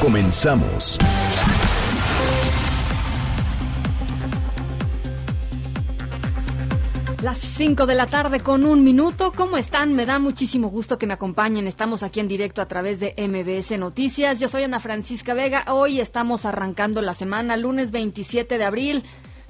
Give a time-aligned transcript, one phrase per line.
[0.00, 0.98] Comenzamos.
[7.22, 9.32] Las 5 de la tarde con un minuto.
[9.34, 9.94] ¿Cómo están?
[9.94, 11.66] Me da muchísimo gusto que me acompañen.
[11.66, 14.38] Estamos aquí en directo a través de MBS Noticias.
[14.38, 15.64] Yo soy Ana Francisca Vega.
[15.72, 19.02] Hoy estamos arrancando la semana, lunes 27 de abril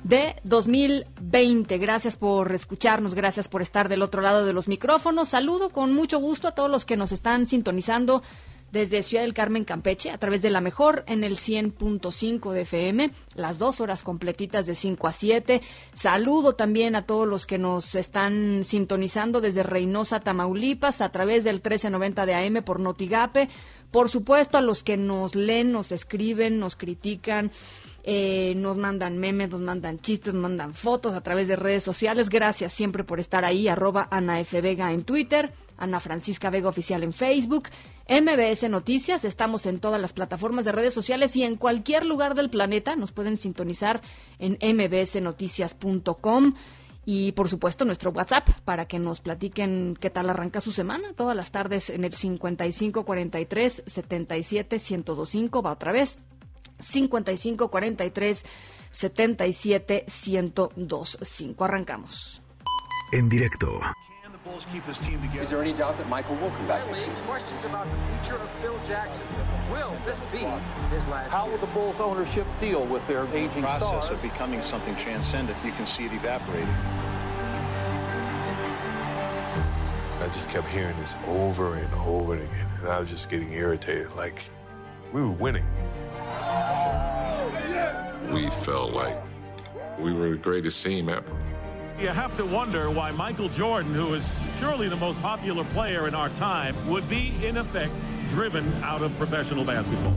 [0.04, 1.76] de 2020.
[1.78, 5.28] Gracias por escucharnos, gracias por estar del otro lado de los micrófonos.
[5.28, 8.22] Saludo con mucho gusto a todos los que nos están sintonizando
[8.72, 13.10] desde Ciudad del Carmen, Campeche, a través de la mejor en el 100.5 de FM,
[13.34, 15.62] las dos horas completitas de 5 a 7.
[15.94, 21.56] Saludo también a todos los que nos están sintonizando desde Reynosa, Tamaulipas, a través del
[21.56, 23.48] 1390 de AM por Notigape.
[23.90, 27.52] Por supuesto, a los que nos leen, nos escriben, nos critican.
[28.08, 32.28] Eh, nos mandan memes, nos mandan chistes, nos mandan fotos a través de redes sociales.
[32.28, 33.66] Gracias siempre por estar ahí.
[33.66, 34.60] Arroba Ana F.
[34.60, 37.64] Vega en Twitter, Ana Francisca Vega Oficial en Facebook,
[38.08, 39.24] MBS Noticias.
[39.24, 42.96] Estamos en todas las plataformas de redes sociales y en cualquier lugar del planeta.
[42.96, 44.00] Nos pueden sintonizar
[44.38, 46.54] en mbsnoticias.com.
[47.08, 51.12] Y por supuesto nuestro WhatsApp para que nos platiquen qué tal arranca su semana.
[51.14, 55.62] Todas las tardes en el 5543 77 1025.
[55.62, 56.20] Va otra vez.
[56.80, 58.44] 55 43
[58.90, 61.64] 77 1025.
[61.64, 62.42] Arrancamos.
[63.12, 63.80] En directo.
[64.56, 67.26] Is there any doubt that Michael will come back next Finally, season?
[67.26, 69.26] questions about the future of Phil Jackson.
[69.70, 70.38] Will this be
[70.94, 71.52] his last How year?
[71.52, 74.10] will the Bulls ownership deal with their aging process stars?
[74.10, 76.68] of becoming something transcendent, you can see it evaporating.
[80.18, 84.12] I just kept hearing this over and over again, and I was just getting irritated.
[84.16, 84.48] Like,
[85.12, 85.66] we were winning.
[88.32, 89.22] we felt like
[89.98, 91.30] we were the greatest team ever.
[91.98, 94.30] You have to wonder why Michael Jordan, who is
[94.60, 97.90] surely the most popular player in our time, would be, in effect,
[98.28, 100.14] driven out of professional basketball.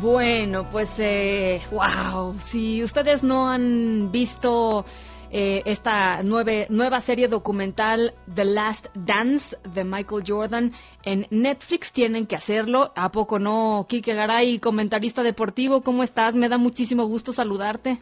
[0.00, 4.86] Bueno, pues, eh, wow, si ustedes no han visto
[5.30, 10.72] eh, esta nueve- nueva serie documental The Last Dance de Michael Jordan
[11.04, 12.92] en Netflix, tienen que hacerlo.
[12.96, 13.86] ¿A poco no?
[13.88, 16.34] Quique Garay, comentarista deportivo, ¿cómo estás?
[16.34, 17.98] Me da muchísimo gusto saludarte.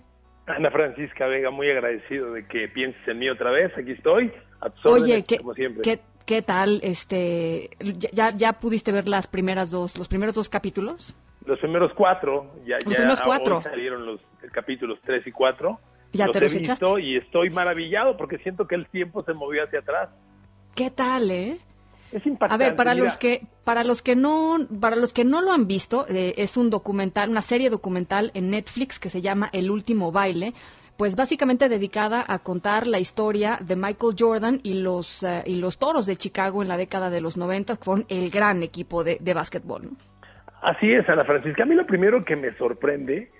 [0.47, 3.73] Ana Francisca Vega, muy agradecido de que pienses en mí otra vez.
[3.77, 4.33] Aquí estoy,
[4.85, 5.83] Oye, ¿qué, como siempre.
[5.83, 6.81] ¿qué, qué tal?
[6.85, 7.71] Este,
[8.13, 11.17] ya, ya pudiste ver las primeras dos, los primeros dos capítulos?
[11.45, 13.63] Los primeros cuatro, ya, Los ya primeros hoy cuatro.
[13.63, 14.21] salieron los
[14.53, 15.79] capítulos tres y cuatro.
[16.12, 17.03] Ya los te he visto echaste.
[17.03, 20.11] y estoy maravillado porque siento que el tiempo se movió hacia atrás.
[20.75, 21.59] ¿Qué tal, eh?
[22.12, 22.65] Es A impactante.
[22.65, 23.05] ver, para mira.
[23.05, 26.56] los que para los que no para los que no lo han visto, eh, es
[26.56, 30.55] un documental, una serie documental en Netflix que se llama El último baile,
[30.97, 35.78] pues básicamente dedicada a contar la historia de Michael Jordan y los eh, y los
[35.78, 39.19] Toros de Chicago en la década de los 90, que fueron el gran equipo de,
[39.21, 39.91] de básquetbol.
[40.62, 41.65] Así es, Ana Francisca.
[41.65, 43.31] A mí lo primero que me sorprende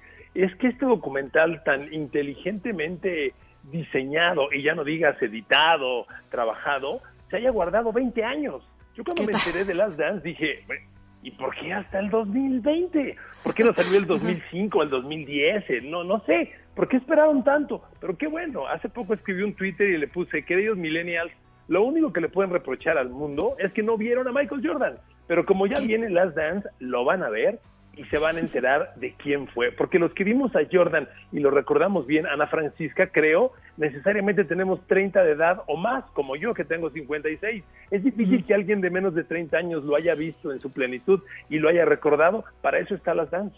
[0.43, 3.33] es que este documental tan inteligentemente
[3.65, 8.63] diseñado, y ya no digas editado, trabajado, se haya guardado 20 años.
[8.95, 10.83] Yo cuando ¿Qué me enteré de Last Dance dije, "Bueno,
[11.23, 13.17] ¿y por qué hasta el 2020?
[13.43, 15.69] ¿Por qué no salió el 2005 o el 2010?
[15.71, 16.53] Eh, No, no sé.
[16.75, 17.83] ¿Por qué esperaron tanto?
[18.01, 18.67] Pero qué bueno.
[18.69, 21.33] Hace poco escribí un Twitter y le puse, queridos millennials,
[21.69, 24.97] lo único que le pueden reprochar al mundo es que no vieron a Michael Jordan.
[25.27, 27.59] Pero como ya viene Last Dance, lo van a ver
[27.97, 29.73] y se van a enterar de quién fue.
[29.73, 34.87] Porque los que vimos a Jordan y lo recordamos bien, Ana Francisca, creo, necesariamente tenemos
[34.87, 37.65] 30 de edad o más, como yo que tengo 56.
[37.91, 41.23] Es difícil que alguien de menos de 30 años lo haya visto en su plenitud
[41.49, 42.45] y lo haya recordado.
[42.61, 43.57] Para eso está Last Dance.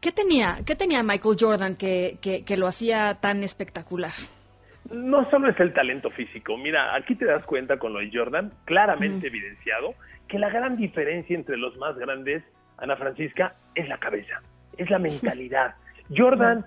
[0.00, 4.12] ¿Qué tenía qué tenía Michael Jordan que, que, que lo hacía tan espectacular?
[4.90, 8.52] no solo es el talento físico, mira, aquí te das cuenta con lo de Jordan,
[8.64, 9.94] claramente evidenciado,
[10.28, 12.42] que la gran diferencia entre los más grandes,
[12.82, 14.42] Ana Francisca, es la cabeza,
[14.76, 15.76] es la mentalidad.
[16.16, 16.66] Jordan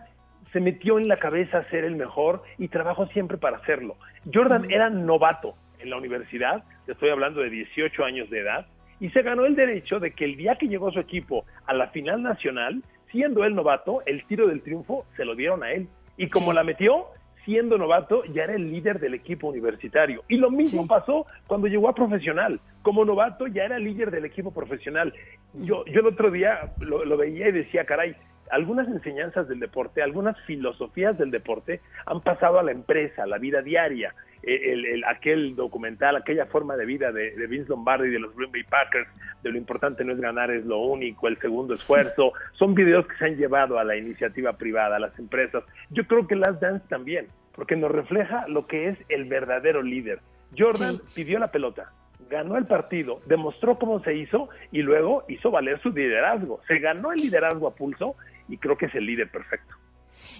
[0.53, 3.97] se metió en la cabeza a ser el mejor y trabajó siempre para hacerlo.
[4.33, 8.65] Jordan era novato en la universidad, te estoy hablando de 18 años de edad,
[9.01, 11.88] y se ganó el derecho de que el día que llegó su equipo a la
[11.88, 15.89] final nacional, siendo él novato, el tiro del triunfo se lo dieron a él.
[16.15, 17.07] Y como la metió,
[17.45, 20.24] siendo novato, ya era el líder del equipo universitario.
[20.27, 22.59] Y lo mismo pasó cuando llegó a profesional.
[22.81, 25.13] Como novato, ya era líder del equipo profesional.
[25.53, 28.15] Yo, yo el otro día lo, lo veía y decía, caray,
[28.51, 33.38] algunas enseñanzas del deporte, algunas filosofías del deporte han pasado a la empresa, a la
[33.38, 34.13] vida diaria.
[34.47, 38.36] Eh, el, el, aquel documental, aquella forma de vida de, de, Vince Lombardi de los
[38.36, 39.07] Green Bay Packers,
[39.42, 43.18] de lo importante no es ganar, es lo único, el segundo esfuerzo, son videos que
[43.18, 45.63] se han llevado a la iniciativa privada, a las empresas.
[45.89, 50.19] Yo creo que Last Dance también, porque nos refleja lo que es el verdadero líder.
[50.56, 51.24] Jordan sí.
[51.24, 51.92] pidió la pelota,
[52.30, 56.62] ganó el partido, demostró cómo se hizo y luego hizo valer su liderazgo.
[56.68, 58.15] Se ganó el liderazgo a pulso
[58.47, 59.75] y creo que es el líder perfecto.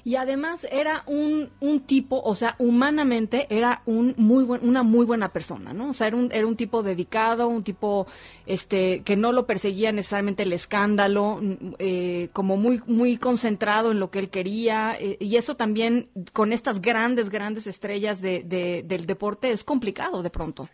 [0.06, 5.04] Y además era un, un tipo, o sea, humanamente era un muy buen, una muy
[5.04, 5.90] buena persona, ¿no?
[5.90, 8.06] O sea, era un, era un tipo dedicado, un tipo
[8.46, 11.40] este que no lo perseguía necesariamente el escándalo,
[11.80, 14.96] eh, como muy, muy concentrado en lo que él quería.
[15.00, 20.22] Eh, y eso también con estas grandes, grandes estrellas de, de, del deporte es complicado
[20.22, 20.70] de pronto.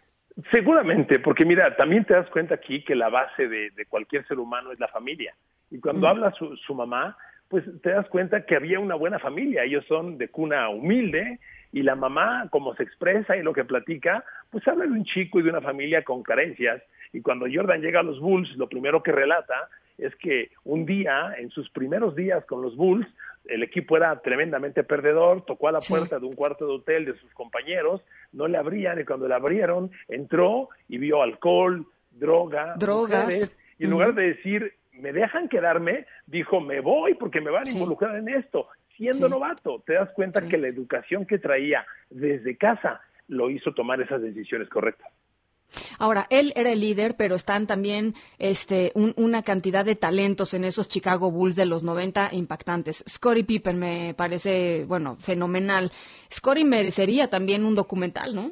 [0.51, 4.39] Seguramente, porque mira, también te das cuenta aquí que la base de, de cualquier ser
[4.39, 5.33] humano es la familia.
[5.69, 6.10] Y cuando mm.
[6.10, 7.16] habla su, su mamá,
[7.51, 9.65] pues te das cuenta que había una buena familia.
[9.65, 11.39] Ellos son de cuna humilde
[11.74, 15.38] y la mamá, como se expresa y lo que platica, pues habla de un chico
[15.38, 16.81] y de una familia con carencias.
[17.12, 19.68] Y cuando Jordan llega a los Bulls, lo primero que relata
[19.98, 23.06] es que un día, en sus primeros días con los Bulls,
[23.44, 26.21] el equipo era tremendamente perdedor, tocó a la puerta sí.
[26.21, 28.01] de un cuarto de hotel de sus compañeros,
[28.31, 33.83] no le abrían y cuando le abrieron, entró y vio alcohol, droga, drogas, mujeres, y
[33.83, 34.15] en lugar uh -huh.
[34.15, 37.74] de decir, me dejan quedarme, dijo, me voy porque me van a sí.
[37.77, 38.68] involucrar en esto.
[38.95, 39.33] Siendo sí.
[39.33, 40.50] novato, te das cuenta sí.
[40.50, 45.12] que la educación que traía desde casa lo hizo tomar esas decisiones correctas.
[46.00, 50.65] Ahora, él era el líder, pero están también este, un, una cantidad de talentos en
[50.65, 53.06] esos Chicago Bulls de los 90 impactantes.
[53.07, 55.89] Scottie Pippen me parece, bueno, fenomenal.
[56.31, 58.51] Scottie merecería también un documental, ¿no?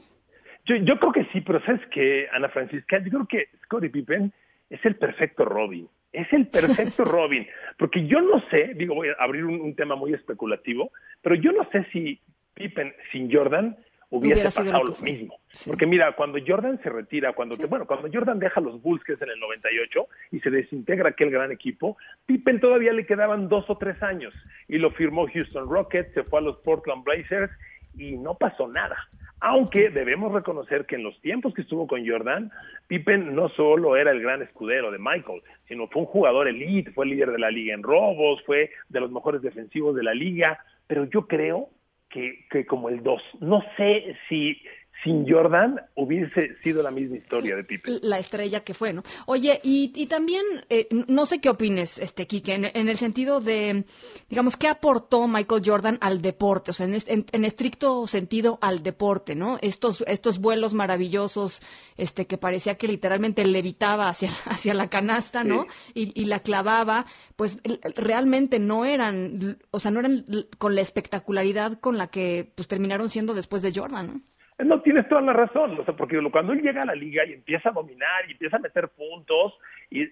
[0.65, 2.99] Yo, yo creo que sí, pero ¿sabes qué, Ana Francisca?
[2.99, 4.31] Yo creo que Scottie Pippen
[4.69, 5.89] es el perfecto Robin.
[6.11, 7.47] Es el perfecto Robin,
[7.77, 10.91] porque yo no sé, digo, voy a abrir un, un, tema muy especulativo,
[11.21, 12.19] pero yo no sé si
[12.55, 13.77] Pippen sin Jordan
[14.09, 15.39] hubiese pasado lo, lo mismo.
[15.51, 15.69] Sí.
[15.69, 17.65] Porque mira, cuando Jordan se retira, cuando sí.
[17.65, 21.29] bueno, cuando Jordan deja los Bulls, que es en el 98, y se desintegra aquel
[21.29, 24.33] gran equipo, Pippen todavía le quedaban dos o tres años,
[24.67, 27.51] y lo firmó Houston Rockets, se fue a los Portland Blazers,
[27.97, 28.97] y no pasó nada.
[29.41, 32.51] Aunque debemos reconocer que en los tiempos que estuvo con Jordan,
[32.87, 37.05] Pippen no solo era el gran escudero de Michael, sino fue un jugador elite, fue
[37.05, 41.05] líder de la liga en robos, fue de los mejores defensivos de la liga, pero
[41.05, 41.69] yo creo
[42.09, 44.61] que, que como el 2, no sé si
[45.03, 47.99] sin Jordan hubiese sido la misma historia de Pippen.
[48.01, 49.03] La estrella que fue, ¿no?
[49.27, 53.39] Oye, y, y también, eh, no sé qué opines, este, Kike, en, en, el sentido
[53.39, 53.85] de,
[54.29, 56.71] digamos, ¿qué aportó Michael Jordan al deporte?
[56.71, 59.57] O sea, en, en, en, estricto sentido al deporte, ¿no?
[59.61, 61.61] Estos, estos vuelos maravillosos,
[61.95, 65.65] este, que parecía que literalmente levitaba hacia, hacia la canasta, ¿no?
[65.93, 66.13] Sí.
[66.15, 67.05] Y, y la clavaba,
[67.35, 67.61] pues
[67.95, 70.25] realmente no eran, o sea, no eran
[70.57, 74.21] con la espectacularidad con la que, pues, terminaron siendo después de Jordan, ¿no?
[74.65, 77.31] No, tienes toda la razón, o sea, porque cuando él llega a la liga y
[77.31, 79.53] empieza a dominar y empieza a meter puntos
[79.89, 80.09] y, y,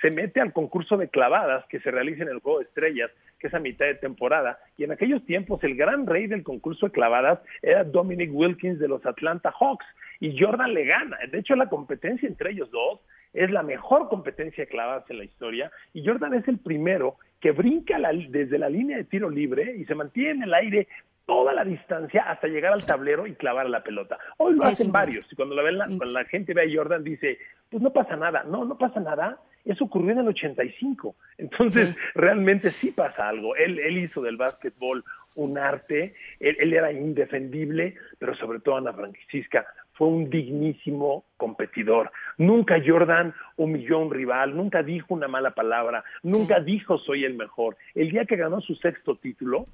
[0.00, 3.10] se mete al concurso de clavadas que se realiza en el Juego de Estrellas,
[3.40, 6.86] que es a mitad de temporada, y en aquellos tiempos el gran rey del concurso
[6.86, 9.86] de clavadas era Dominic Wilkins de los Atlanta Hawks,
[10.20, 11.16] y Jordan le gana.
[11.30, 13.00] De hecho, la competencia entre ellos dos
[13.32, 17.52] es la mejor competencia de clavadas en la historia, y Jordan es el primero que
[17.52, 20.88] brinca la, desde la línea de tiro libre y se mantiene en el aire
[21.28, 24.18] toda la distancia hasta llegar al tablero y clavar la pelota.
[24.38, 25.30] Hoy lo hacen varios.
[25.30, 27.36] Y cuando la, ven la, cuando la gente ve a Jordan dice,
[27.68, 28.44] pues no pasa nada.
[28.44, 29.38] No, no pasa nada.
[29.62, 31.14] Eso ocurrió en el 85.
[31.36, 31.96] Entonces, sí.
[32.14, 33.54] realmente sí pasa algo.
[33.56, 35.04] Él, él hizo del básquetbol
[35.34, 36.14] un arte.
[36.40, 42.10] Él, él era indefendible, pero sobre todo Ana Francisca fue un dignísimo competidor.
[42.38, 46.64] Nunca Jordan humilló a un rival, nunca dijo una mala palabra, nunca sí.
[46.64, 47.76] dijo soy el mejor.
[47.94, 49.66] El día que ganó su sexto título,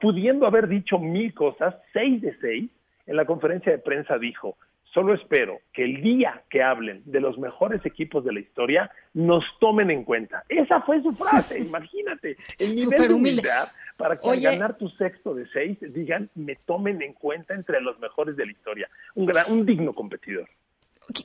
[0.00, 2.70] pudiendo haber dicho mil cosas, seis de seis,
[3.06, 4.56] en la conferencia de prensa dijo,
[4.92, 9.44] solo espero que el día que hablen de los mejores equipos de la historia, nos
[9.58, 10.44] tomen en cuenta.
[10.48, 14.88] Esa fue su frase, imagínate, el nivel de humildad para que Oye, al ganar tu
[14.90, 18.88] sexto de seis digan, me tomen en cuenta entre los mejores de la historia.
[19.14, 20.48] Un, gran, un digno competidor.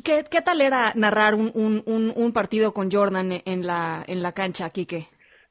[0.03, 4.31] ¿Qué, ¿Qué, tal era narrar un, un, un, partido con Jordan en la, en la
[4.31, 5.05] cancha, Quique?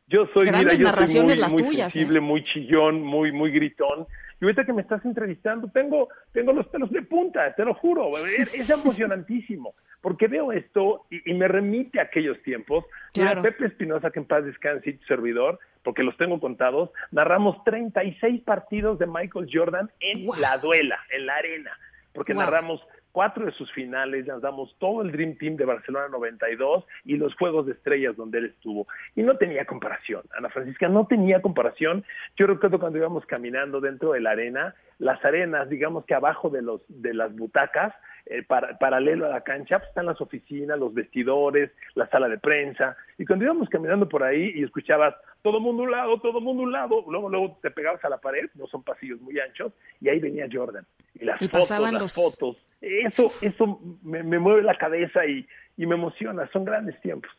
[0.08, 2.22] Yo soy, Grandes mira, yo narraciones soy muy, las muy tuyas, sensible, ¿eh?
[2.22, 4.06] muy chillón, muy, muy gritón.
[4.40, 8.16] Y ahorita que me estás entrevistando, tengo, tengo los pelos de punta, te lo juro.
[8.18, 12.84] Es, es emocionantísimo, porque veo esto y, y, me remite a aquellos tiempos.
[13.14, 13.40] Claro.
[13.40, 18.42] Mira, Pepe Espinosa, que en paz descanse, tu servidor, porque los tengo contados, narramos 36
[18.42, 20.36] partidos de Michael Jordan en wow.
[20.36, 21.70] la duela, en la arena,
[22.12, 22.42] porque wow.
[22.42, 22.80] narramos
[23.16, 27.34] cuatro de sus finales, nos damos todo el Dream Team de Barcelona 92 y los
[27.36, 28.86] Juegos de Estrellas donde él estuvo.
[29.14, 32.04] Y no tenía comparación, Ana Francisca, no tenía comparación.
[32.36, 36.60] Yo recuerdo cuando íbamos caminando dentro de la arena, las arenas, digamos que abajo de,
[36.60, 37.94] los, de las butacas,
[38.26, 42.36] eh, para, paralelo a la cancha, pues están las oficinas, los vestidores, la sala de
[42.36, 42.98] prensa.
[43.16, 45.14] Y cuando íbamos caminando por ahí y escuchabas
[45.46, 48.50] todo mundo un lado, todo mundo un lado, luego, luego te pegabas a la pared,
[48.56, 50.84] no son pasillos muy anchos, y ahí venía Jordan.
[51.14, 52.12] Y las y fotos, las los...
[52.12, 57.30] fotos, eso, eso me, me mueve la cabeza y, y, me emociona, son grandes tiempos.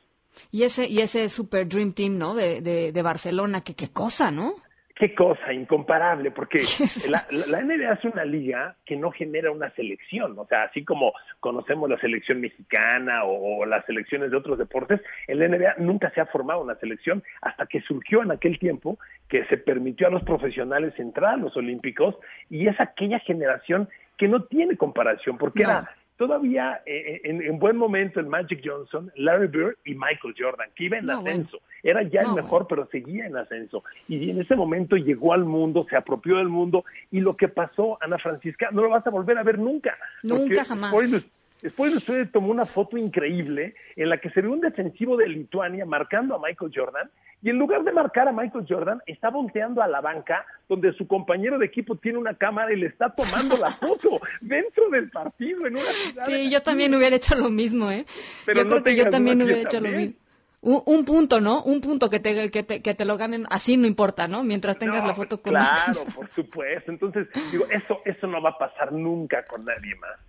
[0.52, 2.34] Y ese, y ese Super Dream Team, ¿no?
[2.34, 4.56] De, de, de Barcelona, que qué cosa, ¿no?
[5.00, 6.58] Qué cosa, incomparable, porque
[7.10, 11.14] la, la, NBA es una liga que no genera una selección, o sea, así como
[11.40, 16.10] conocemos la selección mexicana o, o, las selecciones de otros deportes, en la NBA nunca
[16.12, 20.12] se ha formado una selección hasta que surgió en aquel tiempo que se permitió a
[20.12, 22.16] los profesionales entrar a los Olímpicos
[22.50, 25.70] y es aquella generación que no tiene comparación, porque no.
[25.70, 30.70] era todavía eh, en, en, buen momento el Magic Johnson, Larry Bird y Michael Jordan,
[30.76, 31.60] que iba en no, ascenso.
[31.60, 31.68] Bueno.
[31.84, 32.68] Era ya no, el mejor, bueno.
[32.68, 33.84] pero seguía en ascenso.
[34.08, 37.98] Y en ese momento llegó al mundo, se apropió del mundo, y lo que pasó,
[38.02, 39.96] Ana Francisca, no lo vas a volver a ver nunca.
[40.24, 40.92] Nunca jamás.
[40.92, 41.30] Después,
[41.62, 45.86] después usted tomó una foto increíble en la que se ve un defensivo de Lituania
[45.86, 47.10] marcando a Michael Jordan
[47.44, 51.08] y en lugar de marcar a Michael Jordan, está volteando a la banca donde su
[51.08, 55.68] compañero de equipo tiene una cámara y le está tomando la foto dentro del partido
[55.68, 56.26] en una ciudad.
[56.26, 58.06] Sí, yo también hubiera hecho lo mismo, ¿eh?
[58.46, 59.94] Pero yo no creo que yo también hubiera hecho también.
[59.94, 60.16] lo mismo.
[60.60, 61.62] Un, un, punto, ¿no?
[61.62, 64.44] Un punto que te, que, te, que te lo ganen, así no importa, ¿no?
[64.44, 66.92] Mientras tengas no, la foto con Claro, por supuesto.
[66.92, 70.20] Entonces, digo, eso, eso no va a pasar nunca con nadie más.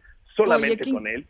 [0.44, 1.26] Solamente Oye, con él.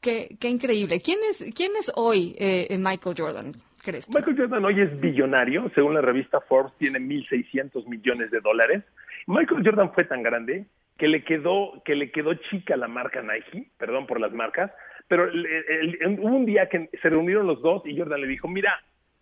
[0.00, 1.00] Qué, qué increíble.
[1.00, 3.52] ¿Quién es, quién es hoy eh, Michael Jordan?
[3.84, 4.08] ¿crees?
[4.08, 8.84] Michael Jordan hoy es billonario, según la revista Forbes, tiene 1.600 millones de dólares.
[9.26, 13.70] Michael Jordan fue tan grande que le quedó, que le quedó chica la marca Nike,
[13.76, 14.70] perdón por las marcas,
[15.08, 18.28] pero el, el, el, hubo un día que se reunieron los dos y Jordan le
[18.28, 18.80] dijo, mira,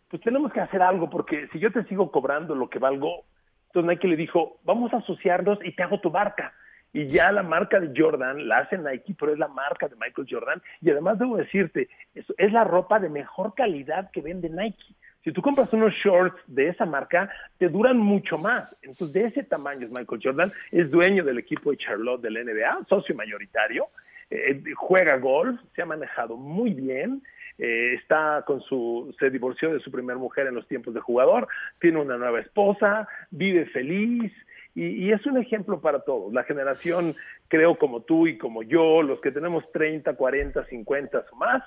[0.08, 3.24] pues tenemos que hacer algo porque si yo te sigo cobrando lo que valgo,
[3.68, 6.52] entonces Nike le dijo, vamos a asociarnos y te hago tu marca
[6.92, 10.28] y ya la marca de Jordan la hace Nike, pero es la marca de Michael
[10.30, 10.62] Jordan.
[10.80, 14.94] Y además debo decirte, es, es la ropa de mejor calidad que vende Nike.
[15.24, 18.76] Si tú compras unos shorts de esa marca, te duran mucho más.
[18.82, 22.86] Entonces, de ese tamaño es Michael Jordan, es dueño del equipo de Charlotte del NBA,
[22.88, 23.86] socio mayoritario,
[24.30, 27.22] eh, juega golf, se ha manejado muy bien,
[27.58, 31.46] eh, está con su, se divorció de su primera mujer en los tiempos de jugador,
[31.80, 34.32] tiene una nueva esposa, vive feliz,
[34.74, 36.32] y, y, es un ejemplo para todos.
[36.32, 37.14] La generación,
[37.48, 41.62] creo, como tú y como yo, los que tenemos 30, 40, 50 o más,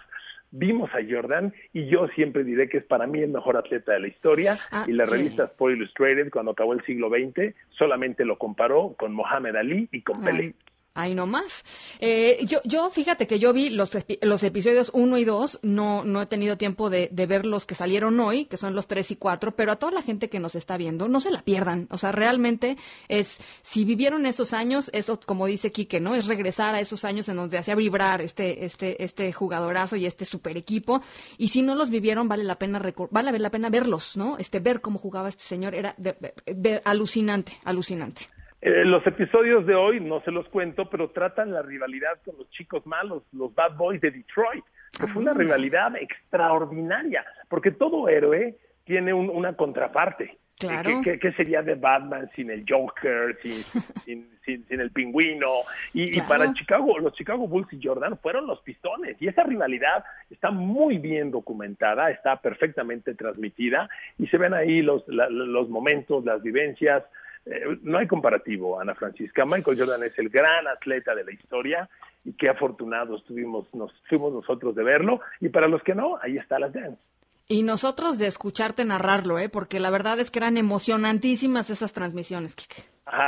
[0.52, 4.00] vimos a Jordan y yo siempre diré que es para mí el mejor atleta de
[4.00, 5.18] la historia ah, y la sí.
[5.18, 10.02] revista Sport Illustrated cuando acabó el siglo XX solamente lo comparó con Mohamed Ali y
[10.02, 10.54] con Pelé.
[10.96, 11.66] Ahí nomás.
[12.00, 16.22] Eh, yo, yo, fíjate que yo vi los, los episodios 1 y 2, no, no
[16.22, 19.16] he tenido tiempo de, de, ver los que salieron hoy, que son los 3 y
[19.18, 21.88] 4, pero a toda la gente que nos está viendo, no se la pierdan.
[21.92, 22.78] O sea, realmente
[23.10, 26.16] es, si vivieron esos años, eso, como dice Quique, ¿no?
[26.16, 30.24] Es regresar a esos años en donde hacía vibrar este, este, este jugadorazo y este
[30.24, 31.02] super equipo.
[31.38, 34.38] Y si no los vivieron, vale la pena, vale la pena verlos, ¿no?
[34.38, 38.35] Este, ver cómo jugaba este señor era de, alucinante, alucinante.
[38.66, 42.50] Eh, los episodios de hoy no se los cuento, pero tratan la rivalidad con los
[42.50, 44.66] chicos malos, los Bad Boys de Detroit,
[45.00, 50.40] que fue una rivalidad extraordinaria, porque todo héroe tiene un, una contraparte.
[50.58, 51.02] Claro.
[51.04, 53.54] ¿Qué, qué, qué sería de Batman sin el Joker, sin,
[54.04, 55.48] sin, sin, sin, el pingüino?
[55.94, 56.26] Y, claro.
[56.26, 59.16] y, para Chicago, los Chicago Bulls y Jordan fueron los pistones.
[59.22, 65.08] Y esa rivalidad está muy bien documentada, está perfectamente transmitida y se ven ahí los,
[65.08, 67.04] la, los momentos, las vivencias,
[67.46, 69.46] eh, no hay comparativo, Ana Francisca.
[69.46, 71.90] Michael Jordan es el gran atleta de la historia
[72.24, 75.22] y qué afortunados tuvimos, nos fuimos nosotros de verlo.
[75.40, 77.02] Y para los que no, ahí está las dance.
[77.48, 79.50] Y nosotros de escucharte narrarlo, ¿eh?
[79.50, 82.84] porque la verdad es que eran emocionantísimas esas transmisiones, Kike.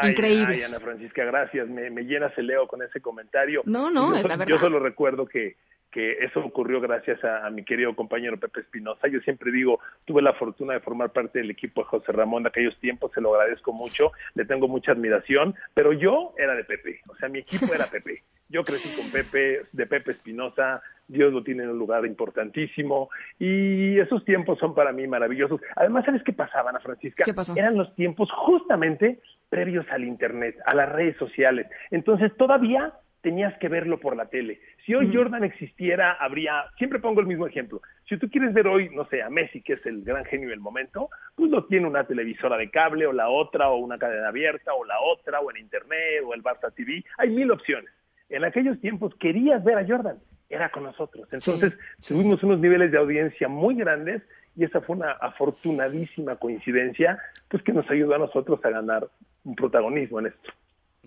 [0.09, 0.63] Increíbles.
[0.65, 1.67] Ay, Ana Francisca, gracias.
[1.67, 3.61] Me, me llenas el leo con ese comentario.
[3.65, 4.51] No, no, yo, es la verdad.
[4.51, 5.55] Yo solo recuerdo que,
[5.97, 9.07] que eso ocurrió gracias a, mi querido compañero Pepe Espinosa.
[9.07, 12.49] Yo siempre digo, tuve la fortuna de formar parte del equipo de José Ramón de
[12.49, 17.01] aquellos tiempos, se lo agradezco mucho, le tengo mucha admiración, pero yo era de Pepe,
[17.07, 18.21] o sea, mi equipo era Pepe.
[18.47, 23.97] Yo crecí con Pepe, de Pepe Espinosa, Dios lo tiene en un lugar importantísimo y
[23.97, 25.59] esos tiempos son para mí maravillosos.
[25.75, 27.23] Además, ¿sabes qué pasaba, Ana Francisca?
[27.23, 27.55] ¿Qué pasó?
[27.55, 31.65] Eran los tiempos justamente previos al Internet, a las redes sociales.
[31.89, 34.61] Entonces, todavía tenías que verlo por la tele.
[34.87, 38.89] Si hoy Jordan existiera, habría, siempre pongo el mismo ejemplo, si tú quieres ver hoy,
[38.95, 42.05] no sé, a Messi, que es el gran genio del momento, pues lo tiene una
[42.05, 45.57] televisora de cable o la otra, o una cadena abierta, o la otra, o en
[45.57, 47.91] internet, o el Barça TV, hay mil opciones.
[48.29, 51.27] En aquellos tiempos querías ver a Jordan, era con nosotros.
[51.33, 51.73] Entonces
[52.07, 54.21] tuvimos unos niveles de audiencia muy grandes
[54.55, 59.05] y esa fue una afortunadísima coincidencia, pues que nos ayudó a nosotros a ganar
[59.43, 60.49] un protagonismo en esto.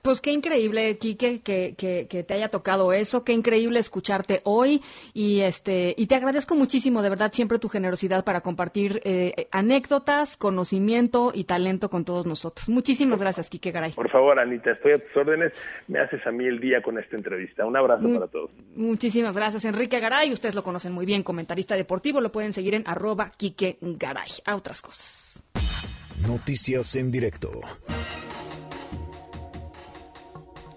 [0.02, 5.40] Pues qué increíble, Quique, que, que, te haya tocado eso, qué increíble escucharte hoy y
[5.40, 11.33] este y te agradezco muchísimo, de verdad, siempre tu generosidad para compartir eh, anécdotas, conocimiento
[11.35, 12.69] y talento con todos nosotros.
[12.69, 13.92] Muchísimas gracias, Quique Garay.
[13.92, 15.52] Por favor, Anita, estoy a tus órdenes.
[15.88, 17.66] Me haces a mí el día con esta entrevista.
[17.66, 18.50] Un abrazo para todos.
[18.75, 20.33] Muchísimas gracias, Enrique Garay.
[20.33, 22.21] Ustedes lo conocen muy bien, comentarista deportivo.
[22.21, 24.30] Lo pueden seguir en arroba Quique Garay.
[24.47, 25.42] A otras cosas.
[26.26, 27.50] Noticias en directo.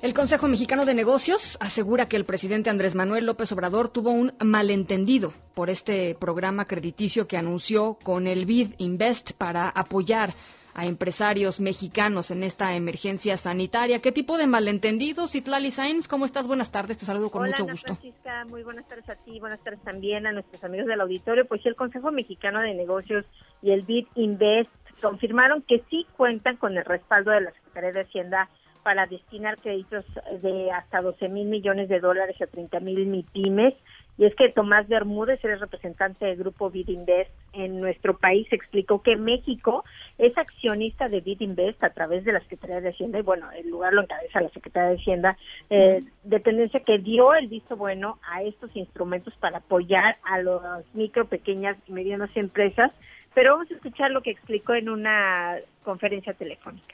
[0.03, 4.33] El Consejo Mexicano de Negocios asegura que el presidente Andrés Manuel López Obrador tuvo un
[4.43, 10.31] malentendido por este programa crediticio que anunció con el BID Invest para apoyar
[10.74, 14.01] a empresarios mexicanos en esta emergencia sanitaria.
[14.01, 15.36] ¿Qué tipo de malentendidos?
[15.36, 16.50] Itlali Sainz, ¿cómo estás?
[16.50, 17.95] Buenas tardes, te saludo con mucho gusto.
[17.95, 21.48] Francisca, muy buenas tardes a ti, buenas tardes también a nuestros amigos del auditorio.
[21.48, 23.25] Pues el Consejo Mexicano de Negocios
[23.62, 24.69] y el BID Invest
[25.01, 28.50] confirmaron que sí cuentan con el respaldo de la Secretaría de Hacienda
[28.84, 30.06] para destinar créditos
[30.42, 33.74] de hasta 12 mil millones de dólares a 30 mil MIPIMES.
[34.16, 39.16] Y es que Tomás Bermúdez, el representante del grupo Bidinvest en nuestro país, explicó que
[39.16, 39.84] México
[40.20, 43.92] es accionista de Bidinvest a través de la Secretaría de Hacienda, y bueno, el lugar
[43.94, 45.38] lo encabeza la Secretaría de Hacienda,
[45.72, 51.25] eh, dependencia que dio el visto bueno a estos instrumentos para apoyar a las micro,
[51.25, 52.92] pequeñas y medianas empresas.
[53.34, 56.94] Pero vamos a escuchar lo que explicó en una conferencia telefónica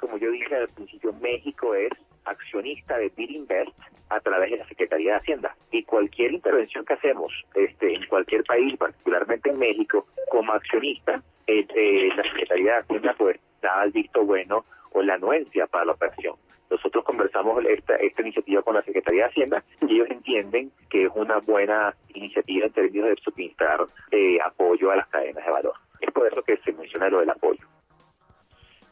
[0.00, 1.92] como yo dije al principio, México es
[2.24, 3.70] accionista de Birinvest
[4.08, 5.56] a través de la Secretaría de Hacienda.
[5.70, 12.08] Y cualquier intervención que hacemos este, en cualquier país, particularmente en México, como accionista, eh,
[12.16, 16.34] la Secretaría de Hacienda pues da el visto bueno o la anuencia para la operación.
[16.70, 21.10] Nosotros conversamos esta, esta iniciativa con la Secretaría de Hacienda y ellos entienden que es
[21.14, 23.80] una buena iniciativa en términos de suministrar
[24.12, 25.74] eh, apoyo a las cadenas de valor.
[26.00, 27.66] Es por eso que se menciona lo del apoyo.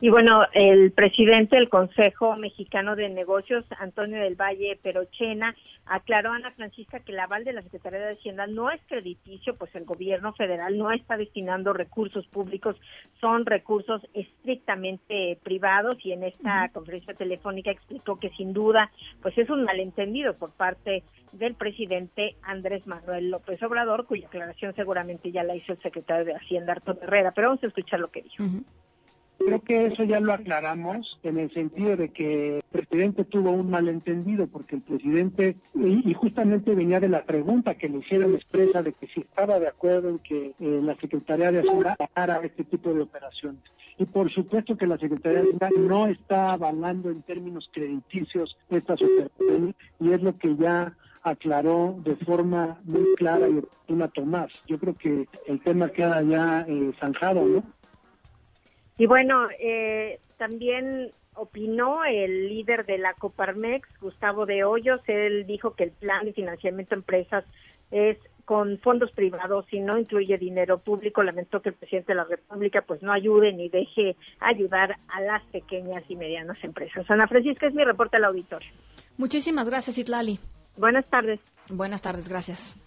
[0.00, 5.56] Y bueno, el presidente del Consejo Mexicano de Negocios, Antonio del Valle Perochena,
[5.86, 9.56] aclaró a Ana Francisca que el aval de la Secretaría de Hacienda no es crediticio,
[9.56, 12.76] pues el gobierno federal no está destinando recursos públicos,
[13.20, 19.50] son recursos estrictamente privados y en esta conferencia telefónica explicó que sin duda pues es
[19.50, 25.56] un malentendido por parte del presidente Andrés Manuel López Obrador, cuya aclaración seguramente ya la
[25.56, 28.44] hizo el secretario de Hacienda Arturo Herrera, pero vamos a escuchar lo que dijo.
[29.38, 33.70] Creo que eso ya lo aclaramos en el sentido de que el presidente tuvo un
[33.70, 38.92] malentendido porque el presidente, y, justamente venía de la pregunta que le hicieron expresa de
[38.92, 42.92] que si estaba de acuerdo en que eh, la Secretaría de Hacienda haga este tipo
[42.92, 43.62] de operaciones.
[43.96, 49.00] Y por supuesto que la Secretaría de Hacienda no está avalando en términos crediticios estas
[49.00, 54.50] operaciones y es lo que ya aclaró de forma muy clara y oportuna Tomás.
[54.66, 57.77] Yo creo que el tema queda ya eh, zanjado, ¿no?
[58.98, 65.00] Y bueno, eh, también opinó el líder de la Coparmex, Gustavo de Hoyos.
[65.06, 67.44] Él dijo que el plan de financiamiento a empresas
[67.90, 71.22] es con fondos privados y no incluye dinero público.
[71.22, 75.44] Lamentó que el presidente de la República pues no ayude ni deje ayudar a las
[75.52, 77.08] pequeñas y medianas empresas.
[77.10, 78.70] Ana Francisca es mi reporte al auditorio.
[79.16, 80.38] Muchísimas gracias, Itlali.
[80.76, 81.40] Buenas tardes.
[81.70, 82.78] Buenas tardes, gracias.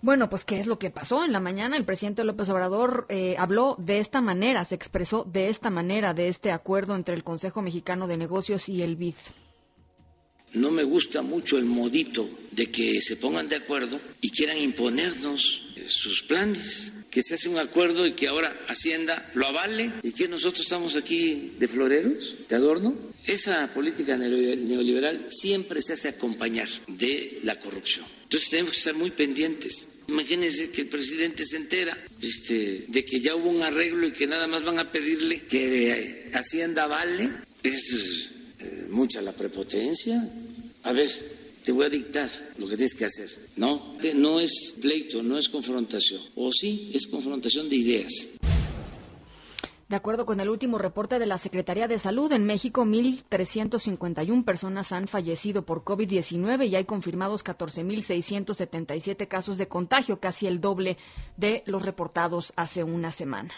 [0.00, 1.24] Bueno, pues ¿qué es lo que pasó?
[1.24, 5.48] En la mañana el presidente López Obrador eh, habló de esta manera, se expresó de
[5.48, 9.14] esta manera de este acuerdo entre el Consejo Mexicano de Negocios y el BID.
[10.54, 15.67] No me gusta mucho el modito de que se pongan de acuerdo y quieran imponernos
[15.88, 20.28] sus planes, que se hace un acuerdo y que ahora Hacienda lo avale y que
[20.28, 22.96] nosotros estamos aquí de floreros, de adorno.
[23.26, 28.04] Esa política neoliberal siempre se hace acompañar de la corrupción.
[28.22, 29.88] Entonces tenemos que estar muy pendientes.
[30.08, 34.26] Imagínense que el presidente se entera este, de que ya hubo un arreglo y que
[34.26, 37.30] nada más van a pedirle que Hacienda vale.
[37.62, 40.26] Es eh, mucha la prepotencia.
[40.84, 41.10] A ver,
[41.68, 43.28] te voy a dictar lo que tienes que hacer.
[43.56, 46.18] No, no es pleito, no es confrontación.
[46.34, 48.30] O sí, es confrontación de ideas.
[49.86, 54.92] De acuerdo con el último reporte de la Secretaría de Salud, en México 1.351 personas
[54.92, 60.96] han fallecido por COVID-19 y hay confirmados 14.677 casos de contagio, casi el doble
[61.36, 63.52] de los reportados hace una semana.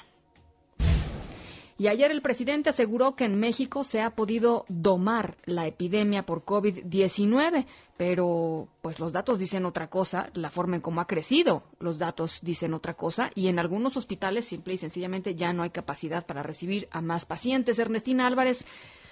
[1.80, 6.44] Y ayer el presidente aseguró que en México se ha podido domar la epidemia por
[6.44, 7.64] COVID-19,
[7.96, 12.40] pero pues los datos dicen otra cosa, la forma en cómo ha crecido, los datos
[12.42, 16.42] dicen otra cosa y en algunos hospitales simple y sencillamente ya no hay capacidad para
[16.42, 17.78] recibir a más pacientes.
[17.78, 18.66] Ernestina Álvarez,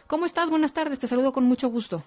[0.07, 0.51] ¿cómo estás?
[0.51, 2.05] Buenas tardes, te saludo con mucho gusto.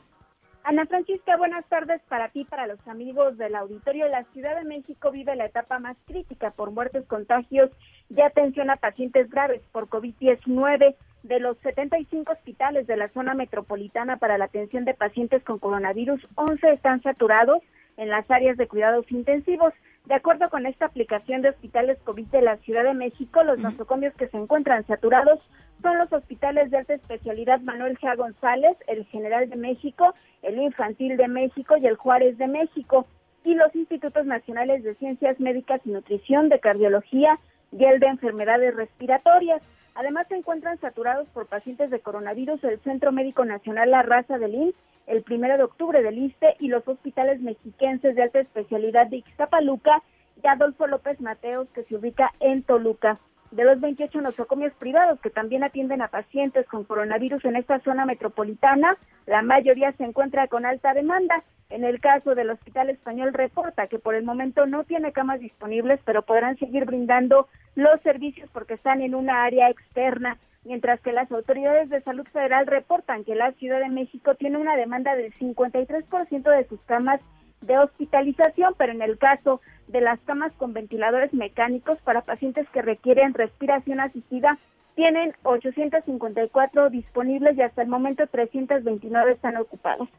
[0.63, 4.07] Ana Francisca, buenas tardes para ti, para los amigos del auditorio.
[4.07, 7.71] La Ciudad de México vive la etapa más crítica por muertes, contagios
[8.15, 10.95] y atención a pacientes graves por COVID-19.
[11.23, 16.27] De los 75 hospitales de la zona metropolitana para la atención de pacientes con coronavirus,
[16.33, 17.61] 11 están saturados
[17.97, 19.71] en las áreas de cuidados intensivos.
[20.05, 24.15] De acuerdo con esta aplicación de hospitales COVID de la Ciudad de México, los nosocomios
[24.15, 25.39] que se encuentran saturados
[25.83, 28.17] son los hospitales de alta especialidad Manuel G.
[28.17, 33.05] González, el General de México, el Infantil de México y el Juárez de México,
[33.43, 37.39] y los Institutos Nacionales de Ciencias Médicas y Nutrición, de Cardiología
[37.71, 39.61] y el de Enfermedades Respiratorias.
[39.95, 44.55] Además, se encuentran saturados por pacientes de coronavirus el Centro Médico Nacional La Raza del
[44.55, 44.75] INS,
[45.07, 50.01] el primero de octubre del ISTE y los hospitales mexiquenses de alta especialidad de Ixtapaluca
[50.41, 53.19] y Adolfo López Mateos, que se ubica en Toluca.
[53.51, 58.05] De los 28 nosocomios privados que también atienden a pacientes con coronavirus en esta zona
[58.05, 61.43] metropolitana, la mayoría se encuentra con alta demanda.
[61.71, 66.01] En el caso del Hospital Español reporta que por el momento no tiene camas disponibles,
[66.03, 71.31] pero podrán seguir brindando los servicios porque están en una área externa, mientras que las
[71.31, 76.43] autoridades de salud federal reportan que la Ciudad de México tiene una demanda del 53%
[76.43, 77.21] de sus camas
[77.61, 82.81] de hospitalización, pero en el caso de las camas con ventiladores mecánicos para pacientes que
[82.81, 84.59] requieren respiración asistida,
[84.95, 90.09] tienen 854 disponibles y hasta el momento 329 están ocupados.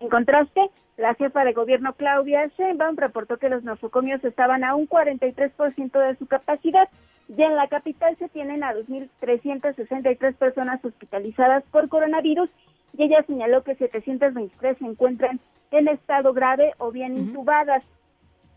[0.00, 4.88] En contraste, la jefa de gobierno Claudia Sheinbaum reportó que los nosocomios estaban a un
[4.88, 6.88] 43% de su capacidad
[7.28, 12.48] y en la capital se tienen a 2.363 personas hospitalizadas por coronavirus
[12.96, 15.38] y ella señaló que 723 se encuentran
[15.70, 17.84] en estado grave o bien intubadas.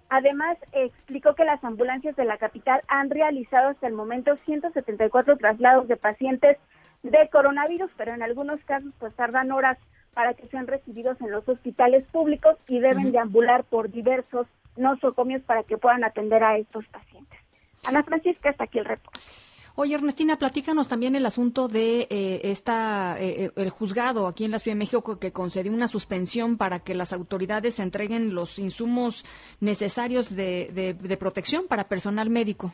[0.10, 5.88] Además, explicó que las ambulancias de la capital han realizado hasta el momento 174 traslados
[5.90, 6.58] de pacientes
[7.04, 9.78] de coronavirus, pero en algunos casos pues tardan horas
[10.14, 15.42] para que sean recibidos en los hospitales públicos y deben de ambular por diversos nosocomios
[15.44, 17.40] para que puedan atender a estos pacientes.
[17.84, 19.20] Ana Francisca, hasta aquí el reporte.
[19.76, 24.60] Oye, Ernestina, platícanos también el asunto de eh, esta, eh, el juzgado aquí en la
[24.60, 29.26] Ciudad de México que concedió una suspensión para que las autoridades entreguen los insumos
[29.62, 32.72] necesarios de, de protección para personal médico.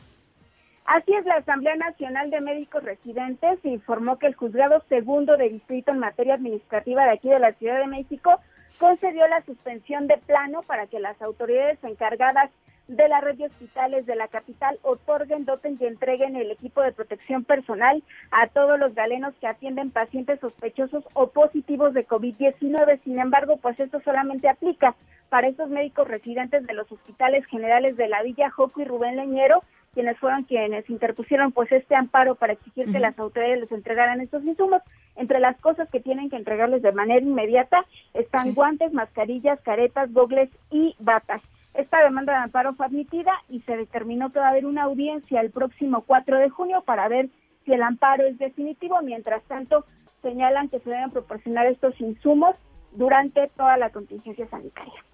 [0.92, 5.92] Así es, la Asamblea Nacional de Médicos Residentes informó que el juzgado segundo de distrito
[5.92, 8.40] en materia administrativa de aquí de la Ciudad de México
[8.76, 12.50] concedió la suspensión de plano para que las autoridades encargadas
[12.88, 16.90] de la red de hospitales de la capital otorguen, doten y entreguen el equipo de
[16.90, 23.00] protección personal a todos los galenos que atienden pacientes sospechosos o positivos de COVID-19.
[23.04, 24.96] Sin embargo, pues esto solamente aplica
[25.28, 29.62] para estos médicos residentes de los hospitales generales de la Villa Joco y Rubén Leñero,
[29.92, 34.44] quienes fueron quienes interpusieron pues este amparo para exigir que las autoridades les entregaran estos
[34.44, 34.82] insumos.
[35.16, 40.48] Entre las cosas que tienen que entregarles de manera inmediata están guantes, mascarillas, caretas, gogles
[40.70, 41.42] y batas.
[41.74, 45.40] Esta demanda de amparo fue admitida y se determinó que va a haber una audiencia
[45.40, 47.28] el próximo 4 de junio para ver
[47.64, 49.00] si el amparo es definitivo.
[49.02, 49.84] Mientras tanto,
[50.22, 52.54] señalan que se deben proporcionar estos insumos
[52.92, 55.04] durante toda la contingencia sanitaria.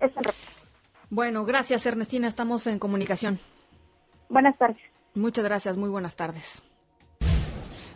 [0.00, 0.12] Es
[1.10, 3.40] bueno, gracias Ernestina, estamos en comunicación.
[4.30, 4.80] Buenas tardes.
[5.14, 6.62] Muchas gracias, muy buenas tardes.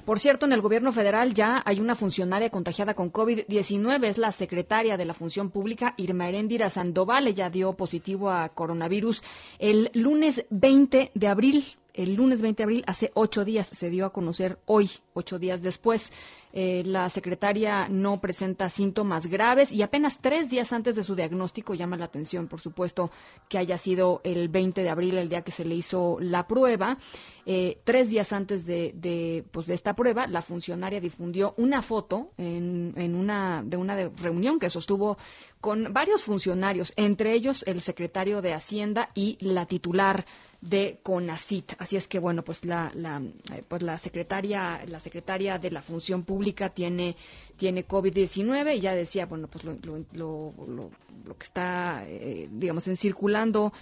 [0.05, 4.05] Por cierto, en el gobierno federal ya hay una funcionaria contagiada con COVID-19.
[4.05, 7.27] Es la secretaria de la Función Pública, Irma Heréndira Sandoval.
[7.27, 9.23] Ella dio positivo a coronavirus
[9.59, 14.05] el lunes 20 de abril el lunes 20 de abril, hace ocho días, se dio
[14.05, 16.13] a conocer hoy, ocho días después.
[16.53, 21.75] Eh, la secretaria no presenta síntomas graves y apenas tres días antes de su diagnóstico
[21.75, 23.11] llama la atención, por supuesto,
[23.49, 26.99] que haya sido el 20 de abril el día que se le hizo la prueba.
[27.47, 32.93] Eh, tres días antes de, pues, de esta prueba, la funcionaria difundió una foto en,
[32.97, 35.19] en una, de una reunión que sostuvo
[35.61, 40.25] con varios funcionarios, entre ellos el secretario de Hacienda y la titular
[40.65, 41.75] de CONACIT.
[41.79, 43.21] Así es que bueno, pues la, la,
[43.53, 47.17] eh, pues la secretaria, la secretaria de la Función Pública tiene,
[47.57, 50.91] tiene COVID-19 y ya decía, bueno, pues lo, lo, lo,
[51.27, 53.73] lo que está, eh, digamos, en circulando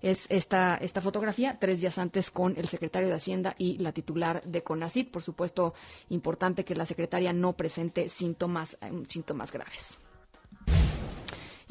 [0.00, 4.42] es esta, esta fotografía, tres días antes con el secretario de Hacienda y la titular
[4.42, 5.10] de CONACIT.
[5.10, 5.74] Por supuesto,
[6.08, 9.98] importante que la secretaria no presente síntomas, eh, síntomas graves.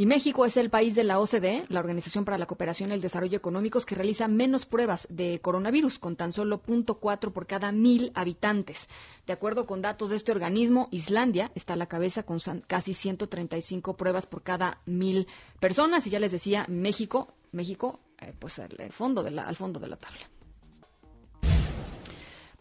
[0.01, 3.01] Y México es el país de la OCDE, la Organización para la Cooperación y el
[3.01, 8.11] Desarrollo Económicos, que realiza menos pruebas de coronavirus, con tan solo 0.4 por cada mil
[8.15, 8.89] habitantes.
[9.27, 13.95] De acuerdo con datos de este organismo, Islandia está a la cabeza con casi 135
[13.95, 15.27] pruebas por cada mil
[15.59, 16.07] personas.
[16.07, 18.59] Y ya les decía, México, México, eh, pues
[18.89, 20.27] fondo de la, al fondo de la tabla.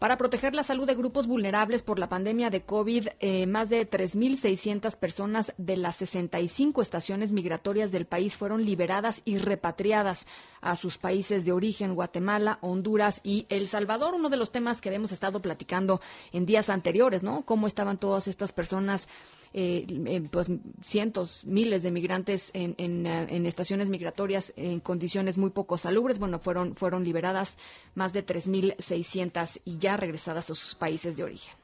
[0.01, 3.87] Para proteger la salud de grupos vulnerables por la pandemia de COVID, eh, más de
[3.87, 10.25] 3.600 personas de las 65 estaciones migratorias del país fueron liberadas y repatriadas
[10.59, 14.15] a sus países de origen, Guatemala, Honduras y El Salvador.
[14.15, 17.45] Uno de los temas que habíamos estado platicando en días anteriores, ¿no?
[17.45, 19.07] Cómo estaban todas estas personas
[19.53, 20.47] eh, eh, pues
[20.81, 26.19] cientos, miles de migrantes en, en, eh, en, estaciones migratorias en condiciones muy poco salubres.
[26.19, 27.57] Bueno, fueron, fueron liberadas
[27.93, 31.60] más de 3.600 y ya regresadas a sus países de origen.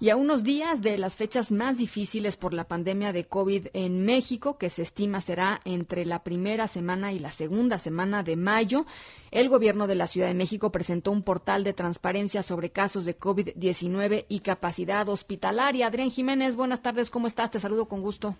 [0.00, 4.04] Y a unos días de las fechas más difíciles por la pandemia de COVID en
[4.04, 8.86] México, que se estima será entre la primera semana y la segunda semana de mayo,
[9.30, 13.18] el gobierno de la Ciudad de México presentó un portal de transparencia sobre casos de
[13.18, 15.86] COVID-19 y capacidad hospitalaria.
[15.86, 17.50] Adrián Jiménez, buenas tardes, ¿cómo estás?
[17.50, 18.36] Te saludo con gusto.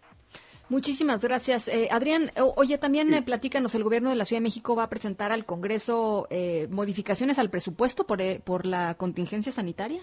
[0.71, 1.67] Muchísimas gracias.
[1.67, 4.89] Eh, Adrián, oye, también eh, platícanos, el gobierno de la Ciudad de México va a
[4.89, 9.99] presentar al Congreso eh, modificaciones al presupuesto por, por la contingencia sanitaria.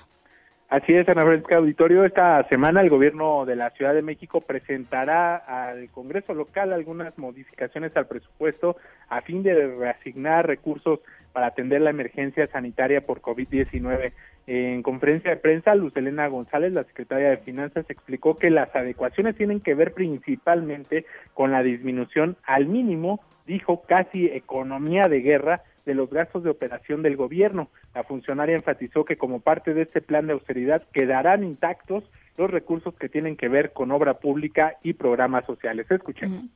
[0.68, 2.04] Así es, Ana Francisca Auditorio.
[2.04, 7.96] Esta semana el gobierno de la Ciudad de México presentará al Congreso local algunas modificaciones
[7.96, 8.76] al presupuesto
[9.08, 11.00] a fin de reasignar recursos
[11.38, 14.12] para atender la emergencia sanitaria por COVID-19.
[14.48, 19.36] En conferencia de prensa, Luz Elena González, la secretaria de Finanzas, explicó que las adecuaciones
[19.36, 25.94] tienen que ver principalmente con la disminución al mínimo, dijo casi economía de guerra, de
[25.94, 27.68] los gastos de operación del gobierno.
[27.94, 32.96] La funcionaria enfatizó que como parte de este plan de austeridad quedarán intactos los recursos
[32.96, 35.88] que tienen que ver con obra pública y programas sociales.
[35.88, 36.46] Escuchemos.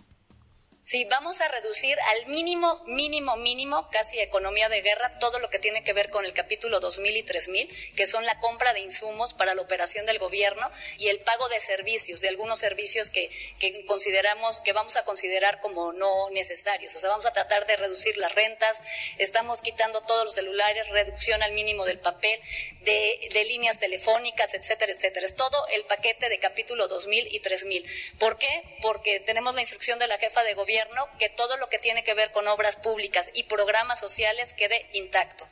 [0.84, 5.60] Sí, vamos a reducir al mínimo, mínimo, mínimo, casi economía de guerra, todo lo que
[5.60, 9.32] tiene que ver con el capítulo 2000 y 3000, que son la compra de insumos
[9.32, 10.68] para la operación del gobierno
[10.98, 15.60] y el pago de servicios, de algunos servicios que, que consideramos, que vamos a considerar
[15.60, 16.96] como no necesarios.
[16.96, 18.80] O sea, vamos a tratar de reducir las rentas,
[19.18, 22.40] estamos quitando todos los celulares, reducción al mínimo del papel,
[22.80, 25.26] de, de líneas telefónicas, etcétera, etcétera.
[25.26, 27.86] Es todo el paquete de capítulo 2000 y 3000.
[28.18, 28.64] ¿Por qué?
[28.82, 30.71] Porque tenemos la instrucción de la jefa de gobierno
[31.18, 35.44] que todo lo que tiene que ver con obras públicas y programas sociales quede intacto.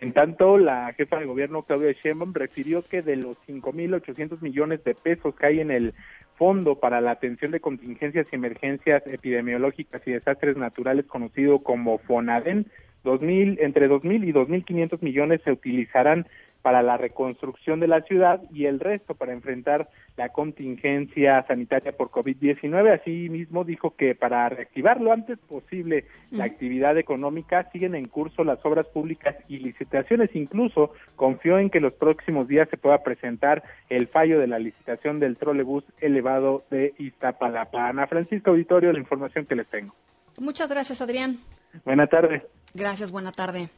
[0.00, 4.94] En tanto, la jefa de gobierno, Claudia Sheinbaum, refirió que de los 5.800 millones de
[4.94, 5.94] pesos que hay en el
[6.36, 12.66] Fondo para la Atención de Contingencias y Emergencias Epidemiológicas y Desastres Naturales, conocido como FONADEN,
[13.04, 16.26] 2000, entre 2.000 y 2.500 millones se utilizarán
[16.62, 22.10] para la reconstrucción de la ciudad y el resto para enfrentar la contingencia sanitaria por
[22.10, 23.00] COVID-19.
[23.00, 28.64] Asimismo, dijo que para reactivar lo antes posible la actividad económica siguen en curso las
[28.64, 30.30] obras públicas y licitaciones.
[30.34, 35.20] Incluso confió en que los próximos días se pueda presentar el fallo de la licitación
[35.20, 37.88] del trolebús elevado de Iztapalapa.
[37.88, 39.94] Ana Francisco Auditorio, la información que les tengo.
[40.38, 41.38] Muchas gracias, Adrián.
[41.84, 42.46] Buena tarde.
[42.74, 43.68] Gracias, buena tarde.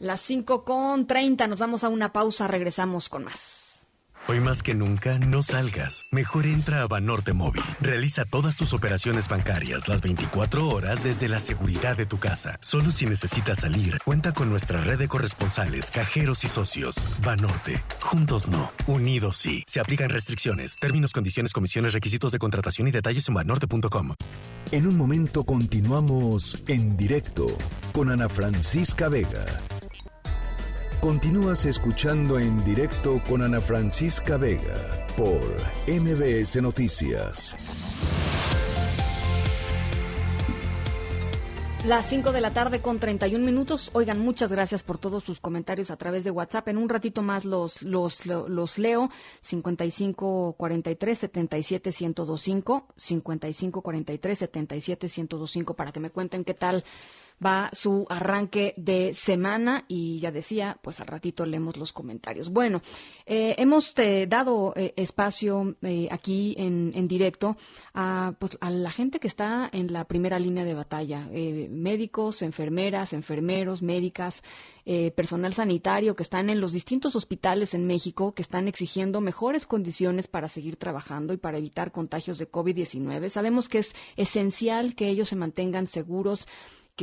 [0.00, 3.86] Las 5 con 30, nos vamos a una pausa, regresamos con más.
[4.28, 6.06] Hoy más que nunca, no salgas.
[6.10, 7.62] Mejor entra a Banorte Móvil.
[7.82, 12.56] Realiza todas tus operaciones bancarias las 24 horas desde la seguridad de tu casa.
[12.62, 16.96] Solo si necesitas salir, cuenta con nuestra red de corresponsales, cajeros y socios.
[17.22, 17.82] Banorte.
[18.00, 18.70] Juntos no.
[18.86, 19.64] Unidos sí.
[19.66, 24.14] Se aplican restricciones, términos, condiciones, comisiones, requisitos de contratación y detalles en banorte.com.
[24.72, 27.48] En un momento continuamos en directo
[27.92, 29.44] con Ana Francisca Vega.
[31.00, 35.40] Continúas escuchando en directo con Ana Francisca Vega por
[35.88, 37.56] MBS Noticias.
[41.86, 43.88] Las 5 de la tarde con 31 minutos.
[43.94, 46.68] Oigan, muchas gracias por todos sus comentarios a través de WhatsApp.
[46.68, 49.08] En un ratito más los, los, los leo.
[49.40, 52.86] 55 43 77 1025.
[52.94, 56.84] 55 43 77 1025 para que me cuenten qué tal
[57.44, 62.50] va su arranque de semana y ya decía, pues al ratito leemos los comentarios.
[62.50, 62.82] Bueno,
[63.26, 65.76] eh, hemos eh, dado eh, espacio
[66.10, 67.56] aquí en, en directo
[67.94, 71.28] a, pues, a la gente que está en la primera línea de batalla,
[71.70, 74.42] médicos, enfermeras, enfermeros, médicas,
[75.14, 80.26] personal sanitario que están en los distintos hospitales en México, que están exigiendo mejores condiciones
[80.26, 83.28] para seguir trabajando y para evitar contagios de COVID-19.
[83.28, 86.48] Sabemos que es esencial que ellos se mantengan seguros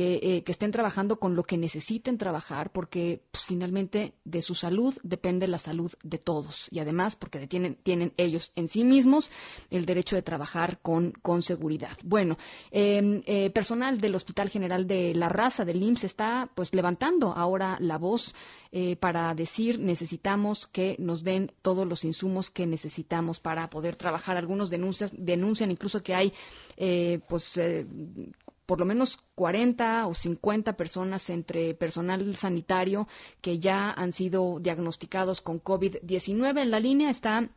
[0.00, 4.96] eh, que, estén trabajando con lo que necesiten trabajar, porque pues, finalmente de su salud
[5.02, 9.32] depende la salud de todos y además porque tienen, tienen ellos en sí mismos
[9.70, 11.96] el derecho de trabajar con, con seguridad.
[12.04, 12.38] Bueno,
[12.70, 17.76] em, eh, personal del Hospital General de La Raza del IMSS está pues levantando ahora
[17.80, 18.36] la voz
[18.70, 24.36] eh, para decir necesitamos que nos den todos los insumos que necesitamos para poder trabajar.
[24.36, 26.32] Algunos denuncias, denuncian incluso que hay
[27.28, 27.58] pues
[28.68, 33.06] por lo menos 40 o 50 personas entre personal sanitario
[33.40, 36.60] que ya han sido diagnosticados con COVID-19.
[36.60, 37.48] En la línea está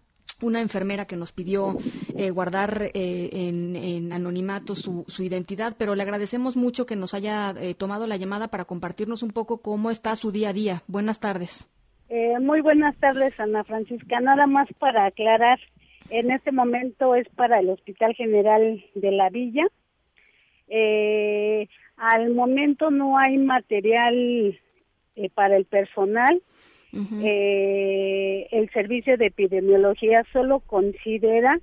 [0.42, 1.76] una enfermera que nos pidió
[2.16, 7.76] eh, guardar eh, en, anonimato su, identidad, pero le agradecemos mucho que nos haya eh,
[7.76, 10.82] tomado la llamada para compartirnos un poco cómo está su día a día.
[10.88, 11.70] Buenas tardes.
[12.40, 14.22] muy buenas tardes, Ana Francisca.
[14.22, 15.60] Nada más para aclarar,
[16.10, 19.68] en este momento es para el Hospital General de la Villa
[20.72, 24.58] eh, al momento no hay material
[25.16, 26.42] eh, para el personal.
[27.24, 31.60] eh, el servicio de epidemiología solo considera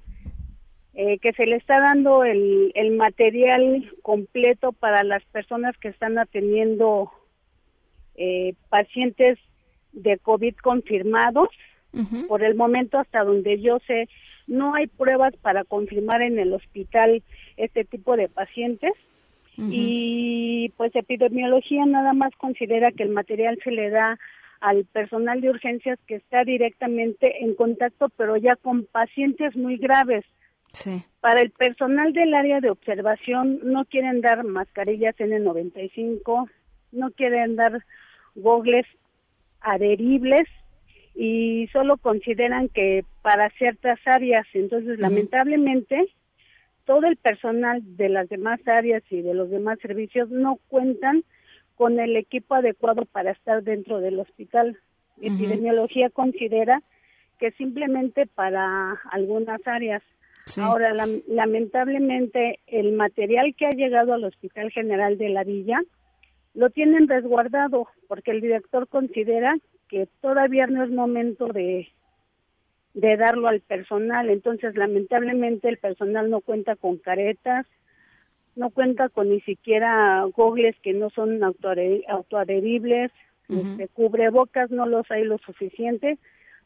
[0.94, 6.18] eh, que se le está dando el, el material completo para las personas que están
[6.18, 7.10] atendiendo
[8.16, 9.38] eh, pacientes
[9.92, 11.48] de COVID confirmados.
[12.28, 14.08] Por el momento, hasta donde yo sé,
[14.46, 17.22] no hay pruebas para confirmar en el hospital
[17.56, 18.92] este tipo de pacientes.
[19.60, 24.16] Y pues epidemiología nada más considera que el material se le da
[24.60, 30.24] al personal de urgencias que está directamente en contacto, pero ya con pacientes muy graves.
[30.72, 31.02] Sí.
[31.20, 36.48] Para el personal del área de observación no quieren dar mascarillas N95,
[36.92, 37.84] no quieren dar
[38.36, 38.86] gogles
[39.60, 40.46] adheribles
[41.20, 44.46] y solo consideran que para ciertas áreas.
[44.54, 46.06] Entonces, lamentablemente,
[46.84, 51.24] todo el personal de las demás áreas y de los demás servicios no cuentan
[51.74, 54.78] con el equipo adecuado para estar dentro del hospital.
[55.20, 56.84] Epidemiología considera
[57.40, 60.04] que simplemente para algunas áreas.
[60.60, 60.94] Ahora,
[61.26, 65.80] lamentablemente, el material que ha llegado al Hospital General de la Villa
[66.54, 71.88] lo tienen resguardado porque el director considera que todavía no es momento de
[72.94, 74.28] de darlo al personal.
[74.28, 77.64] Entonces, lamentablemente, el personal no cuenta con caretas,
[78.56, 83.12] no cuenta con ni siquiera gogles que no son autoadheribles,
[83.48, 86.18] este, cubrebocas no los hay lo suficiente,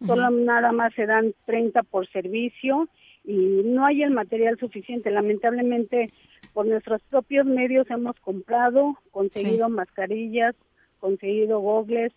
[0.05, 2.89] solo nada más se dan 30 por servicio
[3.25, 5.11] y no hay el material suficiente.
[5.11, 6.11] Lamentablemente,
[6.55, 10.57] por nuestros propios medios hemos comprado, conseguido mascarillas,
[10.99, 12.13] conseguido gogles,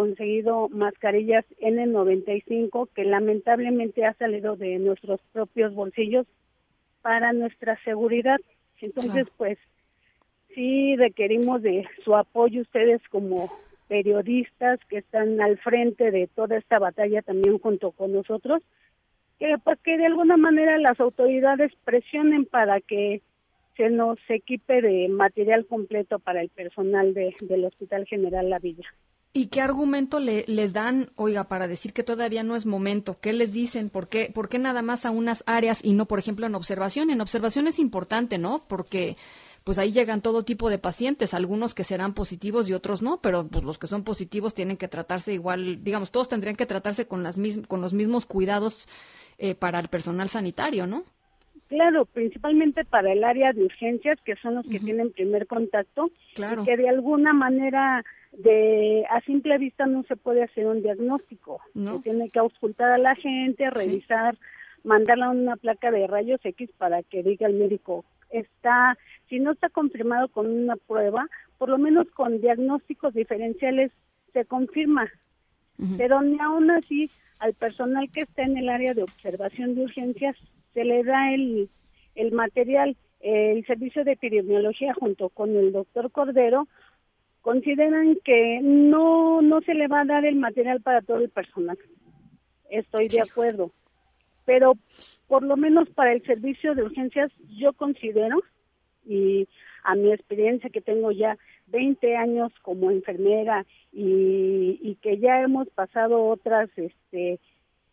[0.00, 6.26] conseguido mascarillas N95 que lamentablemente ha salido de nuestros propios bolsillos
[7.02, 8.38] para nuestra seguridad.
[8.80, 9.58] Entonces, pues
[10.54, 13.50] sí requerimos de su apoyo ustedes como
[13.88, 18.62] periodistas que están al frente de toda esta batalla también junto con nosotros,
[19.38, 23.20] que pues que de alguna manera las autoridades presionen para que
[23.76, 28.88] se nos equipe de material completo para el personal de, del Hospital General La Villa.
[29.32, 33.18] ¿Y qué argumento le, les dan, oiga, para decir que todavía no es momento?
[33.20, 33.88] ¿Qué les dicen?
[33.88, 37.10] ¿Por qué, ¿Por qué nada más a unas áreas y no, por ejemplo, en observación?
[37.10, 38.64] En observación es importante, ¿no?
[38.66, 39.16] Porque
[39.62, 43.46] pues ahí llegan todo tipo de pacientes, algunos que serán positivos y otros no, pero
[43.46, 47.22] pues los que son positivos tienen que tratarse igual, digamos, todos tendrían que tratarse con,
[47.22, 47.38] las
[47.68, 48.88] con los mismos cuidados
[49.38, 51.04] eh, para el personal sanitario, ¿no?
[51.68, 56.62] Claro, principalmente para el área de urgencias, que son los que tienen primer contacto, claro.
[56.62, 61.60] y que de alguna manera de a simple vista no se puede hacer un diagnóstico.
[61.74, 61.96] No.
[61.96, 64.36] Se tiene que auscultar a la gente, revisar,
[64.84, 68.96] mandarla una placa de rayos X para que diga el médico está,
[69.28, 71.28] si no está confirmado con una prueba,
[71.58, 73.92] por lo menos con diagnósticos diferenciales
[74.32, 75.10] se confirma.
[75.96, 80.36] Pero ni aún así al personal que está en el área de observación de urgencias
[80.74, 81.70] se le da el,
[82.16, 86.68] el material, el servicio de epidemiología junto con el doctor Cordero,
[87.42, 91.78] consideran que no, no se le va a dar el material para todo el personal.
[92.70, 93.70] Estoy de acuerdo.
[94.44, 94.74] Pero
[95.28, 98.42] por lo menos para el servicio de urgencias yo considero,
[99.06, 99.48] y
[99.84, 101.38] a mi experiencia que tengo ya
[101.68, 107.38] 20 años como enfermera y, y que ya hemos pasado otras este,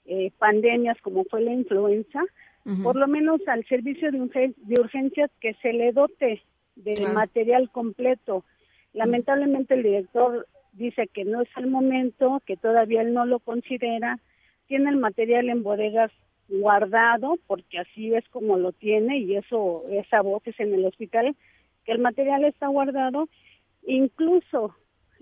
[0.06, 2.24] eh, pandemias como fue la influenza,
[2.84, 6.42] por lo menos al servicio de, de urgencias que se le dote
[6.76, 7.14] del Claro.
[7.14, 8.44] material completo.
[8.94, 14.20] Lamentablemente el director dice que no es el momento, que todavía él no lo considera,
[14.68, 16.12] tiene el material en bodegas
[16.50, 21.36] guardado, porque así es como lo tiene y eso, esa voz es en el hospital,
[21.86, 23.28] que el material está guardado,
[23.86, 24.76] incluso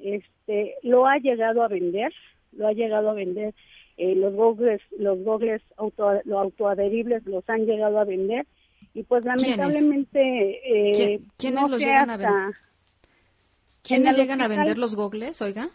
[0.03, 2.11] este lo ha llegado a vender,
[2.51, 3.53] lo ha llegado a vender
[3.97, 8.45] eh, los gogles, los gogles auto, los autoadheribles los han llegado a vender
[8.93, 9.41] y pues ¿Quiénes?
[9.57, 12.55] lamentablemente eh, ¿Quién- quiénes no los sé llegan a hasta- vender?
[13.86, 15.69] ¿Quiénes llegan a vender los gogles, oiga?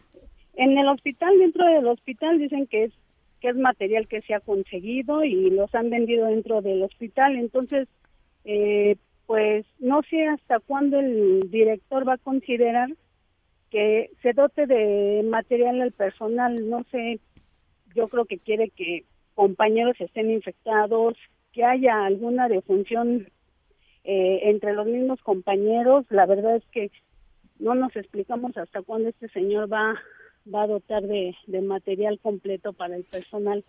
[0.54, 2.92] En el hospital, dentro del hospital, dicen que es
[3.40, 7.36] que es material que se ha conseguido y los han vendido dentro del hospital.
[7.36, 7.88] Entonces,
[8.44, 8.96] eh,
[9.26, 12.90] pues no sé hasta cuándo el director va a considerar
[13.70, 16.68] que se dote de material al personal.
[16.68, 17.20] No sé,
[17.94, 19.04] yo creo que quiere que
[19.34, 21.16] compañeros estén infectados,
[21.52, 23.28] que haya alguna defunción
[24.04, 26.04] eh, entre los mismos compañeros.
[26.10, 26.90] La verdad es que
[27.60, 29.94] no nos explicamos hasta cuándo este señor va
[30.52, 33.64] va a dotar de, de material completo para el personal.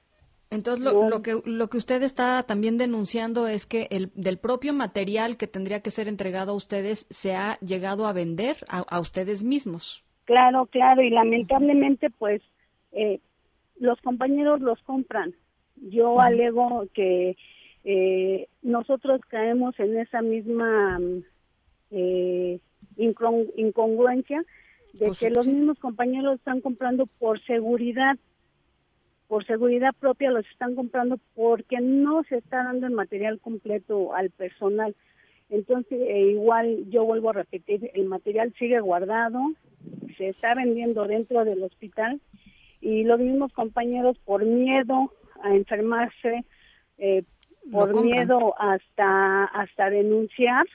[0.49, 1.09] Entonces, lo, No.
[1.09, 5.47] lo que lo que usted está también denunciando es que el del propio material que
[5.47, 10.03] tendría que ser entregado a ustedes se ha llegado a vender a, a ustedes mismos.
[10.25, 12.41] Claro, claro, y lamentablemente pues
[12.93, 13.19] eh,
[13.79, 15.33] los compañeros los compran.
[15.75, 17.35] Yo alego que
[17.83, 21.23] eh, nosotros caemos en esa misma mm,
[21.91, 22.59] eh,
[23.01, 24.43] incongruencia
[24.93, 28.17] de Pues, que los mismos compañeros están comprando por seguridad,
[29.27, 34.29] por seguridad propia los están comprando porque no se está dando el material completo al
[34.29, 34.95] personal.
[35.49, 39.39] Entonces, eh, igual yo vuelvo a repetir, el material sigue guardado,
[40.17, 42.21] se está vendiendo dentro del hospital
[42.79, 46.45] y los mismos compañeros por miedo a enfermarse,
[46.97, 47.23] eh,
[47.71, 50.65] por miedo hasta hasta denunciar,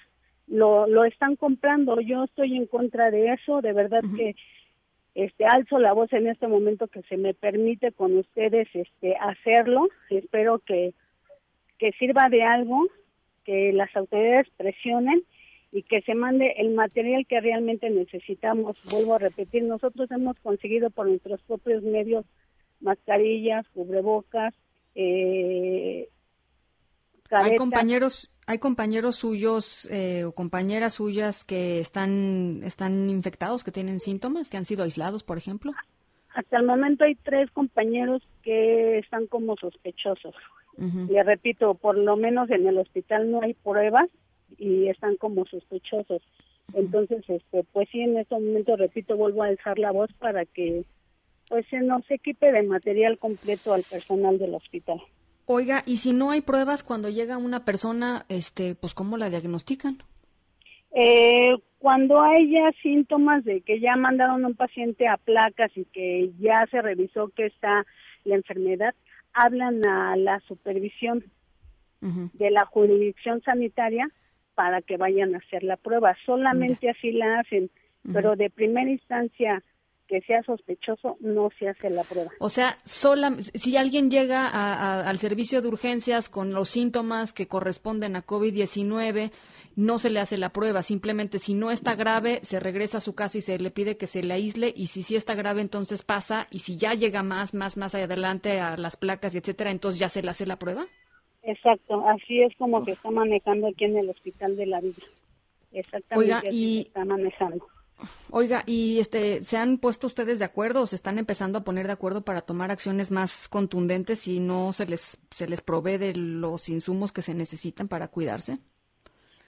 [0.47, 2.01] lo, lo están comprando.
[2.01, 4.37] Yo estoy en contra de eso, de verdad que
[5.15, 9.89] este alzo la voz en este momento que se me permite con ustedes este hacerlo.
[10.11, 10.93] Espero que
[11.79, 12.87] que sirva de algo,
[13.45, 15.23] que las autoridades presionen
[15.73, 18.77] y que se mande el material que realmente necesitamos.
[18.91, 22.25] Vuelvo a repetir, nosotros hemos conseguido por nuestros propios medios
[22.81, 24.55] mascarillas, cubrebocas,
[24.95, 26.09] eh,
[27.31, 33.99] Hay compañeros hay compañeros suyos eh, o compañeras suyas que están están infectados, que tienen
[33.99, 35.73] síntomas, que han sido aislados, por ejemplo.
[36.35, 40.35] Hasta el momento hay tres compañeros que están como sospechosos.
[40.77, 41.07] Ujú.
[41.11, 44.09] Le repito, por lo menos en el hospital no hay pruebas
[44.59, 46.23] y están como sospechosos.
[46.75, 50.85] Entonces, este, pues sí, en este momento, repito, vuelvo a alzar la voz para que
[51.49, 55.01] pues se nos equipe de material completo al personal del hospital.
[55.47, 59.99] Oiga, y si no hay pruebas cuando llega una persona, este, pues cómo la diagnostican?
[60.93, 65.85] Eh, cuando hay ya síntomas de que ya mandaron a un paciente a placas y
[65.85, 67.87] que ya se revisó que está
[68.25, 68.95] la enfermedad,
[69.33, 71.25] hablan a la supervisión
[72.01, 74.09] de la jurisdicción sanitaria
[74.55, 76.17] para que vayan a hacer la prueba.
[76.25, 77.71] Solamente así la hacen,
[78.13, 79.63] pero de primera instancia
[80.09, 82.31] que sea sospechoso no se hace la prueba.
[82.39, 87.33] O sea, sola, si alguien llega a- a- al servicio de urgencias con los síntomas
[87.33, 89.31] que corresponden a COVID-19,
[89.75, 90.83] no se le hace la prueba.
[90.83, 94.07] Simplemente, si no está grave, se regresa a su casa y se le pide que
[94.07, 94.73] se le aísle.
[94.75, 96.47] Y si sí está grave, entonces pasa.
[96.51, 100.09] Y si ya llega más, más, más adelante a las placas y etcétera, entonces ya
[100.09, 100.87] se le hace la prueba.
[101.43, 105.05] Exacto, así es como se está manejando aquí en el Hospital de la Villa.
[105.73, 106.81] exactamente Oiga, y...
[106.83, 107.67] está manejando.
[108.31, 111.87] Oiga, ¿y este, se han puesto ustedes de acuerdo o se están empezando a poner
[111.87, 116.15] de acuerdo para tomar acciones más contundentes si no se les, se les provee de
[116.15, 118.59] los insumos que se necesitan para cuidarse?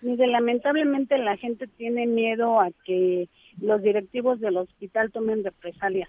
[0.01, 3.29] Mire, lamentablemente la gente tiene miedo a que
[3.61, 6.09] los directivos del hospital tomen represalias.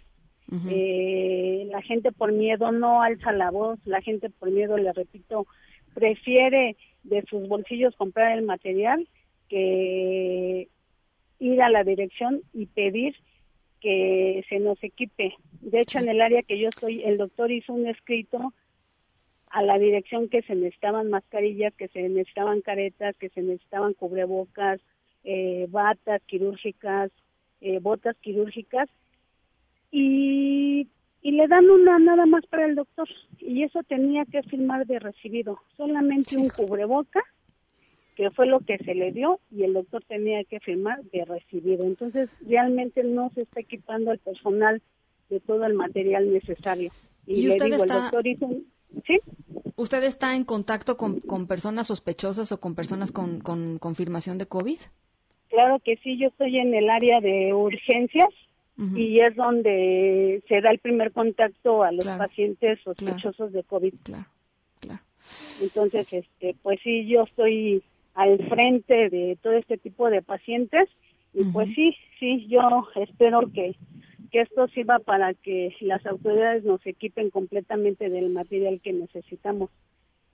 [0.68, 5.46] eh, la gente por miedo no alza la voz, la gente por miedo, le repito,
[5.94, 9.08] prefiere de sus bolsillos comprar el material
[9.48, 10.70] que
[11.40, 13.16] ir a la dirección y pedir
[13.82, 15.34] que se nos equipe.
[15.62, 18.54] De hecho, en el área que yo estoy, el doctor hizo un escrito
[19.50, 24.80] a la dirección que se necesitaban mascarillas, que se necesitaban caretas, que se necesitaban cubrebocas,
[25.24, 27.12] eh, batas quirúrgicas,
[27.62, 28.90] eh, botas quirúrgicas,
[29.92, 30.88] y,
[31.22, 33.10] y le dan una nada más para el doctor.
[33.40, 37.24] Y eso tenía que firmar de recibido, solamente un cubreboca
[38.20, 41.86] que fue lo que se le dio y el doctor tenía que firmar de recibido.
[41.86, 44.82] Entonces, realmente no se está equipando al personal
[45.30, 46.92] de todo el material necesario.
[47.26, 48.66] Y, le digo, está- el doctor hizo un-
[49.08, 49.20] ¿Sí?
[49.78, 54.48] ¿Usted está en contacto con, con personas sospechosas o con personas con, con confirmación de
[54.48, 54.80] COVID?
[55.48, 58.28] Claro que sí, yo estoy en el área de urgencias
[58.98, 63.94] y es donde se da el primer contacto a los pacientes sospechosos de COVID.
[65.62, 67.82] Entonces, este, pues sí, yo estoy
[68.20, 70.90] al frente de todo este tipo de pacientes
[71.34, 72.60] y pues sí, sí, yo
[72.96, 73.76] espero que,
[74.30, 79.70] que esto sirva para que las autoridades nos equipen completamente del material que necesitamos.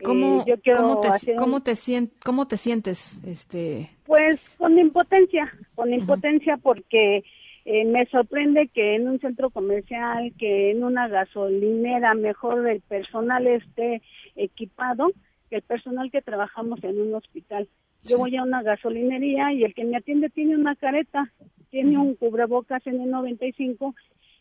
[0.03, 3.19] ¿Cómo, Eh, yo cómo te, hacer cómo te sien- cómo te sientes?
[3.23, 7.23] Este, Pues con impotencia, con impotencia porque
[7.65, 13.45] eh, me sorprende que en un centro comercial, que en una gasolinera mejor el personal
[13.45, 14.01] esté
[14.35, 15.11] equipado
[15.49, 17.67] que el personal que trabajamos en un hospital.
[18.03, 21.31] Yo voy a una gasolinería y el que me atiende tiene una careta,
[21.69, 23.93] tiene un cubrebocas N95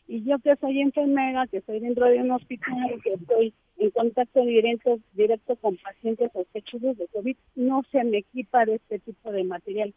[0.07, 4.45] y yo que soy enfermera, que estoy dentro de un hospital, que estoy en contacto
[4.45, 9.43] directo, directo con pacientes sospechosos de COVID, no se me equipa de este tipo de
[9.43, 9.93] material.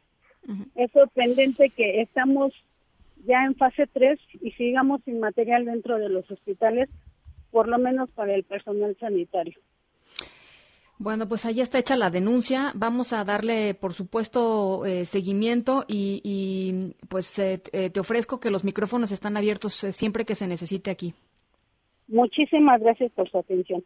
[0.76, 2.54] Es sorprendente que estamos
[3.26, 6.88] ya en fase 3 y sigamos sin material dentro de los hospitales,
[7.50, 9.58] por lo menos para el personal sanitario.
[10.98, 12.72] Bueno, pues ahí está hecha la denuncia.
[12.74, 18.50] Vamos a darle, por supuesto, eh, seguimiento y, y, pues eh, eh, te ofrezco que
[18.50, 21.14] los micrófonos están abiertos eh, siempre que se necesite aquí.
[22.08, 23.84] Muchísimas gracias por su atención.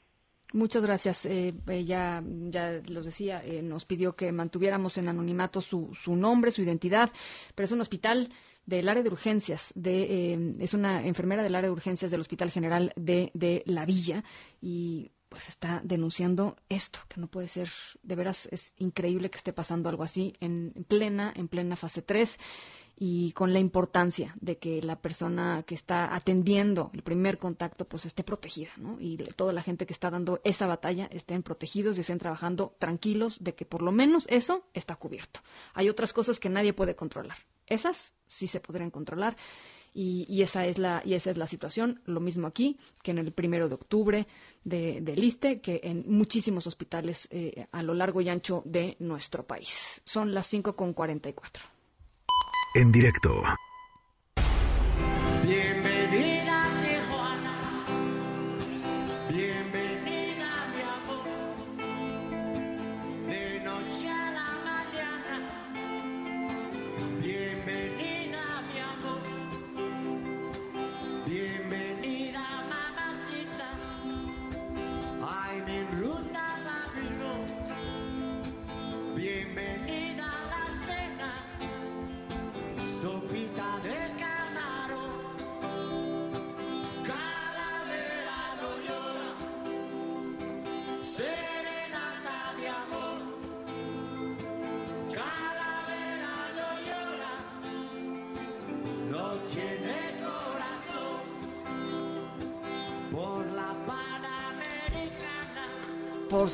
[0.54, 1.26] Muchas gracias.
[1.26, 6.14] Eh, eh, ya, ya los decía, eh, nos pidió que mantuviéramos en anonimato su, su
[6.14, 7.10] nombre, su identidad,
[7.54, 8.28] pero es un hospital
[8.66, 12.50] del área de urgencias, de, eh, es una enfermera del área de urgencias del Hospital
[12.50, 14.22] General de, de La Villa
[14.60, 17.70] y pues está denunciando esto, que no puede ser,
[18.03, 22.39] de veras es increíble que esté pasando algo así en plena, en plena fase 3
[22.99, 28.05] y con la importancia de que la persona que está atendiendo el primer contacto pues
[28.05, 28.99] esté protegida, ¿no?
[29.01, 33.43] Y toda la gente que está dando esa batalla estén protegidos y estén trabajando tranquilos
[33.43, 35.41] de que por lo menos eso está cubierto.
[35.72, 37.39] Hay otras cosas que nadie puede controlar.
[37.66, 39.39] Esas sí se podrían controlar
[39.95, 42.01] y, esa es la y esa es la situación.
[42.07, 44.26] Lo mismo aquí que en el primero de octubre
[44.64, 49.47] de, del ISTE, que en muchísimos hospitales eh, a lo largo y ancho de nuestro
[49.47, 50.01] país.
[50.05, 51.64] Son las 5 con 44.
[52.74, 53.43] En directo.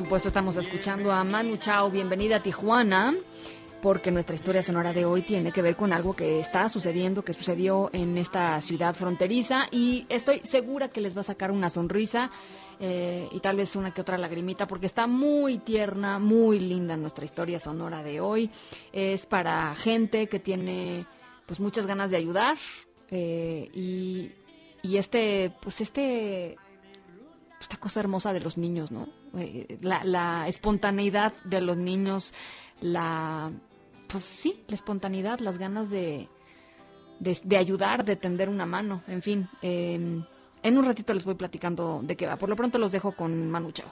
[0.09, 1.91] Supuesto, estamos escuchando a Manu Chao.
[1.91, 3.15] Bienvenida a Tijuana,
[3.83, 7.35] porque nuestra historia sonora de hoy tiene que ver con algo que está sucediendo, que
[7.35, 9.67] sucedió en esta ciudad fronteriza.
[9.71, 12.31] Y estoy segura que les va a sacar una sonrisa
[12.81, 17.27] eh, y tal vez una que otra lagrimita, porque está muy tierna, muy linda nuestra
[17.27, 18.51] historia sonora de hoy.
[18.95, 21.05] Es para gente que tiene
[21.45, 22.57] pues muchas ganas de ayudar
[23.11, 24.33] eh, y,
[24.83, 26.57] y este, pues este
[27.61, 29.18] esta cosa hermosa de los niños, ¿no?
[29.37, 32.35] Eh, La, la espontaneidad de los niños,
[32.81, 33.51] la,
[34.09, 36.29] pues sí, la espontaneidad, las ganas de,
[37.21, 39.49] de, ayudar, de tender una mano, en fin.
[39.63, 40.25] Em,
[40.63, 42.37] en un ratito les voy platicando de qué va.
[42.37, 43.89] Por lo pronto los dejo con Manu Chao.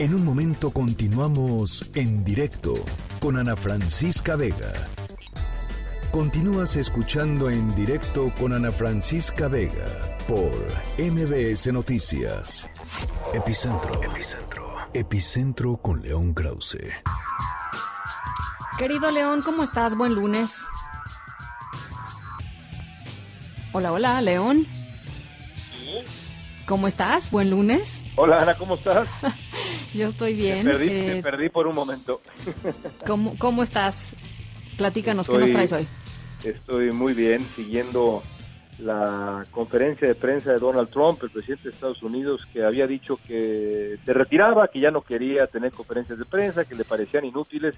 [0.00, 2.72] En un momento continuamos en directo
[3.20, 4.72] con Ana Francisca Vega.
[6.10, 9.84] Continúas escuchando en directo con Ana Francisca Vega
[10.26, 10.50] por
[10.96, 12.66] MBS Noticias.
[13.34, 14.02] Epicentro.
[14.02, 14.74] Epicentro.
[14.94, 16.78] Epicentro con León Krause.
[18.78, 19.98] Querido León, ¿cómo estás?
[19.98, 20.62] Buen lunes.
[23.74, 24.66] Hola, hola, León.
[26.64, 27.30] ¿Cómo estás?
[27.30, 28.02] Buen lunes.
[28.16, 29.06] Hola, Ana, ¿cómo estás?
[29.94, 30.64] Yo estoy bien.
[30.64, 32.20] Te perdí, eh, perdí por un momento.
[33.06, 34.14] ¿Cómo, cómo estás?
[34.76, 35.86] Platícanos, ¿qué nos traes hoy?
[36.44, 38.22] Estoy muy bien, siguiendo
[38.78, 43.18] la conferencia de prensa de Donald Trump, el presidente de Estados Unidos, que había dicho
[43.26, 47.74] que se retiraba, que ya no quería tener conferencias de prensa, que le parecían inútiles,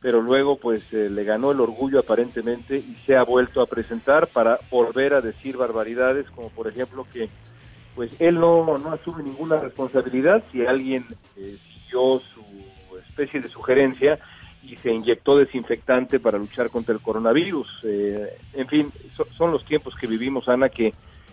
[0.00, 4.26] pero luego pues eh, le ganó el orgullo aparentemente y se ha vuelto a presentar
[4.26, 7.28] para volver a decir barbaridades, como por ejemplo que
[7.94, 11.04] pues él no, no asume ninguna responsabilidad si alguien
[11.36, 14.18] eh, siguió su especie de sugerencia
[14.62, 17.66] y se inyectó desinfectante para luchar contra el coronavirus.
[17.84, 18.92] Eh, en fin,
[19.36, 20.92] son los tiempos que vivimos, Ana, que,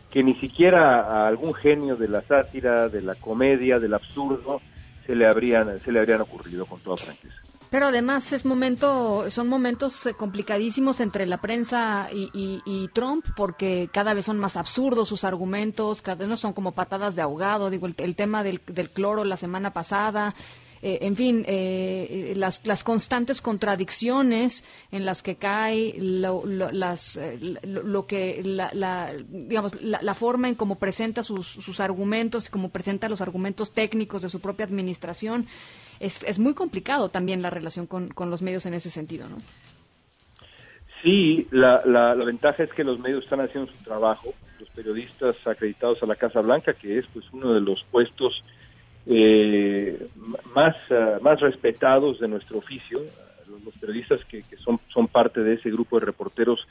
[0.09, 4.61] que ni siquiera a algún genio de la sátira, de la comedia, del absurdo,
[5.05, 7.46] se le habrían, se le habrían ocurrido con toda franqueza.
[7.69, 14.13] Pero además es momento, son momentos eh, complicadísimos entre la prensa y, Trump, porque cada
[14.13, 17.69] vez son más absurdos sus argumentos, cada vez no son como patadas de ahogado.
[17.69, 18.61] Digo, el, tema del,
[18.91, 20.33] cloro la semana pasada,
[20.81, 27.19] eh, en fin, eh, las, las, constantes contradicciones en las que cae lo, las,
[27.63, 33.21] lo, que la, digamos la, forma en cómo presenta sus, sus argumentos, cómo presenta los
[33.21, 35.47] argumentos técnicos de su propia administración
[35.99, 39.37] es, es muy complicado también la relación con, con los medios en ese sentido, ¿no?
[41.03, 46.01] Sí, la, la, ventaja es que los medios están haciendo su trabajo, los periodistas acreditados
[46.01, 48.43] a la Casa Blanca, que es pues uno de los puestos
[49.09, 50.07] eh,
[50.53, 52.99] más, ah, más respetados de nuestro oficio.
[53.63, 56.65] Los, periodistas que, que, son, son parte de ese grupo de reporteros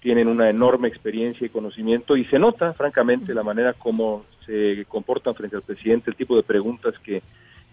[0.00, 5.34] tienen una enorme experiencia y conocimiento y se nota, francamente, la manera como se comportan
[5.34, 7.22] frente al presidente, el tipo de preguntas que,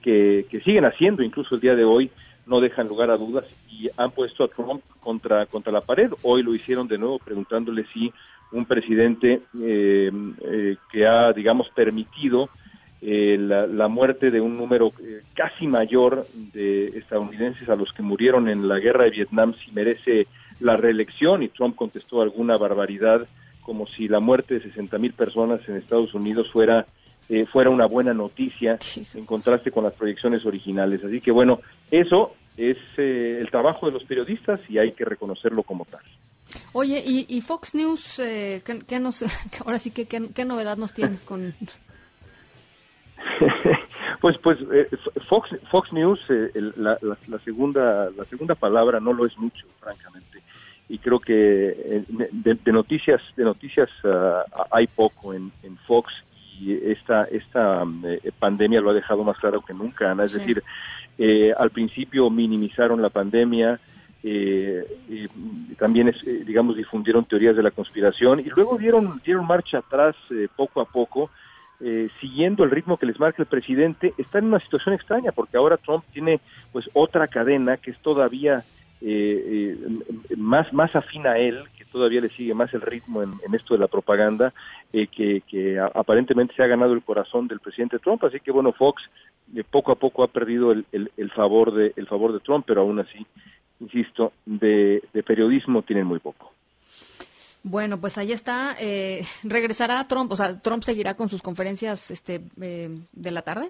[0.02, 2.12] que, siguen haciendo incluso el día de hoy,
[2.46, 6.12] no dejan lugar a dudas y han puesto a Trump contra, contra la pared.
[6.22, 8.14] Hoy lo hicieron de nuevo preguntándole si
[8.54, 10.12] un presidente eh,
[10.46, 12.50] eh, que ha, digamos, permitido
[13.02, 14.92] eh, la, muerte de un número
[15.36, 20.28] casi mayor de estadounidenses a los que murieron en la guerra de Vietnam, si merece
[20.60, 21.44] la reelección.
[21.44, 23.28] Y Trump contestó alguna barbaridad
[23.62, 26.88] como si la muerte de 60 mil personas en Estados Unidos fuera
[27.30, 28.80] eh, fuera una buena noticia
[29.14, 31.04] en contraste con las proyecciones originales.
[31.04, 31.60] Así que bueno,
[31.92, 36.00] eso es eh, el trabajo de los periodistas y hay que reconocerlo como tal.
[36.72, 39.26] Oye, ¿y, Fox News, eh, ¿qué, nos,
[39.66, 41.54] ahora sí que qué, novedad nos tienes con...?
[44.22, 44.60] pues pues
[45.28, 46.20] Fox Fox News
[46.76, 50.42] la, la, segunda la segunda palabra no lo es mucho francamente.
[50.90, 56.14] Y creo que de, noticias de noticias ah, hay poco en, en Fox
[56.60, 60.64] y esta, esta eh, pandemia lo ha dejado más claro que nunca, Es decir,
[61.18, 63.80] eh, al principio minimizaron la pandemia,
[64.24, 64.84] eh,
[65.78, 66.14] también,
[66.46, 70.16] digamos, difundieron teorías de la conspiración y luego dieron, dieron marcha atrás
[70.56, 71.30] poco a poco,
[72.20, 74.14] siguiendo el ritmo que les marca el presidente.
[74.18, 76.40] Está en una situación extraña porque ahora Trump tiene
[76.72, 78.64] pues otra cadena que es todavía
[80.36, 81.64] más, más afín a él,
[81.98, 84.54] todavía le sigue más el ritmo en, esto de la propaganda,
[84.94, 88.24] eh, que, aparentemente se ha ganado el corazón del presidente Trump.
[88.24, 89.04] Así que bueno, Fox
[89.56, 93.00] eh, poco a poco ha perdido el, favor de el favor de Trump, pero aún
[93.00, 93.26] así,
[93.80, 96.54] insisto, de, periodismo tienen muy poco.
[97.70, 98.76] Bueno, pues ahí está.
[98.80, 100.32] Eh, ¿Regresará Trump?
[100.32, 103.70] O sea, ¿Trump seguirá con sus conferencias este, de la tarde?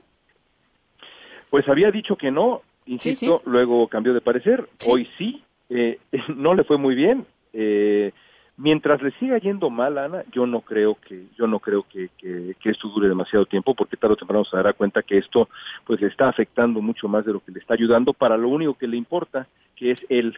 [1.50, 4.68] Pues había dicho que no, insisto, luego cambió de parecer.
[4.88, 5.42] Hoy sí,
[6.36, 7.26] no le fue muy bien.
[7.54, 8.12] Eh,
[8.58, 12.54] mientras le siga yendo mal, Ana, yo no creo que yo no creo que, que,
[12.70, 15.48] esto dure demasiado tiempo, porque tarde o temprano se dará cuenta que esto
[15.86, 18.74] pues le está afectando mucho más de lo que le está ayudando para lo único
[18.74, 20.38] que le importa, que es él,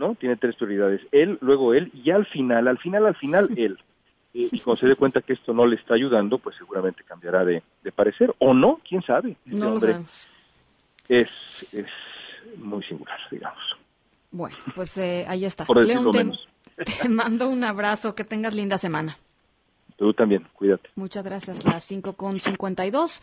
[0.00, 0.16] ¿no?
[0.16, 3.78] Tiene tres prioridades, él, luego él y al final, al final, al final él.
[4.32, 7.44] Eh, y cuando se dé cuenta que esto no le está ayudando, pues seguramente cambiará
[7.44, 7.62] de,
[7.94, 9.36] parecer, o no, quién sabe.
[9.44, 10.28] no lo sabemos.
[11.08, 11.28] Es,
[11.72, 11.86] es
[12.56, 13.62] muy singular, digamos.
[14.30, 15.64] Bueno, pues eh, ahí está.
[15.64, 16.48] Por León, decirlo te, menos.
[17.02, 19.18] te mando un abrazo, que tengas linda semana.
[19.96, 20.88] Tú también, cuídate.
[20.94, 23.22] Muchas gracias, las 5 con 52.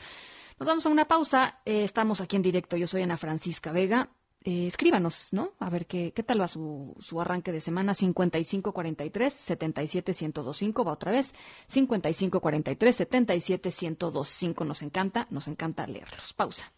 [0.60, 1.60] Nos vamos a una pausa.
[1.66, 2.78] Eh, estamos aquí en directo.
[2.78, 4.10] Yo soy Ana Francisca Vega.
[4.48, 5.52] Eh, escríbanos, ¿no?
[5.60, 7.94] A ver qué, qué tal va su, su arranque de semana.
[7.94, 11.36] 5543 77125 va otra vez.
[11.66, 16.32] 5543 77125 Nos encanta, nos encanta leerlos.
[16.32, 16.72] Pausa.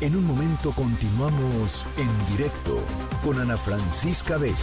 [0.00, 2.82] En un momento continuamos en directo
[3.22, 4.56] con Ana Francisca Vega.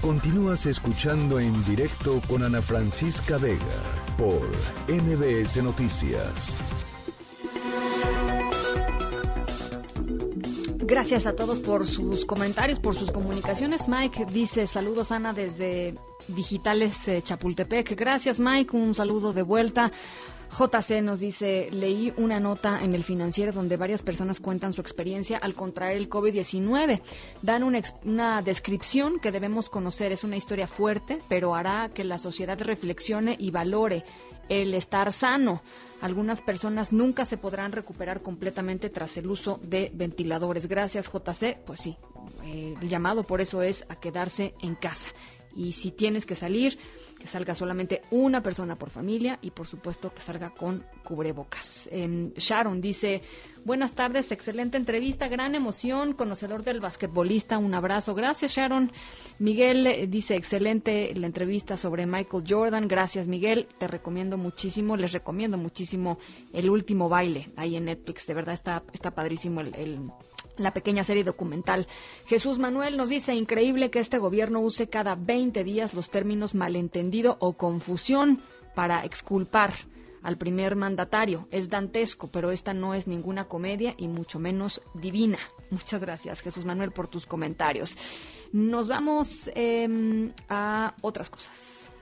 [0.00, 3.82] Continúas escuchando en directo con Ana Francisca Vega
[4.16, 4.46] por
[4.88, 6.85] MBS Noticias.
[10.88, 13.88] Gracias a todos por sus comentarios, por sus comunicaciones.
[13.88, 15.96] Mike dice saludos Ana desde
[16.28, 17.96] Digitales eh, Chapultepec.
[17.96, 19.90] Gracias Mike, un saludo de vuelta.
[20.48, 25.38] JC nos dice, leí una nota en el financiero donde varias personas cuentan su experiencia
[25.38, 27.00] al contraer el COVID-19.
[27.42, 30.12] Dan una, una descripción que debemos conocer.
[30.12, 34.04] Es una historia fuerte, pero hará que la sociedad reflexione y valore
[34.48, 35.62] el estar sano.
[36.02, 40.66] Algunas personas nunca se podrán recuperar completamente tras el uso de ventiladores.
[40.68, 41.58] Gracias, JC.
[41.64, 41.96] Pues sí,
[42.44, 45.08] eh, el llamado por eso es a quedarse en casa.
[45.54, 46.78] Y si tienes que salir,
[47.18, 51.88] que salga solamente una persona por familia y por supuesto que salga con cubrebocas.
[51.92, 53.22] Em, Sharon dice,
[53.64, 58.14] buenas tardes, excelente entrevista, gran emoción, conocedor del basquetbolista, un abrazo.
[58.14, 58.92] Gracias Sharon.
[59.38, 62.86] Miguel eh, dice, excelente la entrevista sobre Michael Jordan.
[62.86, 66.18] Gracias Miguel, te recomiendo muchísimo, les recomiendo muchísimo
[66.52, 68.26] el último baile ahí en Netflix.
[68.26, 70.00] De verdad está, está padrísimo el- el
[70.56, 71.86] la pequeña serie documental.
[72.26, 77.36] Jesús Manuel nos dice, increíble que este gobierno use cada 20 días los términos malentendido
[77.40, 78.40] o confusión
[78.74, 79.72] para exculpar
[80.22, 81.46] al primer mandatario.
[81.52, 85.38] Es dantesco, pero esta no es ninguna comedia y mucho menos divina.
[85.70, 87.96] Muchas gracias, Jesús Manuel, por tus comentarios.
[88.52, 91.92] Nos vamos em, a otras cosas.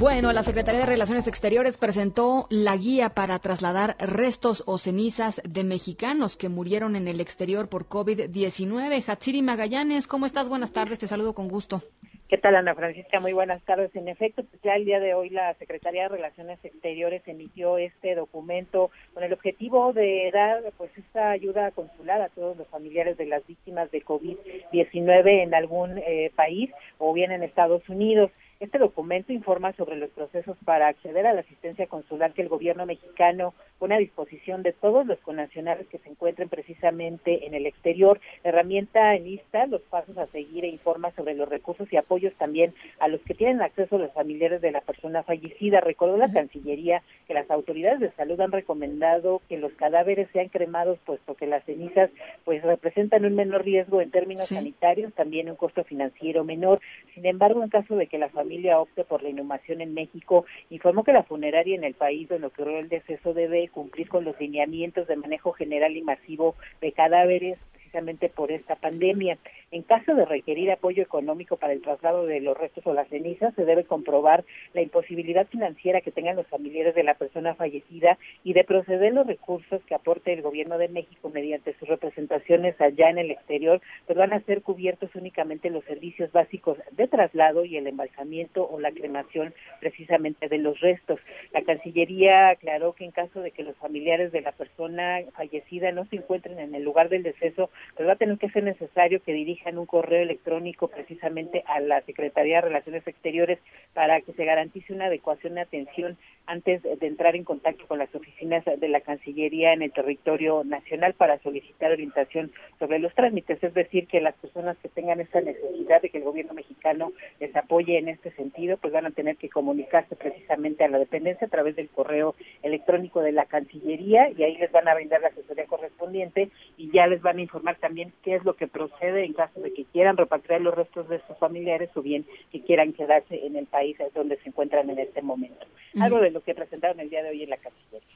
[0.00, 5.62] Bueno, la Secretaría de Relaciones Exteriores presentó la guía para trasladar restos o cenizas de
[5.62, 9.04] mexicanos que murieron en el exterior por COVID-19.
[9.06, 10.48] Hatsiri Magallanes, ¿cómo estás?
[10.48, 11.82] Buenas tardes, te saludo con gusto.
[12.30, 13.20] ¿Qué tal, Ana Francisca?
[13.20, 13.94] Muy buenas tardes.
[13.94, 18.14] En efecto, pues ya el día de hoy la Secretaría de Relaciones Exteriores emitió este
[18.14, 23.26] documento con el objetivo de dar pues esta ayuda consular a todos los familiares de
[23.26, 28.30] las víctimas de COVID-19 en algún eh, país o bien en Estados Unidos.
[28.60, 32.84] Este documento informa sobre los procesos para acceder a la asistencia consular que el gobierno
[32.84, 38.20] mexicano pone a disposición de todos los connacionales que se encuentren precisamente en el exterior.
[38.44, 42.74] La herramienta enlista los pasos a seguir e informa sobre los recursos y apoyos también
[42.98, 45.80] a los que tienen acceso los familiares de la persona fallecida.
[45.80, 50.98] Recordó la Cancillería que las autoridades de salud han recomendado que los cadáveres sean cremados
[51.06, 52.10] puesto que las cenizas
[52.44, 54.56] pues representan un menor riesgo en términos Sí.
[54.56, 56.80] sanitarios, también un costo financiero menor.
[57.14, 61.04] Sin embargo, en caso de que la familia opte por la inhumación en México, informó
[61.04, 65.06] que la funeraria en el país donde ocurrió el deceso debe cumplir con los lineamientos
[65.06, 67.58] de manejo general y masivo de cadáveres
[67.90, 69.38] precisamente por esta pandemia.
[69.72, 73.54] En caso de requerir apoyo económico para el traslado de los restos o las cenizas,
[73.54, 78.52] se debe comprobar la imposibilidad financiera que tengan los familiares de la persona fallecida y
[78.52, 83.18] de proceder los recursos que aporte el gobierno de México mediante sus representaciones allá en
[83.18, 87.86] el exterior, pues van a ser cubiertos únicamente los servicios básicos de traslado y el
[87.86, 91.18] embalsamiento o la cremación precisamente de los restos.
[91.52, 96.06] La Cancillería aclaró que en caso de que los familiares de la persona fallecida no
[96.06, 99.32] se encuentren en el lugar del deceso, pues va a tener que ser necesario que
[99.32, 103.58] dirijan un correo electrónico precisamente a la Secretaría de Relaciones Exteriores
[103.94, 106.16] para que se garantice una adecuación de atención
[106.50, 111.14] antes de entrar en contacto con las oficinas de la Cancillería en el territorio nacional
[111.14, 113.62] para solicitar orientación sobre los trámites.
[113.62, 117.54] Es decir, que las personas que tengan esta necesidad de que el gobierno mexicano les
[117.54, 121.50] apoye en este sentido, pues van a tener que comunicarse precisamente a la dependencia a
[121.50, 122.34] través del correo
[122.64, 127.06] electrónico de la Cancillería y ahí les van a brindar la asesoría correspondiente y ya
[127.06, 130.16] les van a informar también qué es lo que procede en caso de que quieran
[130.16, 134.36] repatriar los restos de sus familiares o bien que quieran quedarse en el país donde
[134.38, 135.64] se encuentran en este momento.
[136.00, 138.08] Algo de lo que presentaron el día de hoy en la Cancillería.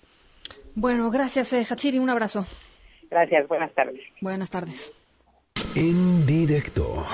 [0.75, 2.45] Bueno, gracias, eh, Hatsiri, un abrazo.
[3.11, 4.01] Gracias, buenas tardes.
[4.21, 4.93] Buenas tardes.
[5.77, 7.05] En directo.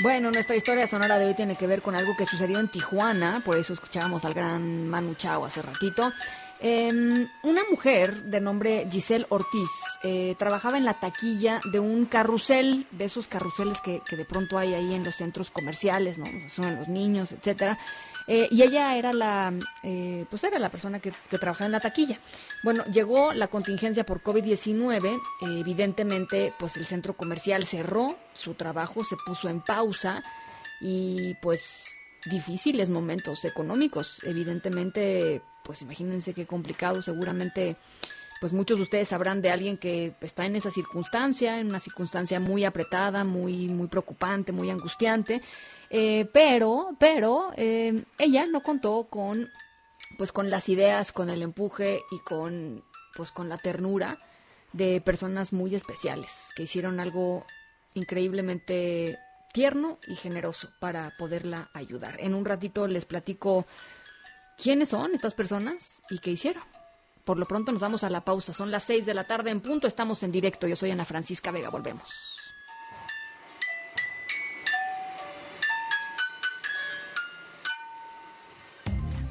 [0.00, 3.42] Bueno, nuestra historia sonora de hoy tiene que ver con algo que sucedió en Tijuana,
[3.44, 6.12] por eso escuchábamos al gran Manu Chao hace ratito.
[6.60, 9.70] Em, una mujer de nombre Giselle Ortiz
[10.02, 14.74] eh, trabajaba en la taquilla de un carrusel, de esos carruseles que, de pronto hay
[14.74, 16.26] ahí en los centros comerciales, ¿no?
[16.48, 17.78] Son los niños, etcétera.
[18.26, 22.18] Eh, y ella era la, eh, pues era la persona que, trabajaba en la taquilla.
[22.62, 25.20] Bueno, llegó la contingencia por COVID-19, eh,
[25.60, 30.22] evidentemente, pues el centro comercial cerró, su trabajo se puso en pausa
[30.80, 31.86] y pues
[32.26, 37.76] difíciles momentos económicos, evidentemente pues imagínense qué complicado, seguramente
[38.40, 42.40] pues muchos de ustedes sabrán de alguien que está en esa circunstancia, en una circunstancia
[42.40, 45.42] muy apretada, muy, muy preocupante, muy angustiante,
[45.90, 49.50] eh, pero, pero eh, ella no contó con,
[50.16, 52.82] pues con las ideas, con el empuje y con,
[53.14, 54.18] pues con la ternura
[54.72, 57.44] de personas muy especiales que hicieron algo
[57.92, 59.18] increíblemente
[59.52, 62.16] tierno y generoso para poderla ayudar.
[62.20, 63.66] En un ratito les platico
[64.62, 66.62] quiénes son estas personas y qué hicieron.
[67.24, 68.52] Por lo pronto nos vamos a la pausa.
[68.52, 69.86] Son las 6 de la tarde en punto.
[69.86, 70.66] Estamos en directo.
[70.66, 71.68] Yo soy Ana Francisca Vega.
[71.68, 72.08] Volvemos.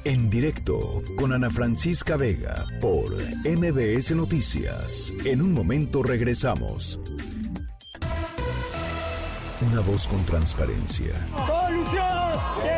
[0.04, 3.12] En directo con Ana Francisca Vega por
[3.44, 5.12] MBS Noticias.
[5.24, 6.98] En un momento regresamos.
[9.60, 11.14] Una voz con transparencia.
[11.46, 12.77] ¡Solución!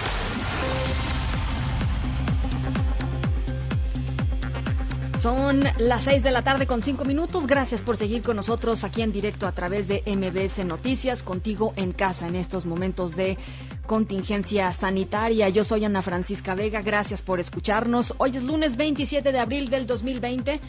[5.21, 7.45] Son las 6 de la tarde con 5 minutos.
[7.45, 11.91] Gracias por seguir con nosotros aquí en directo a través de MBS Noticias, contigo en
[11.91, 13.37] casa en estos momentos de
[13.85, 15.47] contingencia sanitaria.
[15.49, 18.15] Yo soy Ana Francisca Vega, gracias por escucharnos.
[18.17, 20.59] Hoy es lunes 27 de abril del 2020.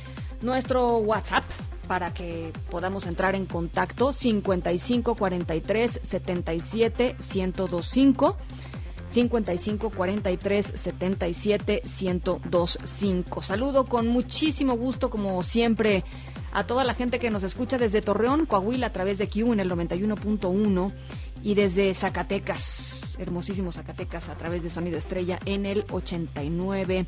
[0.42, 1.44] Nuestro WhatsApp
[1.88, 8.36] para que podamos entrar en contacto 55 43 77 1025
[9.12, 13.42] 55 43 77 1025.
[13.42, 16.02] Saludo con muchísimo gusto, como siempre,
[16.52, 19.60] a toda la gente que nos escucha desde Torreón, Coahuila, a través de Q en
[19.60, 20.92] el 91.1
[21.42, 27.04] y desde Zacatecas, hermosísimo Zacatecas, a través de Sonido Estrella en el 89,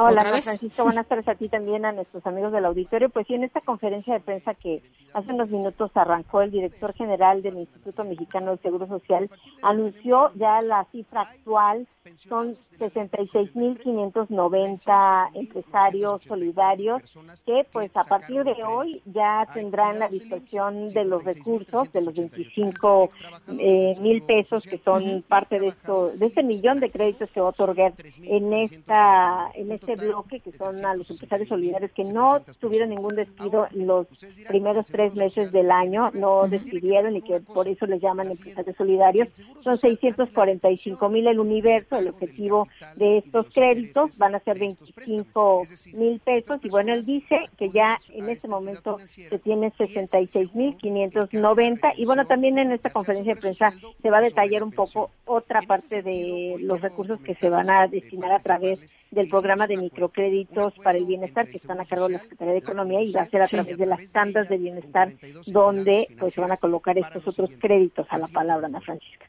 [0.00, 3.10] Hola, Francisco, buenas tardes a ti también, a nuestros amigos del auditorio.
[3.10, 4.80] Pues sí, en esta conferencia de prensa que
[5.12, 9.28] hace unos minutos arrancó el director general del Instituto Mexicano del Seguro Social,
[9.60, 17.02] anunció ya la cifra actual, son 66.590 empresarios solidarios
[17.44, 22.14] que pues a partir de hoy ya tendrán la dispersión de los recursos, de los
[22.14, 23.10] 25
[23.58, 27.46] eh, mil pesos que son parte de esto, de este millón de créditos que va
[27.48, 27.92] a otorgar
[28.22, 32.90] en esta, en esta este bloque, que son a los empresarios solidarios que no tuvieron
[32.90, 34.06] ningún despido en los
[34.46, 39.28] primeros tres meses del año, no despidieron y que por eso les llaman empresarios solidarios.
[39.60, 45.62] Son 645 mil el universo, el objetivo de estos créditos van a ser 25
[45.94, 46.58] mil pesos.
[46.62, 52.04] Y bueno, él dice que ya en este momento se tiene 66 mil 590 y
[52.04, 53.72] bueno, también en esta conferencia de prensa
[54.02, 57.86] se va a detallar un poco otra parte de los recursos que se van a
[57.86, 58.80] destinar a través
[59.10, 62.58] del programa de microcréditos para el bienestar que están a cargo de la Secretaría de
[62.58, 65.12] Economía y va a ser a través de las tandas de bienestar
[65.46, 69.26] donde pues se van a colocar estos otros créditos a la palabra, Ana Francisca.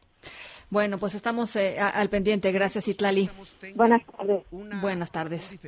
[0.72, 2.52] Bueno, pues estamos eh, a- al pendiente.
[2.52, 3.28] Gracias, Itlali.
[3.76, 4.44] Buenas tardes.
[4.82, 5.60] Buenas tardes.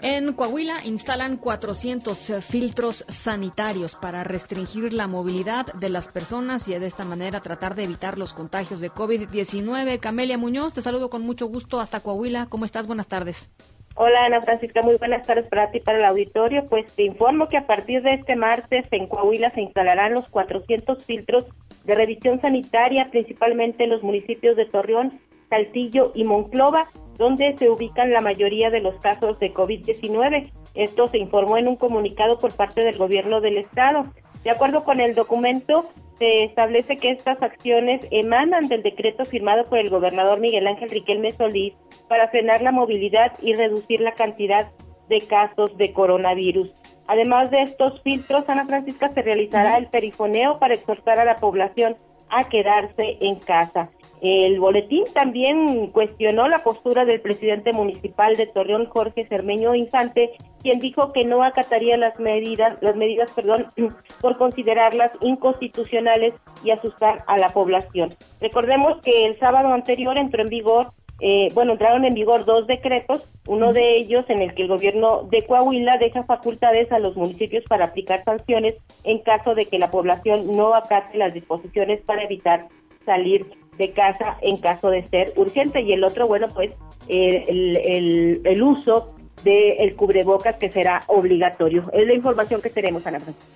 [0.00, 6.86] En Coahuila instalan 400 filtros sanitarios para restringir la movilidad de las personas y de
[6.86, 9.98] esta manera tratar de evitar los contagios de COVID-19.
[9.98, 12.46] Camelia Muñoz, te saludo con mucho gusto hasta Coahuila.
[12.48, 12.86] ¿Cómo estás?
[12.86, 13.50] Buenas tardes.
[13.96, 16.64] Hola Ana Francisca, muy buenas tardes para ti y para el auditorio.
[16.70, 21.04] Pues te informo que a partir de este martes en Coahuila se instalarán los 400
[21.04, 21.46] filtros
[21.82, 25.18] de revisión sanitaria, principalmente en los municipios de Torreón,
[25.48, 30.50] Saltillo y Monclova, donde se ubican la mayoría de los casos de COVID-19.
[30.74, 34.04] Esto se informó en un comunicado por parte del gobierno del estado.
[34.44, 39.78] De acuerdo con el documento, se establece que estas acciones emanan del decreto firmado por
[39.78, 41.74] el gobernador Miguel Ángel Riquelme Solís
[42.08, 44.70] para frenar la movilidad y reducir la cantidad
[45.08, 46.72] de casos de coronavirus.
[47.06, 51.96] Además de estos filtros, Ana Francisca se realizará el perifoneo para exhortar a la población
[52.28, 53.90] a quedarse en casa.
[54.20, 60.80] El boletín también cuestionó la postura del presidente municipal de Torreón, Jorge Cermeño Infante, quien
[60.80, 63.72] dijo que no acataría las medidas, las medidas, perdón,
[64.20, 68.10] por considerarlas inconstitucionales y asustar a la población.
[68.40, 70.88] Recordemos que el sábado anterior entró en vigor
[71.20, 75.24] eh, bueno, entraron en vigor dos decretos, uno de ellos en el que el gobierno
[75.24, 79.90] de Coahuila deja facultades a los municipios para aplicar sanciones en caso de que la
[79.90, 82.68] población no acate las disposiciones para evitar
[83.04, 83.46] salir
[83.78, 86.72] de casa en caso de ser urgente y el otro, bueno, pues
[87.08, 89.14] eh, el, el, el uso
[89.44, 91.88] del cubrebocas que será obligatorio.
[91.92, 93.46] Es la información que tenemos, Ana Francisca.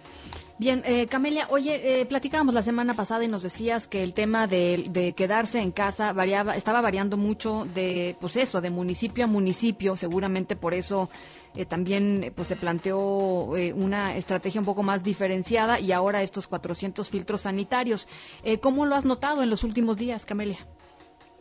[0.59, 4.47] Bien, eh, Camelia, oye, eh, platicábamos la semana pasada y nos decías que el tema
[4.47, 9.27] de, de, quedarse en casa variaba, estaba variando mucho de, pues eso, de municipio a
[9.27, 9.97] municipio.
[9.97, 11.11] Seguramente por eso
[11.57, 16.47] eh, también pues se planteó eh, una estrategia un poco más diferenciada y ahora estos
[16.47, 18.09] 400 filtros sanitarios.
[18.43, 20.59] Eh, ¿Cómo lo has notado en los últimos días, Camelia?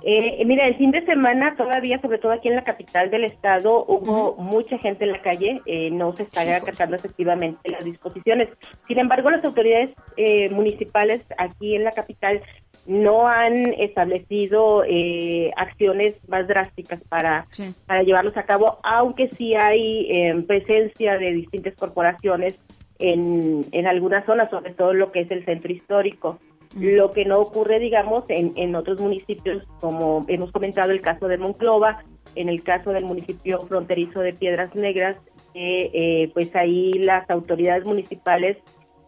[0.04, 3.86] Eh, mira, el fin de semana todavía, sobre todo aquí en la capital del estado,
[3.86, 4.42] hubo uh -huh.
[4.42, 8.50] mucha gente en la calle, eh, no se están acatando efectivamente las disposiciones.
[8.88, 12.42] Sin embargo, las autoridades eh, municipales aquí en la capital
[12.88, 17.74] no han establecido eh, acciones más drásticas para, sí.
[17.86, 22.60] para llevarlos a cabo, aunque sí hay eh, presencia de distintas corporaciones
[23.00, 26.40] en, en algunas zonas, sobre todo lo que es el centro histórico.
[26.80, 31.38] Lo que no ocurre, digamos, en, en otros municipios, como hemos comentado el caso de
[31.38, 32.04] Monclova,
[32.36, 35.18] en el caso del municipio fronterizo de Piedras Negras,
[35.54, 38.58] eh, eh, pues ahí las autoridades municipales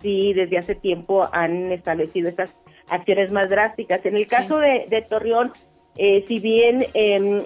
[0.02, 2.50] sí desde hace tiempo han establecido estas
[2.88, 4.06] acciones más drásticas.
[4.06, 4.62] En el caso sí.
[4.62, 5.52] de, de, Torreón,
[5.98, 7.46] eh, si bien em,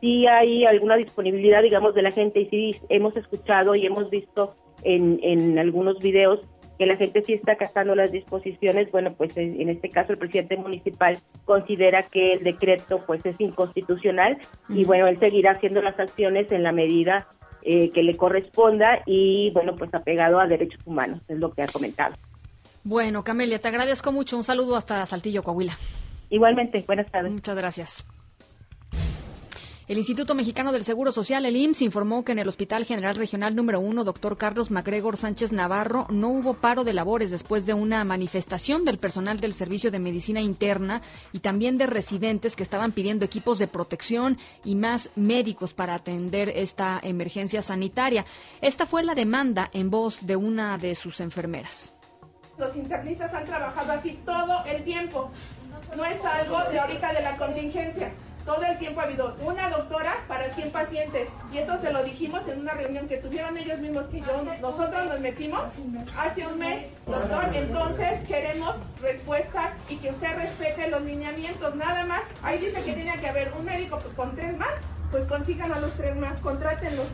[0.00, 4.54] sí hay alguna disponibilidad, digamos, de la gente y sí hemos escuchado y hemos visto
[4.82, 6.40] en, en algunos videos
[6.78, 10.56] que la gente sí está acatando las disposiciones, bueno, pues en este caso el presidente
[10.56, 14.76] municipal considera que el decreto pues es inconstitucional uh -huh.
[14.76, 17.28] y bueno, él seguirá haciendo las acciones en la medida
[17.62, 21.66] eh, que le corresponda y bueno, pues apegado a derechos humanos, es lo que ha
[21.66, 22.14] comentado.
[22.86, 24.36] Bueno, Camelia, te agradezco mucho.
[24.36, 25.76] Un saludo hasta Saltillo, Coahuila.
[26.30, 27.32] Igualmente, buenas tardes.
[27.32, 28.06] Muchas gracias.
[29.88, 33.56] El Instituto Mexicano del Seguro Social, el IMSS, informó que en el Hospital General Regional
[33.56, 38.04] número 1, doctor Carlos MacGregor Sánchez Navarro, no hubo paro de labores después de una
[38.04, 43.24] manifestación del personal del Servicio de Medicina Interna y también de residentes que estaban pidiendo
[43.24, 48.26] equipos de protección y más médicos para atender esta emergencia sanitaria.
[48.60, 51.95] Esta fue la demanda en voz de una de sus enfermeras.
[52.58, 55.30] Los internistas han trabajado así todo el tiempo.
[55.94, 58.12] No es algo de ahorita de la contingencia.
[58.46, 61.28] Todo el tiempo ha habido una doctora para 100 pacientes.
[61.52, 65.04] Y eso se lo dijimos en una reunión que tuvieron ellos mismos que yo nosotros
[65.06, 65.62] nos metimos
[66.16, 67.50] hace un mes doctor.
[67.52, 71.74] Entonces queremos respuesta y que usted respete los lineamientos.
[71.74, 74.70] Nada más ahí dice que tiene que haber un médico con tres más
[75.10, 77.06] pues consigan a los tres más contrátenlos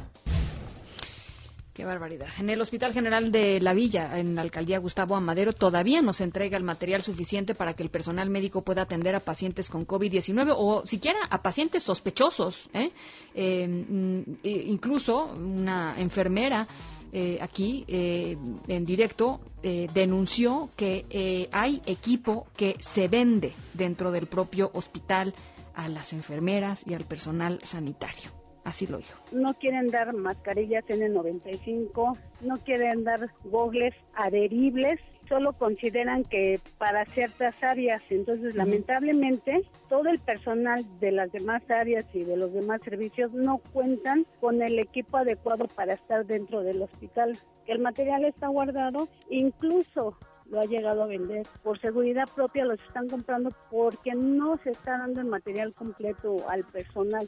[1.72, 2.28] Qué barbaridad.
[2.38, 6.24] En el Hospital General de La Villa, en la alcaldía Gustavo Amadero, todavía no se
[6.24, 10.54] entrega el material suficiente para que el personal médico pueda atender a pacientes con COVID-19
[10.54, 12.68] o siquiera a pacientes sospechosos.
[12.74, 12.92] ¿eh?
[13.34, 16.68] Eh, mm, eh, incluso una enfermera
[17.14, 24.26] eh, aquí eh, en directo eh, denunció que hay equipo que se vende dentro del
[24.26, 25.34] propio hospital
[25.74, 28.41] a las enfermeras y al personal sanitario.
[28.64, 29.18] Así lo dijo.
[29.32, 37.54] no quieren dar mascarillas N95, no quieren dar gogles adheribles, solo consideran que para ciertas
[37.62, 38.02] áreas.
[38.10, 43.58] Entonces, lamentablemente, todo el personal de las demás áreas y de los demás servicios no
[43.72, 47.38] cuentan con el equipo adecuado para estar dentro del hospital.
[47.66, 51.46] Que el material está guardado, incluso lo ha llegado a vender.
[51.62, 56.64] Por seguridad propia los están comprando porque no se está dando el material completo al
[56.64, 57.26] personal.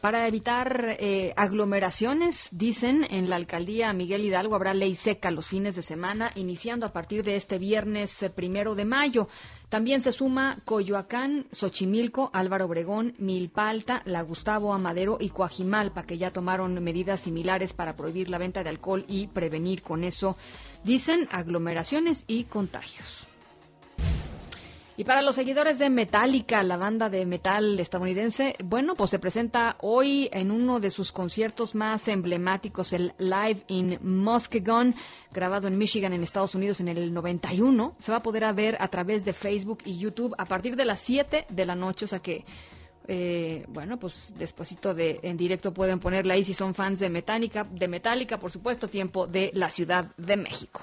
[0.00, 5.74] Para evitar eh, aglomeraciones, dicen en la alcaldía Miguel Hidalgo habrá ley seca los fines
[5.74, 9.28] de semana, iniciando a partir de este viernes eh, primero de mayo.
[9.70, 16.18] También se suma Coyoacán, Xochimilco, Álvaro Obregón, Milpa Alta, La Gustavo Amadero y Coajimalpa, que
[16.18, 20.36] ya tomaron medidas similares para prohibir la venta de alcohol y prevenir con eso,
[20.84, 23.25] dicen, aglomeraciones y contagios.
[24.98, 29.76] Y para los seguidores de Metallica, la banda de metal estadounidense, bueno, pues se presenta
[29.80, 34.94] hoy en uno de sus conciertos más emblemáticos, el Live in Muskegon,
[35.32, 37.94] grabado en Michigan, en Estados Unidos, en el 91.
[37.98, 41.00] Se va a poder ver a través de Facebook y YouTube a partir de las
[41.00, 42.46] 7 de la noche, o sea que
[43.08, 47.64] eh, bueno, pues despuesito de en directo pueden ponerla ahí si son fans de Metallica,
[47.64, 50.80] de Metallica, por supuesto, tiempo de la Ciudad de México.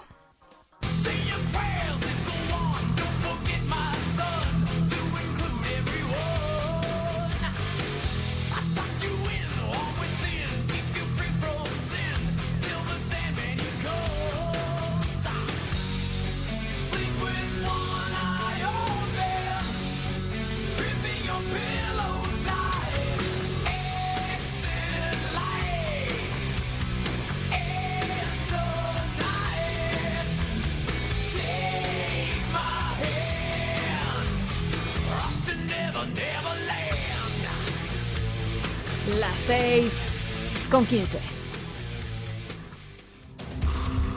[40.74, 41.20] Con 15.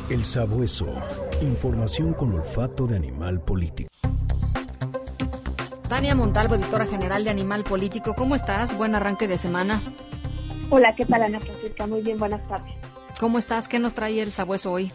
[0.08, 0.86] El sabueso.
[1.42, 3.90] Información con olfato de animal político.
[5.86, 8.74] Tania Montalvo, editora general de Animal Político, ¿cómo estás?
[8.78, 9.82] Buen arranque de semana.
[10.70, 11.86] Hola, ¿qué tal Ana Francisca?
[11.86, 12.72] Muy bien, buenas tardes.
[13.20, 13.68] ¿Cómo estás?
[13.68, 14.90] ¿Qué nos trae el sabueso hoy?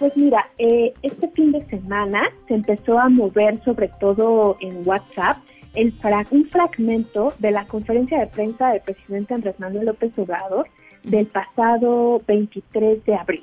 [0.00, 5.36] Pues mira, eh, este fin de semana se empezó a mover sobre todo en WhatsApp
[5.74, 10.66] el fra- un fragmento de la conferencia de prensa del presidente Andrés Manuel López Obrador
[11.04, 13.42] del pasado 23 de abril,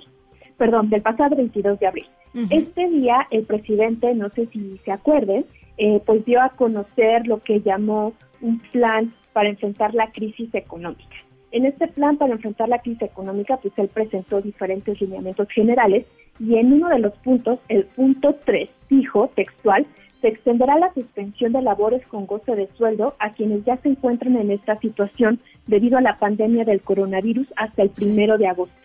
[0.58, 2.06] perdón, del pasado 22 de abril.
[2.52, 5.46] Este día el presidente, no sé si se acuerden,
[5.78, 11.16] eh, pues dio a conocer lo que llamó un plan para enfrentar la crisis económica.
[11.52, 16.06] En este plan para enfrentar la crisis económica, pues él presentó diferentes lineamientos generales
[16.40, 19.88] y en uno de los puntos, el punto 3, dijo textual,
[20.22, 24.36] se extenderá la suspensión de labores con goce de sueldo a quienes ya se encuentran
[24.36, 28.76] en esta situación debido a la pandemia del coronavirus hasta el primero de agosto.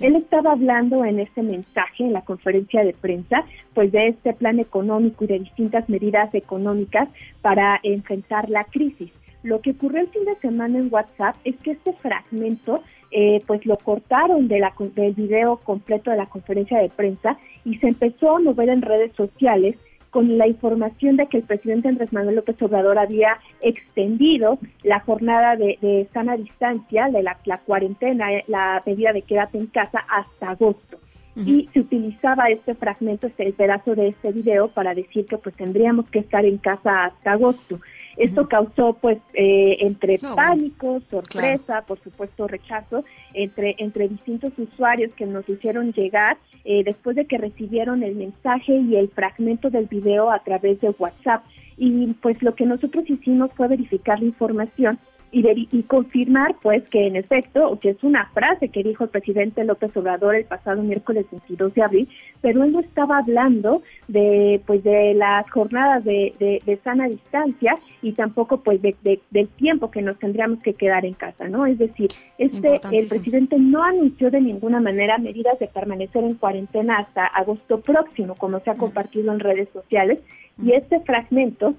[0.00, 4.60] Él estaba hablando en este mensaje, en la conferencia de prensa, pues de este plan
[4.60, 7.08] económico y de distintas medidas económicas
[7.40, 9.10] para enfrentar la crisis.
[9.42, 13.64] Lo que ocurrió el fin de semana en WhatsApp es que este fragmento, eh, pues
[13.64, 18.36] lo cortaron de la, del video completo de la conferencia de prensa y se empezó
[18.36, 19.76] a mover en redes sociales
[20.10, 25.56] con la información de que el presidente Andrés Manuel López Obrador había extendido la jornada
[25.56, 30.04] de, de sana distancia, de la, la cuarentena, eh, la medida de quédate en casa
[30.08, 30.98] hasta agosto.
[31.38, 35.54] Y se utilizaba este fragmento, este el pedazo de este video para decir que pues
[35.54, 37.78] tendríamos que estar en casa hasta agosto.
[38.16, 43.04] Esto causó pues eh, entre No, pánico, sorpresa, por supuesto rechazo
[43.34, 48.76] entre entre distintos usuarios que nos hicieron llegar eh, después de que recibieron el mensaje
[48.76, 51.44] y el fragmento del video a través de WhatsApp.
[51.76, 54.98] Y pues lo que nosotros hicimos fue verificar la información
[55.36, 59.10] y, veri- y confirmar pues que en efecto, que es una frase que dijo el
[59.10, 62.08] presidente López Obrador el pasado miércoles 22 de abril,
[62.40, 67.76] pero él no estaba hablando de pues de las jornadas de, de- de sana distancia
[68.00, 71.66] y tampoco pues de, de- del tiempo que nos tendríamos que quedar en casa, ¿no?
[71.66, 72.08] Es decir,
[72.38, 77.80] este el presidente no anunció de ninguna manera medidas de permanecer en cuarentena hasta agosto
[77.82, 80.18] próximo, como se ha compartido en redes sociales,
[80.62, 81.74] y este fragmento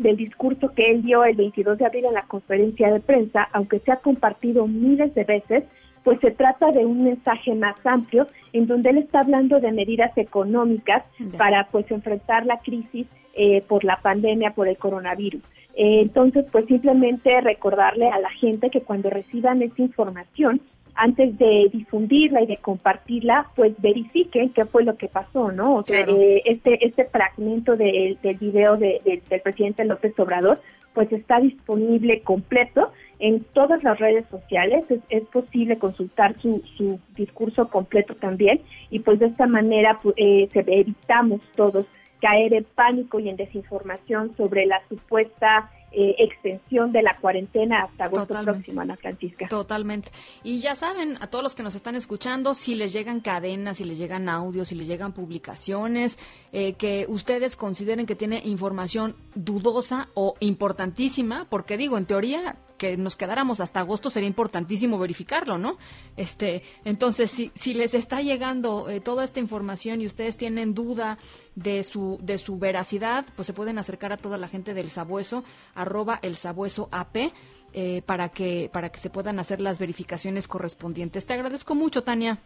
[0.00, 3.80] del discurso que él dio el 22 de abril en la conferencia de prensa, aunque
[3.80, 5.64] se ha compartido miles de veces,
[6.02, 10.16] pues se trata de un mensaje más amplio en donde él está hablando de medidas
[10.16, 11.04] económicas
[11.36, 15.42] para pues enfrentar la crisis eh, por la pandemia, por el coronavirus.
[15.76, 20.62] Eh, entonces, pues simplemente recordarle a la gente que cuando reciban esta información,
[20.94, 25.76] antes de difundirla y de compartirla, pues verifiquen qué fue lo que pasó, ¿no?
[25.76, 30.60] O sea, eh, este, este fragmento del video del presidente López Obrador,
[30.94, 34.84] pues está disponible completo en todas las redes sociales.
[35.08, 38.60] Es, posible consultar su, su discurso completo también
[38.90, 41.86] y pues de esta manera eh, se, evitamos todos
[42.20, 48.04] caer en pánico y en desinformación sobre la supuesta eh, extensión de la cuarentena hasta
[48.04, 49.48] agosto próximo, Ana Francisca.
[49.48, 50.10] Totalmente.
[50.44, 53.84] Y ya saben, a todos los que nos están escuchando, si les llegan cadenas, si
[53.84, 56.18] les llegan audios, si les llegan publicaciones,
[56.52, 62.96] eh, que ustedes consideren que tiene información dudosa o importantísima, porque digo, en teoría que
[62.96, 65.76] nos quedáramos hasta agosto sería importantísimo verificarlo, ¿no?
[66.16, 71.18] Este, entonces, si, si les está llegando eh, toda esta información y ustedes tienen duda
[71.54, 75.44] de su, de su veracidad, pues se pueden acercar a toda la gente del Sabueso,
[75.74, 77.32] arroba el Sabueso AP,
[77.72, 81.26] eh, para, que, para que se puedan hacer las verificaciones correspondientes.
[81.26, 82.38] Te agradezco mucho, Tania.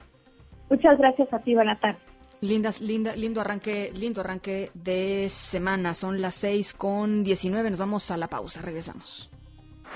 [0.68, 1.78] Muchas gracias a ti, buenas
[2.40, 5.94] Lindas, linda, lindo arranque, lindo arranque de semana.
[5.94, 7.70] Son las seis con diecinueve.
[7.70, 8.60] Nos vamos a la pausa.
[8.60, 9.30] Regresamos.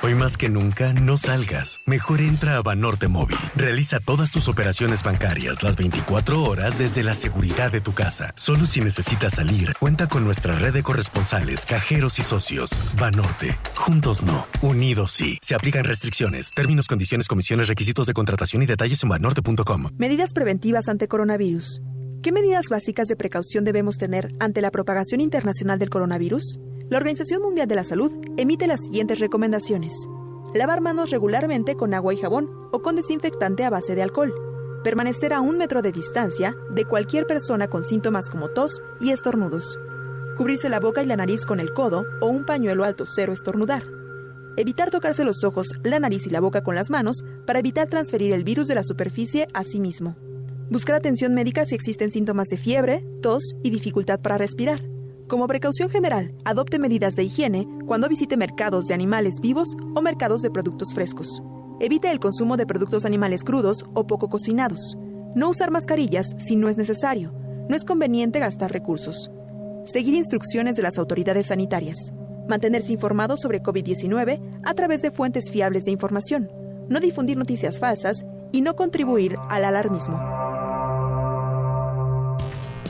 [0.00, 1.80] Hoy más que nunca, no salgas.
[1.84, 3.36] Mejor entra a Banorte Móvil.
[3.56, 8.32] Realiza todas tus operaciones bancarias las 24 horas desde la seguridad de tu casa.
[8.36, 12.70] Solo si necesitas salir, cuenta con nuestra red de corresponsales, cajeros y socios.
[12.96, 13.58] Banorte.
[13.74, 14.46] Juntos no.
[14.62, 15.36] Unidos sí.
[15.42, 19.90] Se aplican restricciones, términos, condiciones, comisiones, requisitos de contratación y detalles en banorte.com.
[19.96, 21.82] Medidas preventivas ante coronavirus.
[22.22, 26.60] ¿Qué medidas básicas de precaución debemos tener ante la propagación internacional del coronavirus?
[26.90, 29.92] La Organización Mundial de la Salud emite las siguientes recomendaciones.
[30.54, 34.32] Lavar manos regularmente con agua y jabón o con desinfectante a base de alcohol.
[34.84, 39.78] Permanecer a un metro de distancia de cualquier persona con síntomas como tos y estornudos.
[40.38, 43.82] Cubrirse la boca y la nariz con el codo o un pañuelo alto cero estornudar.
[44.56, 48.32] Evitar tocarse los ojos, la nariz y la boca con las manos para evitar transferir
[48.32, 50.16] el virus de la superficie a sí mismo.
[50.70, 54.80] Buscar atención médica si existen síntomas de fiebre, tos y dificultad para respirar.
[55.28, 60.40] Como precaución general, adopte medidas de higiene cuando visite mercados de animales vivos o mercados
[60.40, 61.42] de productos frescos.
[61.80, 64.96] Evite el consumo de productos animales crudos o poco cocinados.
[65.34, 67.34] No usar mascarillas si no es necesario.
[67.68, 69.30] No es conveniente gastar recursos.
[69.84, 71.98] Seguir instrucciones de las autoridades sanitarias.
[72.48, 76.50] Mantenerse informado sobre COVID-19 a través de fuentes fiables de información.
[76.88, 80.47] No difundir noticias falsas y no contribuir al alarmismo.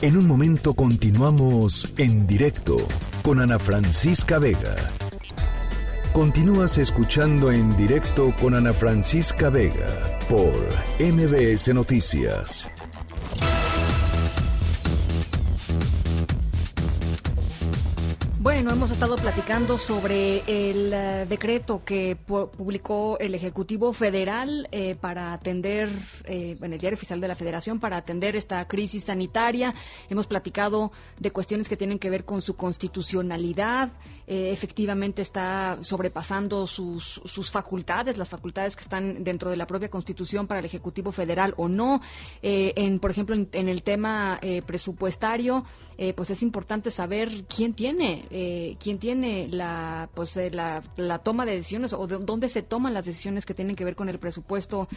[0.01, 2.77] En un momento continuamos en directo
[3.21, 4.77] con Ana Francisca Vega.
[6.13, 10.53] Continúas escuchando en directo con Ana Francisca Vega por
[10.99, 12.69] MBS Noticias.
[18.39, 25.87] Bueno, estado platicando sobre el eh, decreto que publicó el Ejecutivo Federal eh, para atender,
[26.25, 29.73] eh, en el Diario Oficial de la Federación, para atender esta crisis sanitaria.
[30.09, 33.89] Hemos platicado de cuestiones que tienen que ver con su constitucionalidad.
[34.27, 40.59] efectivamente está sobrepasando sus, facultades, las facultades que están dentro de la propia Constitución para
[40.59, 41.99] el Ejecutivo Federal o no.
[42.43, 45.65] en, por ejemplo, en el tema presupuestario,
[46.15, 51.45] pues es importante saber quién tiene eh, quién tiene la, pues, eh, la, la, toma
[51.45, 54.17] de decisiones o de dónde se toman las decisiones que tienen que ver con el
[54.17, 54.87] presupuesto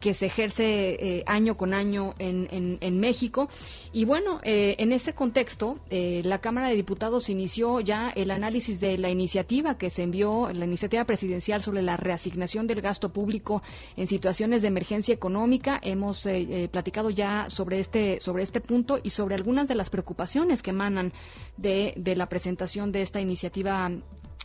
[0.00, 0.64] que se ejerce
[1.00, 3.48] eh, año con año en, en, México.
[3.90, 8.98] Y bueno, eh, en ese contexto, la Cámara de Diputados inició ya el análisis de
[8.98, 13.62] la iniciativa que se envió, la iniciativa presidencial sobre la reasignación del gasto público
[13.96, 15.80] en situaciones de emergencia económica.
[15.82, 16.28] Hemos
[16.70, 21.12] platicado ya sobre este, sobre este punto y sobre algunas de las preocupaciones que emanan
[21.56, 23.37] de, de la presentación de esta iniciativa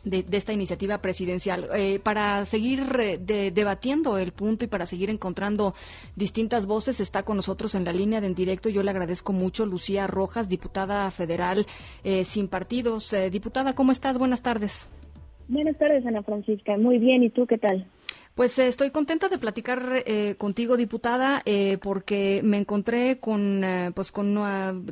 [0.04, 1.68] de, esta iniciativa presidencial.
[1.76, 5.74] Eh, para seguir eh, debatiendo el punto y para seguir encontrando
[6.16, 8.70] distintas voces, está con nosotros en la línea de en directo.
[8.70, 11.66] Yo le agradezco mucho, Lucía Rojas, diputada federal
[12.04, 13.16] eh, sin partidos.
[13.32, 14.18] diputada, ¿cómo estás?
[14.18, 14.88] Buenas tardes.
[15.48, 16.78] Buenas tardes, Ana Francisca.
[16.78, 17.24] Muy bien.
[17.24, 17.86] ¿Y tú qué tal?
[18.36, 24.12] Pues eh, estoy contenta de platicar eh, contigo, diputada, eh, porque me encontré con, pues,
[24.12, 24.86] con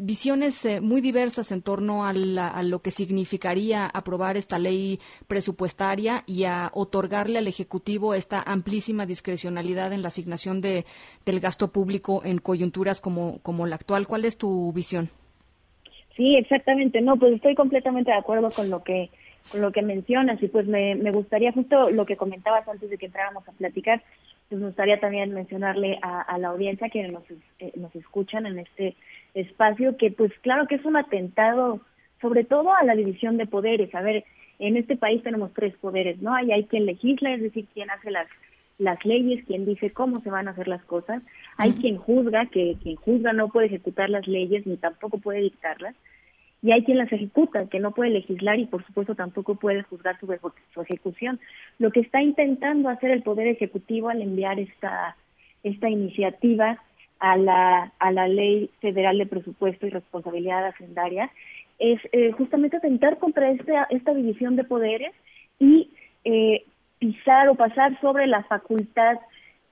[0.00, 6.70] visiones muy diversas en torno a, lo que significaría aprobar esta ley presupuestaria y a
[6.74, 10.84] otorgarle al Ejecutivo esta amplísima discrecionalidad en la asignación de,
[11.24, 14.06] del gasto público en coyunturas como, como la actual.
[14.06, 15.08] ¿Cuál es tu visión?
[16.14, 17.00] Sí, exactamente.
[17.00, 19.10] No, pues estoy completamente de acuerdo con lo que
[19.50, 22.98] con lo que mencionas y pues me, me gustaría justo lo que comentabas antes de
[22.98, 24.02] que entráramos a platicar,
[24.48, 27.24] pues me gustaría también mencionarle a, a la audiencia que nos,
[27.58, 28.96] eh, nos escuchan en este
[29.34, 31.80] espacio que pues claro que es un atentado
[32.20, 33.94] sobre todo a la división de poderes.
[33.94, 34.24] A ver,
[34.58, 36.34] en este país tenemos tres poderes, ¿no?
[36.34, 38.28] Hay, hay quien legisla, es decir, quien hace las
[38.78, 41.22] las leyes, quien dice cómo se van a hacer las cosas.
[41.56, 45.94] Hay quien juzga, que quien juzga no puede ejecutar las leyes ni tampoco puede dictarlas.
[46.62, 50.18] Y hay quien las ejecuta, que no puede legislar y por supuesto tampoco puede juzgar
[50.20, 51.40] su, ejecu- su ejecución.
[51.78, 55.16] Lo que está intentando hacer el Poder Ejecutivo al enviar esta,
[55.64, 56.78] esta iniciativa
[57.18, 61.30] a la, a la Ley Federal de Presupuesto y Responsabilidad Hacendaria
[61.80, 65.12] es eh, justamente atentar contra esta, esta división de poderes
[65.58, 65.90] y
[66.24, 66.64] eh,
[67.00, 69.18] pisar o pasar sobre la facultad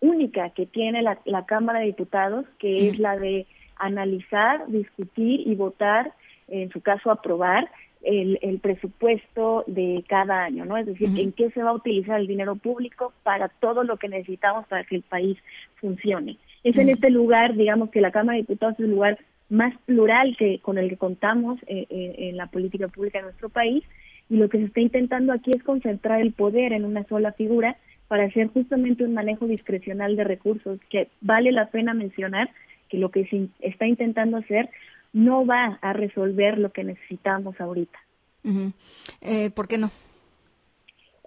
[0.00, 3.46] única que tiene la, la Cámara de Diputados, que es la de
[3.76, 6.12] analizar, discutir y votar,
[6.50, 7.70] en su caso aprobar,
[8.02, 10.76] el, el presupuesto de cada año, ¿no?
[10.76, 14.08] Es decir, en qué se va a utilizar el dinero público para todo lo que
[14.08, 15.36] necesitamos para que el país
[15.76, 16.38] funcione.
[16.64, 19.18] Es en este lugar, digamos que la Cámara de Diputados es el lugar
[19.50, 23.48] más plural que con el que contamos eh, eh, en la política pública de nuestro
[23.48, 23.84] país
[24.28, 27.76] y lo que se está intentando aquí es concentrar el poder en una sola figura
[28.06, 32.50] para hacer justamente un manejo discrecional de recursos que vale la pena mencionar
[32.88, 34.68] que lo que se está intentando hacer
[35.12, 37.98] no va a resolver lo que necesitamos ahorita.
[39.20, 39.90] Eh, ¿Por qué no?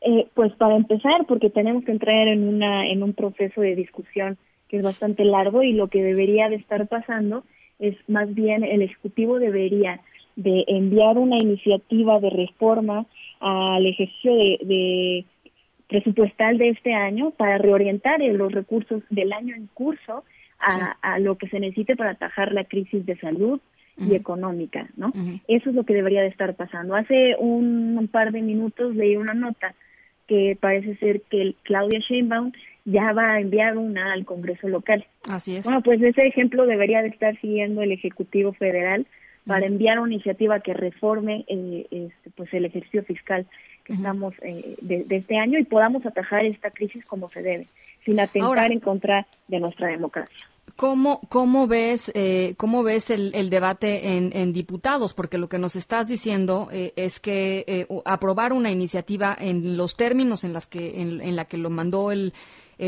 [0.02, 4.38] Eh, pues para empezar, porque tenemos que entrar en una en un proceso de discusión
[4.68, 7.44] que es bastante largo y lo que debería de estar pasando
[7.80, 10.02] es más bien el ejecutivo debería
[10.36, 13.06] de enviar una iniciativa de reforma
[13.40, 15.26] al ejercicio de, de
[15.88, 20.24] presupuestal de este año para reorientar los recursos del año en curso
[20.60, 23.62] a, a lo que se necesite para atajar la crisis de salud
[23.98, 25.14] y económica, ¿no?
[25.48, 26.96] Eso es lo que debería de estar pasando.
[26.96, 29.76] Hace un, un par de minutos leí una nota
[30.28, 32.52] que parece ser que el- Claudia Sheinbaum
[32.86, 35.06] ya va a enviar una al Congreso local.
[35.30, 35.64] Así es.
[35.64, 39.06] Bueno, pues ese ejemplo debería de estar siguiendo el Ejecutivo Federal
[39.46, 43.46] para enviar una iniciativa que reforme eh, este, pues el ejercicio fiscal
[43.84, 47.68] que estamos eh, de, de este año y podamos atajar esta crisis como se debe,
[48.06, 50.46] sin atentar Ahora- en contra de nuestra democracia.
[50.76, 55.14] ¿Cómo, cómo ves, eh, cómo ves el, el debate en, en diputados?
[55.14, 59.96] Porque lo que nos estás diciendo eh, es que eh, aprobar una iniciativa en los
[59.96, 62.34] términos en, las que, en la que lo mandó el,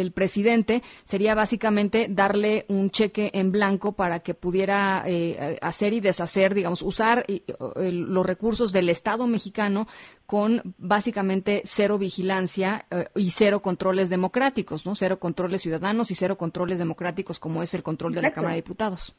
[0.02, 6.00] el presidente sería básicamente darle un cheque en blanco para que pudiera eh, hacer y
[6.00, 7.42] deshacer, digamos, usar eh,
[7.78, 9.88] el- los recursos del Estado mexicano
[10.26, 14.96] con básicamente cero vigilancia eh, y cero controles democráticos, ¿no?
[14.96, 18.32] Cero controles ciudadanos y cero controles democráticos como es el control de la.
[18.32, 19.16] Cámara de Diputados.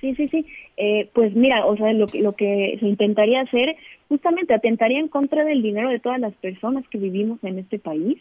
[0.00, 0.44] Sí, sí, sí.
[0.76, 3.74] Eh, pues mira, o sea, lo, que- lo que se intentaría hacer
[4.08, 8.18] justamente atentaría en contra del dinero de todas las personas que vivimos en este país.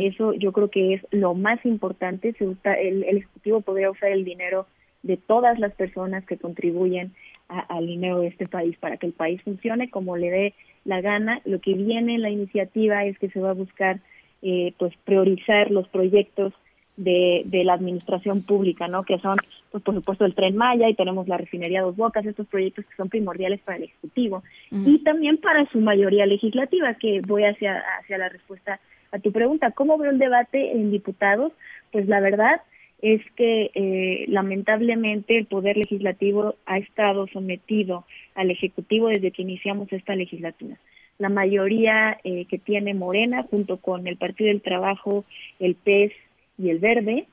[0.00, 2.32] Eso yo creo que es lo más importante.
[2.38, 4.66] Se usa- el, el Ejecutivo podría usar el dinero
[5.02, 7.12] de todas las personas que contribuyen
[7.50, 10.54] a- al dinero de este país para que el país funcione como le dé
[10.86, 11.40] la gana.
[11.44, 14.00] Lo que viene en la iniciativa es que se va a buscar
[14.42, 16.52] eh, pues priorizar los proyectos
[16.96, 19.02] de, de la administración pública, ¿no?
[19.04, 19.36] Que son,
[19.72, 22.94] pues por supuesto, el Tren Maya y tenemos la refinería Dos Bocas, estos proyectos que
[22.96, 24.42] son primordiales para el Ejecutivo
[24.86, 28.80] y también para su mayoría legislativa, que voy hacia, hacia la respuesta
[29.14, 29.70] a tu pregunta.
[29.70, 31.52] ¿Cómo veo el debate en diputados?
[31.92, 32.60] Pues la verdad
[33.00, 38.04] es que eh, lamentablemente el Poder Legislativo ha estado sometido
[38.34, 40.78] al Ejecutivo desde que iniciamos esta legislatura.
[41.18, 45.24] La mayoría eh, que tiene Morena, junto con el Partido del Trabajo,
[45.60, 46.12] el PES
[46.58, 47.26] y el Verde,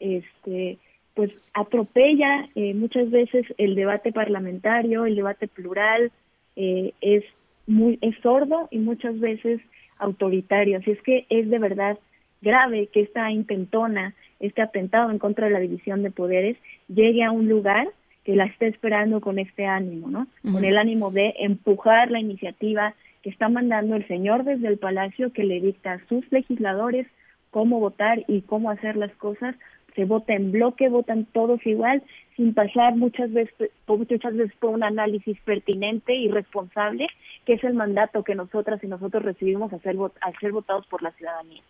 [0.00, 0.78] este,
[1.14, 6.10] pues atropella eh, muchas veces el debate parlamentario, el debate plural,
[6.56, 7.22] eh, es
[7.68, 9.60] muy es sordo y muchas veces
[9.98, 10.78] autoritario.
[10.78, 11.98] Así es que es de verdad
[12.40, 16.56] grave que esta intentona, este atentado en contra de la división de poderes,
[16.88, 17.88] llegue a un lugar
[18.24, 20.26] que la esté esperando con este ánimo, ¿no?
[20.52, 25.32] Con el ánimo de empujar la iniciativa que está mandando el señor desde el palacio
[25.32, 27.06] que le dicta a sus legisladores
[27.50, 29.56] cómo votar y cómo hacer las cosas.
[29.98, 32.04] Se vota en bloque, votan todos igual,
[32.36, 37.08] sin pasar muchas veces, muchas veces por un análisis pertinente y responsable,
[37.44, 39.96] que es el mandato que nosotras y nosotros recibimos a ser,
[40.40, 41.60] ser votados por la ciudadanía.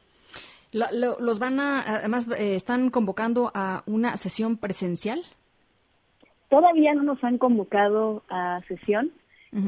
[0.73, 5.23] La- lo- los van a, además, eh, están convocando a una sesión presencial.
[6.51, 9.11] Todavía no nos han convocado a sesión.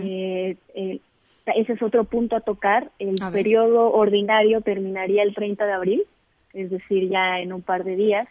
[0.03, 1.01] Eh, eh,
[1.57, 2.91] ese es otro punto a tocar.
[2.99, 6.03] El A periodo ordinario terminaría el 30 de abril,
[6.53, 8.29] es decir, ya en un par de días,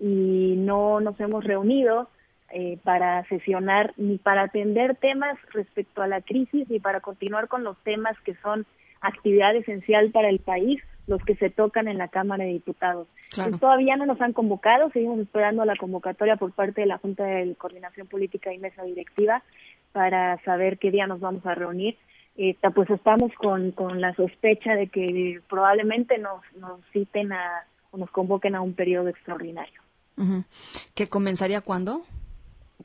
[0.00, 2.08] y no nos hemos reunido
[2.52, 7.62] eh, para sesionar ni para atender temas respecto a la crisis ni para continuar con
[7.62, 8.66] los temas que son
[9.00, 13.08] actividad esencial para el país los que se tocan en la Cámara de Diputados.
[13.34, 17.24] Pues todavía no nos han convocado, seguimos esperando la convocatoria por parte de la Junta
[17.24, 19.42] de Coordinación Política y Mesa Directiva
[19.92, 21.96] para saber qué día nos vamos a reunir.
[22.36, 27.98] Eh, pues estamos con, con la sospecha de que probablemente nos, nos citen a, o
[27.98, 29.80] nos convoquen a un periodo extraordinario.
[30.94, 32.02] ¿Que comenzaría cuándo?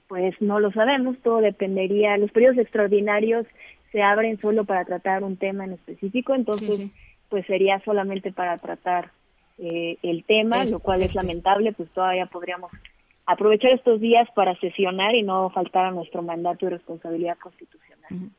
[0.08, 2.18] Pues no lo sabemos, todo dependería.
[2.18, 3.46] Los periodos extraordinarios
[3.92, 6.92] se abren solo para tratar un tema en específico, entonces
[7.30, 9.12] pues sería solamente para tratar
[9.58, 11.18] eh, el tema, lo cual es este.
[11.18, 12.72] lamentable, pues todavía podríamos
[13.26, 18.30] aprovechar estos días para sesionar y no faltar a nuestro mandato y responsabilidad constitucional.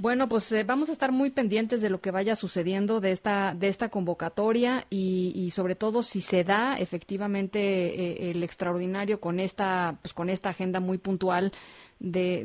[0.00, 3.52] Bueno, pues eh, vamos a estar muy pendientes de lo que vaya sucediendo de esta
[3.54, 9.98] de esta convocatoria y, sobre todo si se da efectivamente eh, el extraordinario con esta
[10.00, 11.50] pues con esta agenda muy puntual
[11.98, 12.44] de,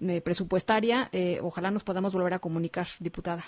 [0.00, 1.10] de, presupuestaria.
[1.42, 3.44] ojalá nos podamos volver a comunicar, diputada.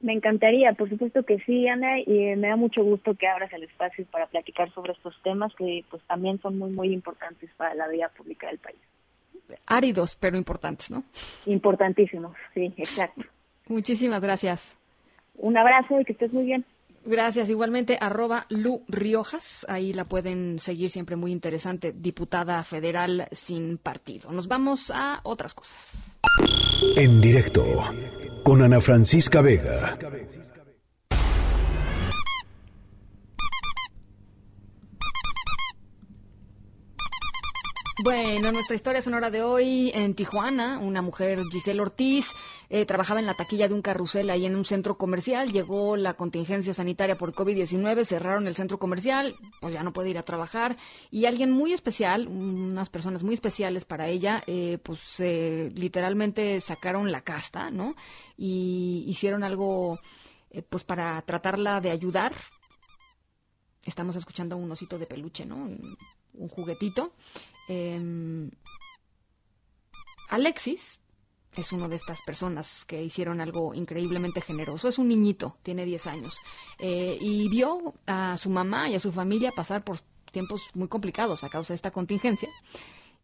[0.00, 3.62] Me encantaría, por supuesto que sí, Ana, y me da mucho gusto que abras el
[3.62, 7.86] espacio para platicar sobre estos temas que pues también son muy, muy importantes para la
[7.86, 8.80] vida pública del país.
[9.66, 11.04] Áridos, pero importantes, ¿no?
[11.46, 13.22] Importantísimos, sí, exacto.
[13.68, 14.76] Muchísimas gracias.
[15.36, 16.64] Un abrazo y que estés muy bien.
[17.06, 17.50] Gracias.
[17.50, 19.66] Igualmente, arroba Lu Riojas.
[19.68, 21.92] Ahí la pueden seguir siempre muy interesante.
[21.92, 24.32] Diputada federal sin partido.
[24.32, 26.16] Nos vamos a otras cosas.
[26.96, 27.64] En directo
[28.42, 29.98] con Ana Francisca Vega.
[38.04, 42.26] Bueno, nuestra historia sonora de hoy en Tijuana, una mujer, Giselle Ortiz,
[42.68, 46.12] eh, trabajaba en la taquilla de un carrusel ahí en un centro comercial, llegó la
[46.12, 50.76] contingencia sanitaria por COVID-19, cerraron el centro comercial, pues ya no puede ir a trabajar
[51.10, 55.18] y alguien muy especial, unas personas muy especiales para ella, eh, pues
[55.74, 57.94] literalmente sacaron la casta, ¿no?
[58.36, 59.98] Y hicieron algo,
[60.50, 62.34] eh, pues para tratarla de ayudar.
[63.82, 65.70] Estamos escuchando un osito de peluche, ¿no?
[66.36, 67.12] un juguetito
[67.68, 68.50] Em,
[70.28, 71.00] Alexis
[71.56, 74.88] es una de estas personas que hicieron algo increíblemente generoso.
[74.88, 76.40] Es un niñito, tiene 10 años,
[76.78, 80.00] eh, y vio a su mamá y a su familia pasar por
[80.32, 82.48] tiempos muy complicados a causa de esta contingencia.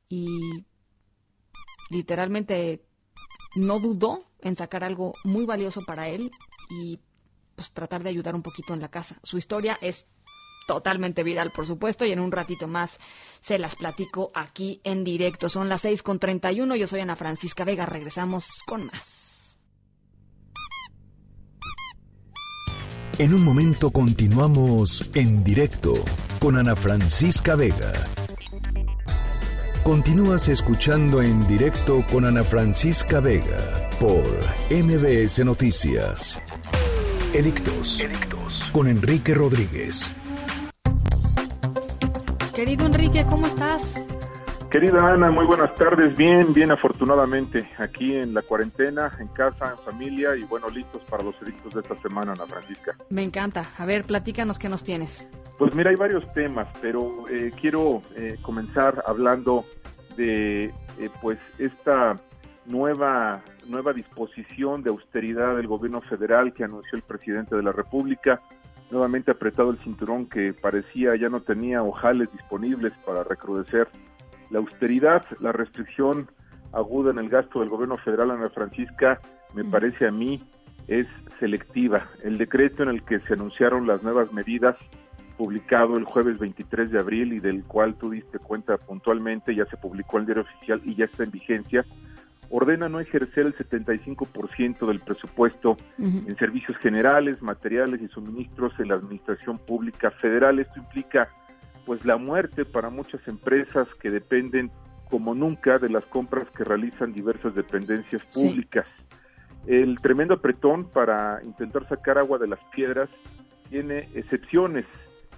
[0.09, 0.65] Y
[1.91, 2.85] literalmente
[3.57, 6.31] no dudó en sacar algo muy valioso para él
[6.71, 7.01] y
[7.57, 9.19] pues tratar de ayudar un poquito en la casa.
[9.23, 10.07] Su historia es
[10.71, 12.99] totalmente viral, por supuesto, y en un ratito más
[13.41, 15.49] se las platico aquí en directo.
[15.49, 19.59] Son las 6 con 31, yo soy Ana Francisca Vega, regresamos con más.
[23.19, 25.93] En un momento continuamos en directo
[26.39, 27.93] con Ana Francisca Vega.
[29.83, 34.23] Continúas escuchando en directo con Ana Francisca Vega por
[34.71, 36.41] MBS Noticias.
[37.35, 38.01] Edictos.
[38.01, 38.71] Edictos.
[38.73, 40.13] Con Enrique Rodríguez.
[42.61, 44.05] Querido Enrique, ¿cómo estás?
[44.71, 46.15] Querida Ana, muy buenas tardes.
[46.15, 51.23] Bien, bien, afortunadamente, aquí en la cuarentena, en casa, en familia y bueno, listos para
[51.23, 52.95] los edictos de esta semana, Ana Francisca.
[53.09, 53.65] Me encanta.
[53.79, 55.27] A ver, platícanos qué nos tienes.
[55.59, 59.65] Pues mira, hay varios temas, pero eh, quiero eh, comenzar hablando
[60.19, 62.21] de eh, pues esta
[62.67, 68.43] nueva nueva disposición de austeridad del gobierno federal que anunció el presidente de la República
[68.91, 73.89] nuevamente apretado el cinturón que parecía ya no tenía ojales disponibles para recrudecer.
[74.51, 76.31] La austeridad, la restricción
[76.73, 79.21] aguda en el gasto del gobierno federal, Ana Francisca,
[79.55, 80.43] me parece a mí
[80.89, 81.07] es
[81.39, 82.07] selectiva.
[82.25, 84.77] El decreto en el que se anunciaron las nuevas medidas,
[85.37, 89.77] publicado el jueves 23 de abril y del cual tú diste cuenta puntualmente, ya se
[89.77, 91.85] publicó en el diario oficial y ya está en vigencia,
[92.51, 98.97] ordena no ejercer el 75% del presupuesto en servicios generales, materiales y suministros en la
[98.97, 100.59] administración pública federal.
[100.59, 101.29] Esto implica
[101.87, 104.71] pues la muerte para muchas empresas que dependen
[105.09, 108.87] como nunca de las compras que realizan diversas dependencias públicas.
[109.67, 113.09] El tremendo apretón para intentar sacar agua de las piedras
[113.69, 114.87] tiene excepciones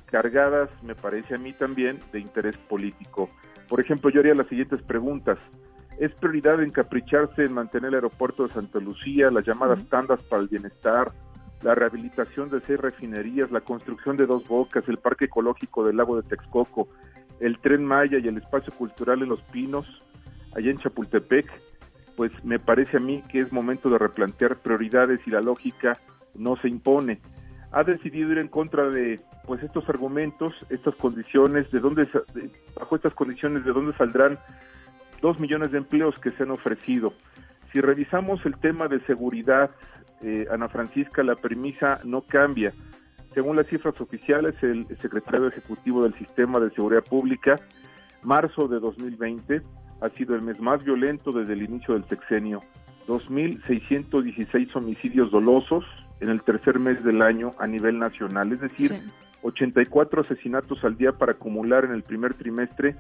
[0.06, 3.30] cargadas, me parece a mí también, de interés político.
[3.68, 5.38] Por ejemplo, yo haría las siguientes preguntas.
[5.98, 10.48] Es prioridad encapricharse en mantener el aeropuerto de Santa Lucía, las llamadas tandas para el
[10.48, 11.12] bienestar,
[11.62, 16.20] la rehabilitación de seis refinerías, la construcción de dos bocas, el parque ecológico del lago
[16.20, 16.88] de Texcoco,
[17.40, 19.86] el tren Maya y el espacio cultural en Los Pinos,
[20.54, 21.50] allá en Chapultepec,
[22.16, 25.98] pues me parece a mí que es momento de replantear prioridades y la lógica
[26.34, 27.20] no se impone.
[27.70, 32.06] Ha decidido ir en contra de pues estos argumentos, estas condiciones, de dónde
[32.78, 34.38] bajo estas condiciones de dónde saldrán
[35.22, 37.14] dos millones de empleos que se han ofrecido.
[37.72, 39.70] Si revisamos el tema de seguridad
[40.20, 42.72] eh, Ana Francisca, la premisa no cambia.
[43.32, 47.58] Según las cifras oficiales, el secretario ejecutivo del Sistema de Seguridad Pública,
[48.22, 49.62] marzo de 2020
[50.02, 52.62] ha sido el mes más violento desde el inicio del sexenio.
[53.06, 55.84] 2.616 homicidios dolosos
[56.20, 58.92] en el tercer mes del año a nivel nacional, es decir,
[59.42, 62.96] 84 asesinatos al día para acumular en el primer trimestre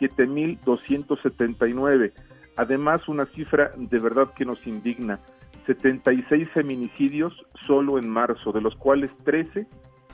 [0.00, 2.12] 7.279.
[2.56, 5.20] Además, una cifra de verdad que nos indigna,
[5.66, 7.34] 76 feminicidios
[7.66, 9.66] solo en marzo, de los cuales 13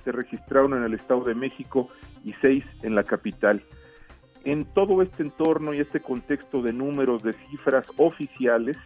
[0.04, 1.88] se registraron en el Estado de México
[2.24, 3.62] y 6 en la capital.
[4.44, 8.76] En todo este entorno y este contexto de números, de cifras oficiales,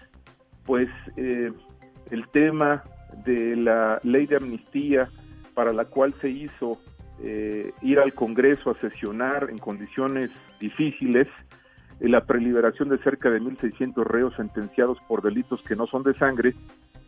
[0.64, 1.52] pues eh,
[2.10, 2.85] el tema
[3.24, 5.10] de la ley de amnistía
[5.55, 6.78] para la cual se hizo
[7.23, 10.31] eh, ir al Congreso a sesionar en condiciones
[10.62, 11.28] difíciles,
[12.01, 16.14] eh, la preliberación de cerca de 1.600 reos sentenciados por delitos que no son de
[16.14, 16.55] sangre,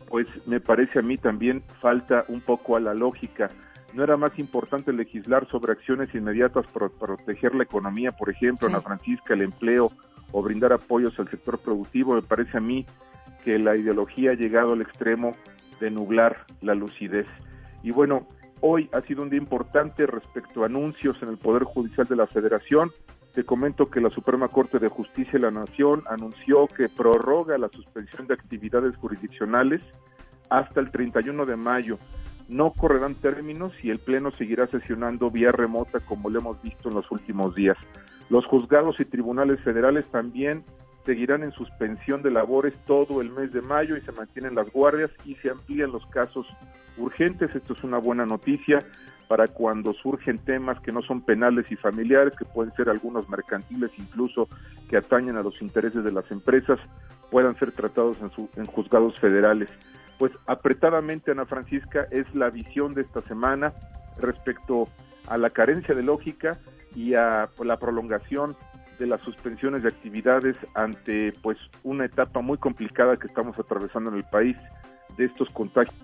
[0.09, 3.49] pues me parece a mí también falta un poco a la lógica.
[3.93, 8.81] ¿No era más importante legislar sobre acciones inmediatas para proteger la economía, por ejemplo, Ana
[8.81, 9.91] Francisca, el empleo
[10.33, 12.13] o brindar apoyos al sector productivo?
[12.13, 12.85] Me parece a mí
[13.45, 15.35] que la ideología ha llegado al extremo
[15.79, 17.25] de nublar la lucidez.
[17.83, 18.27] Y bueno,
[18.59, 22.27] hoy ha sido un día importante respecto a anuncios en el Poder Judicial de la
[22.27, 22.91] Federación.
[23.35, 27.67] Te comento que la Suprema Corte de Justicia de la Nación anunció que prorroga la
[27.67, 29.81] suspensión de actividades jurisdiccionales
[30.49, 31.99] hasta el 31 de mayo.
[32.47, 36.95] No correrán términos y el Pleno seguirá sesionando vía remota como lo hemos visto en
[36.95, 37.75] los últimos días.
[38.29, 40.63] Los juzgados y tribunales federales también
[41.05, 45.11] seguirán en suspensión de labores todo el mes de mayo y se mantienen las guardias
[45.25, 46.47] y se amplían los casos
[46.97, 47.53] urgentes.
[47.53, 48.85] Esto es una buena noticia
[49.27, 53.91] para cuando surgen temas que no son penales y familiares, que pueden ser algunos mercantiles
[53.97, 54.47] incluso
[54.89, 56.79] que atañen a los intereses de las empresas,
[57.31, 59.69] puedan ser tratados en, en juzgados federales.
[60.19, 63.73] Pues apretadamente, Ana Francisca, es la visión de esta semana
[64.17, 64.87] respecto
[65.27, 66.57] a la carencia de lógica
[66.95, 68.55] y a la prolongación
[68.99, 74.17] de las suspensiones de actividades ante pues una etapa muy complicada que estamos atravesando en
[74.17, 74.55] el país
[75.17, 75.95] de estos contagios.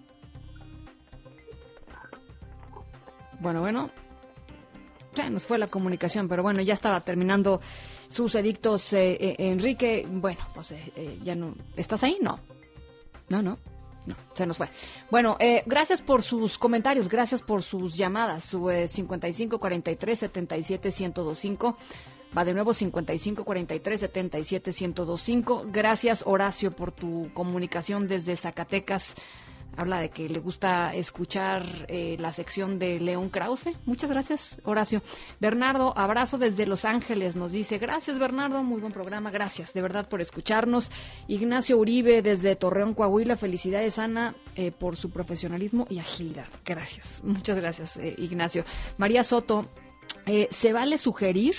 [3.42, 3.90] Bueno, bueno,
[5.16, 7.60] ya nos fue la comunicación, pero bueno, ya estaba terminando
[8.08, 10.08] sus edictos, eh, eh, Enrique.
[10.10, 11.56] Bueno, pues eh, ya no.
[11.76, 12.18] ¿Estás ahí?
[12.22, 12.40] No.
[13.30, 13.58] No, no.
[14.04, 14.68] No, se nos fue.
[15.12, 15.38] Bueno,
[15.68, 18.44] gracias por sus comentarios, gracias por sus llamadas.
[18.46, 21.78] Su 55 43 77 1025
[22.36, 25.66] Va de nuevo 55 43 77 1025.
[25.72, 29.16] Gracias Horacio por tu comunicación desde Zacatecas.
[29.78, 33.70] Habla de que le gusta escuchar eh, la sección de León Krause.
[33.86, 35.02] Muchas gracias, Horacio.
[35.40, 37.36] Bernardo, abrazo desde Los Ángeles.
[37.36, 38.64] Nos dice, gracias, Bernardo.
[38.64, 39.32] Muy buen programa.
[39.32, 40.92] Gracias, de verdad, por escucharnos.
[41.28, 43.38] Ignacio Uribe, desde Torreón, Coahuila.
[43.38, 46.48] Felicidades, Ana, eh, por su profesionalismo y agilidad.
[46.66, 47.24] Gracias.
[47.24, 48.66] Muchas gracias, eh, Ignacio.
[48.98, 49.68] María Soto,
[50.50, 51.56] ¿se vale sugerir?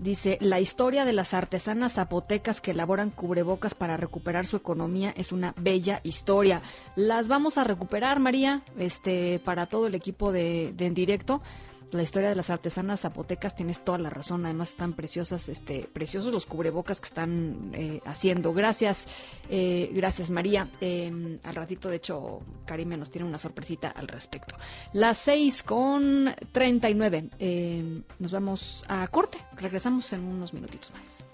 [0.00, 5.30] Dice, la historia de las artesanas zapotecas que elaboran cubrebocas para recuperar su economía es
[5.30, 6.62] una bella historia.
[6.96, 11.42] Las vamos a recuperar, María, este, para todo el equipo de, de En Directo
[11.92, 16.32] la historia de las artesanas zapotecas tienes toda la razón además están preciosas este preciosos
[16.32, 18.52] los cubrebocas que están eh, haciendo.
[18.52, 19.08] Gracias
[19.48, 20.70] eh, gracias María.
[20.80, 24.54] Em, al ratito de hecho Karime nos tiene una sorpresita al respecto.
[24.92, 27.28] Las seis con treinta y nueve.
[27.38, 29.38] Em, nos vamos a corte.
[29.56, 31.24] Regresamos en unos minutitos más.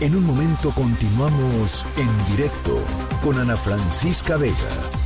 [0.00, 2.78] En un momento continuamos en directo
[3.22, 5.05] con Ana Francisca Vega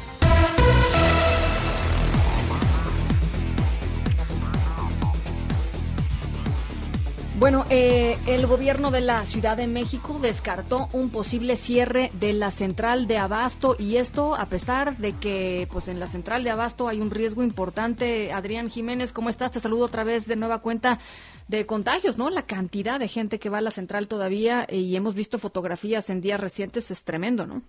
[7.41, 12.51] Bueno, eh, el gobierno de la Ciudad de México descartó un posible cierre de la
[12.51, 16.87] central de abasto y esto a pesar de que pues en la central de abasto
[16.87, 18.31] hay un riesgo importante.
[18.31, 19.51] Adrián Jiménez, ¿cómo estás?
[19.51, 20.99] Te saludo otra vez de nueva cuenta
[21.47, 22.29] de contagios, ¿no?
[22.29, 26.11] La cantidad de gente que va a la central todavía eh, y hemos visto fotografías
[26.11, 27.63] en días recientes es tremendo, ¿no?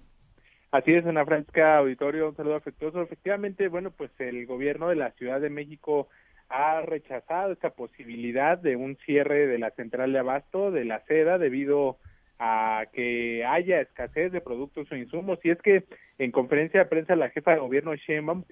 [0.70, 3.00] Así es, Ana Francisca Auditorio, un saludo afectuoso.
[3.00, 6.08] Efectivamente, bueno, pues el gobierno de la Ciudad de México
[6.52, 11.38] ha rechazado esta posibilidad de un cierre de la central de abasto de la seda
[11.38, 11.96] debido
[12.38, 15.38] a que haya escasez de productos o insumos.
[15.44, 15.84] Y es que
[16.18, 18.44] en conferencia de prensa la jefa de gobierno Sheinbaum,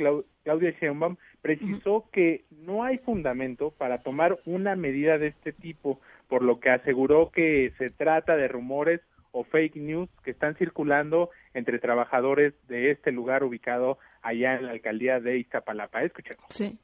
[0.44, 6.42] Claudia Sheinbaum, precisó que no hay fundamento para tomar una medida de este tipo, por
[6.42, 9.02] lo que aseguró que se trata de rumores
[9.32, 14.72] o fake news que están circulando entre trabajadores de este lugar ubicado allá en la
[14.72, 16.02] alcaldía de Iztapalapa.
[16.02, 16.46] Escuchemos.
[16.48, 16.78] Sí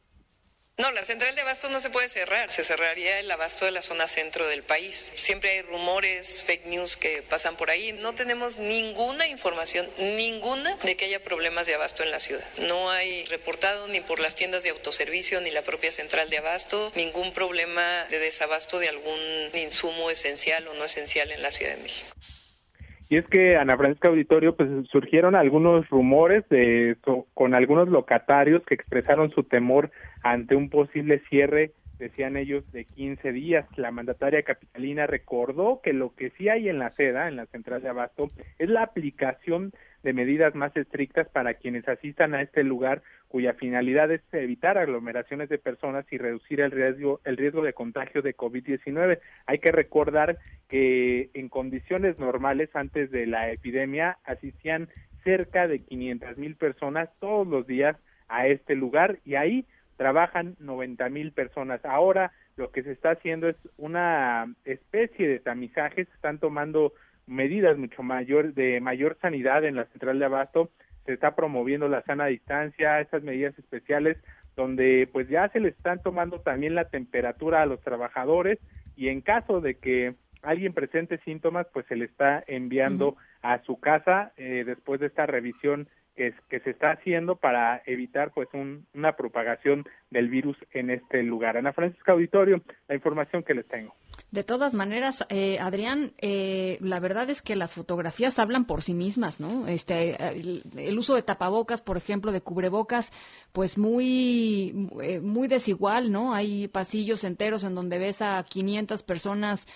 [0.78, 3.81] No, la central de abasto no se puede cerrar, se cerraría el abasto de la
[3.81, 5.11] zona centro del país.
[5.15, 7.94] Siempre hay rumores, fake news que pasan por ahí.
[7.94, 12.44] No tenemos ninguna información, ninguna, de que haya problemas de abasto en la ciudad.
[12.59, 16.93] No hay reportado ni por las tiendas de autoservicio ni la propia central de abasto
[16.94, 19.19] ningún problema de desabasto de algún
[19.55, 22.11] insumo esencial o no esencial en la Ciudad de México.
[23.09, 26.97] Y es que, Ana Francisca Auditorio, pues surgieron algunos rumores de,
[27.35, 29.91] con algunos locatarios que expresaron su temor
[30.23, 33.66] ante un posible cierre, decían ellos, de 15 días.
[33.77, 37.82] La mandataria capitalina recordó que lo que sí hay en la seda, en la central
[37.82, 43.02] de Abasto, es la aplicación de medidas más estrictas para quienes asistan a este lugar
[43.28, 48.23] cuya finalidad es evitar aglomeraciones de personas y reducir el riesgo el riesgo de contagio
[48.23, 49.18] de COVID-19.
[49.47, 54.89] Hay que recordar que en condiciones normales antes de la epidemia asistían
[55.24, 57.97] cerca de 500 mil personas todos los días
[58.28, 59.66] a este lugar y ahí
[59.97, 61.85] trabajan 90 mil personas.
[61.85, 66.93] Ahora lo que se está haciendo es una especie de tamizaje, se están tomando
[67.27, 70.70] medidas mucho mayor de mayor sanidad en la central de abasto,
[71.05, 74.16] se está promoviendo la sana distancia, esas medidas especiales
[74.56, 78.59] donde pues ya se le están tomando también la temperatura a los trabajadores
[78.97, 83.78] y en caso de que alguien presente síntomas pues se le está enviando a su
[83.78, 88.48] casa eh, después de esta revisión que, que se está haciendo para evitar pues
[88.94, 91.56] una propagación del virus en este lugar.
[91.56, 93.94] Ana Francisca Auditorio, la información que les tengo.
[94.30, 98.93] De todas maneras, eh, Adrián, eh, la verdad es que las fotografías hablan por sí
[98.93, 99.68] mismas, ¿no?
[99.68, 103.12] Este, el, uso de tapabocas, por ejemplo, de cubrebocas,
[103.52, 106.34] pues muy, eh, muy desigual, ¿no?
[106.34, 109.68] Hay pasillos enteros en donde ves a 500 personas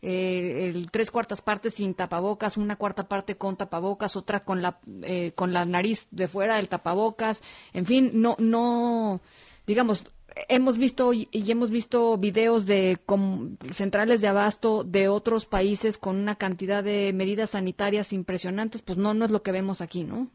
[0.00, 4.78] eh, el tres cuartas partes sin tapabocas, una cuarta parte con tapabocas, otra con la
[5.02, 7.42] eh, con la nariz de fuera del tapabocas,
[7.72, 9.20] en fin, no no
[9.66, 10.04] digamos
[10.48, 12.98] hemos visto y, hemos visto videos de
[13.70, 19.14] centrales de abasto de otros países con una cantidad de medidas sanitarias impresionantes, pues no
[19.14, 20.30] no es lo que vemos aquí, ¿no?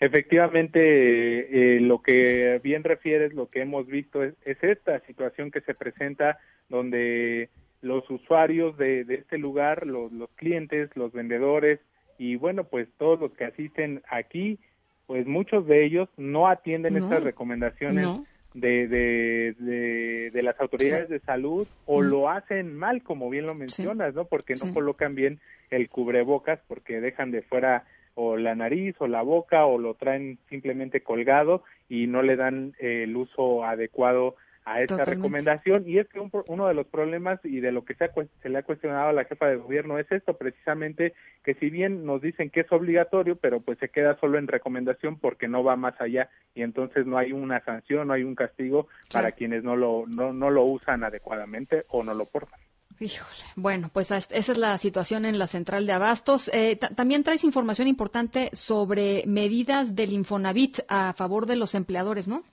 [0.00, 5.60] Efectivamente, eh, lo que bien refieres, lo que hemos visto es, es, esta situación que
[5.60, 6.38] se presenta
[6.70, 7.50] donde
[7.82, 11.80] los usuarios de, este lugar, los, los clientes, los vendedores
[12.18, 14.58] y bueno, pues todos los que asisten aquí,
[15.06, 18.06] pues muchos de ellos no atienden estas recomendaciones
[18.54, 24.14] de, de, de, las autoridades de salud o lo hacen mal, como bien lo mencionas,
[24.14, 24.24] ¿no?
[24.24, 25.40] Porque no colocan bien
[25.70, 27.84] el cubrebocas porque dejan de fuera
[28.14, 32.74] o la nariz o la boca o lo traen simplemente colgado y no le dan
[32.80, 37.72] el uso adecuado a esta recomendación y es que uno de los problemas y de
[37.72, 38.10] lo que se,
[38.42, 42.04] se, le ha cuestionado a la jefa de gobierno es esto precisamente que si bien
[42.04, 45.76] nos dicen que es obligatorio pero pues se queda solo en recomendación porque no va
[45.76, 49.76] más allá y entonces no hay una sanción no hay un castigo para quienes no
[49.76, 52.60] lo no, no lo usan adecuadamente o no lo portan
[52.98, 53.30] Híjole.
[53.56, 56.50] Bueno, pues esa es la situación en la central de Abastos.
[56.52, 62.44] Eh, también traes información importante sobre medidas del Infonavit a favor de los empleadores, ¿no?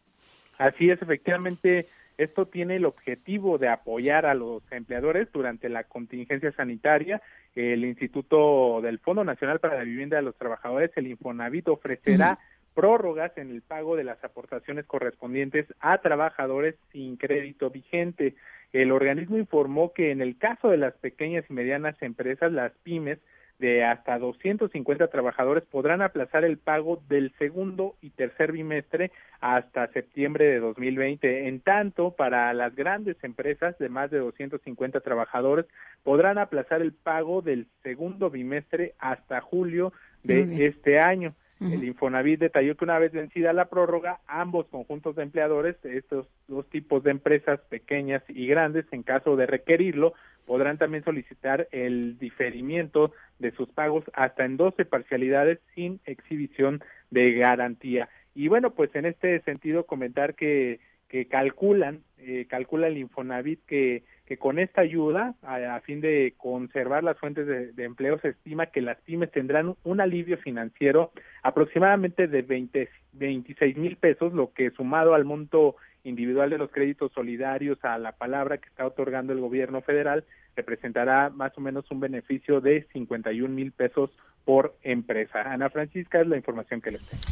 [0.58, 6.52] Así es, efectivamente, esto tiene el objetivo de apoyar a los empleadores durante la contingencia
[6.52, 7.22] sanitaria.
[7.56, 12.40] El Instituto del Fondo Nacional para la Vivienda de los Trabajadores, el Infonavit, ofrecerá
[12.74, 18.36] prórrogas en el pago de las aportaciones correspondientes a trabajadores sin crédito vigente.
[18.74, 23.20] El organismo informó que en el caso de las pequeñas y medianas empresas, las pymes,
[23.60, 29.12] de hasta 250 trabajadores podrán aplazar el pago del segundo y tercer bimestre
[29.42, 31.48] hasta septiembre de 2020.
[31.48, 35.66] En tanto, para las grandes empresas de más de 250 trabajadores
[36.04, 39.94] podrán aplazar el pago del segundo bimestre hasta julio
[40.24, 41.34] de este año.
[41.60, 46.70] El Infonavit detalló que una vez vencida la prórroga, ambos conjuntos de empleadores, estos dos
[46.70, 50.14] tipos de empresas pequeñas y grandes, en caso de requerirlo,
[50.48, 57.34] podrán también solicitar el diferimiento de sus pagos hasta en 12 parcialidades sin exhibición de
[57.34, 58.10] garantía.
[58.34, 60.80] Y bueno, pues en este sentido comentar que,
[61.10, 67.04] que calculan, eh, calcula el Infonavit que, que con esta ayuda, a, fin de conservar
[67.04, 71.12] las fuentes de, empleo, se estima que las pymes tendrán un alivio financiero
[71.44, 77.12] aproximadamente de 20, 26 mil pesos, lo que sumado al monto individual de los créditos
[77.14, 80.24] solidarios a la palabra que está otorgando el gobierno federal
[80.58, 84.10] representará más o menos un beneficio de 51 mil pesos
[84.44, 85.42] por empresa.
[85.42, 87.24] Ana Francisca es la información que les tengo.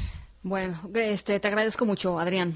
[0.43, 2.53] Bueno, este, te agradezco mucho, Adrián.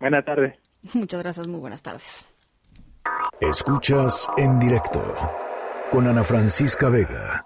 [0.00, 0.58] Buenas tardes.
[0.94, 2.24] Muchas gracias, muy buenas tardes.
[3.40, 5.02] Escuchas en directo
[5.90, 7.44] con Ana Francisca Vega.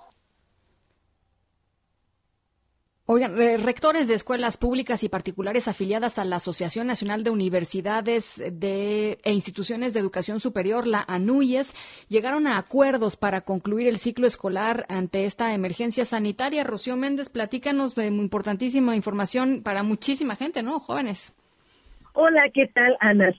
[3.09, 9.21] Oigan, rectores de escuelas públicas y particulares afiliadas a la Asociación Nacional de Universidades de,
[9.23, 11.77] e Instituciones de Educación Superior, la ANUYES,
[12.09, 16.65] llegaron a acuerdos para concluir el ciclo escolar ante esta emergencia sanitaria.
[16.65, 20.81] Rocío Méndez, platícanos de importantísima información para muchísima gente, ¿no?
[20.81, 21.33] Jóvenes.
[22.13, 23.33] Hola, ¿qué tal, Ana?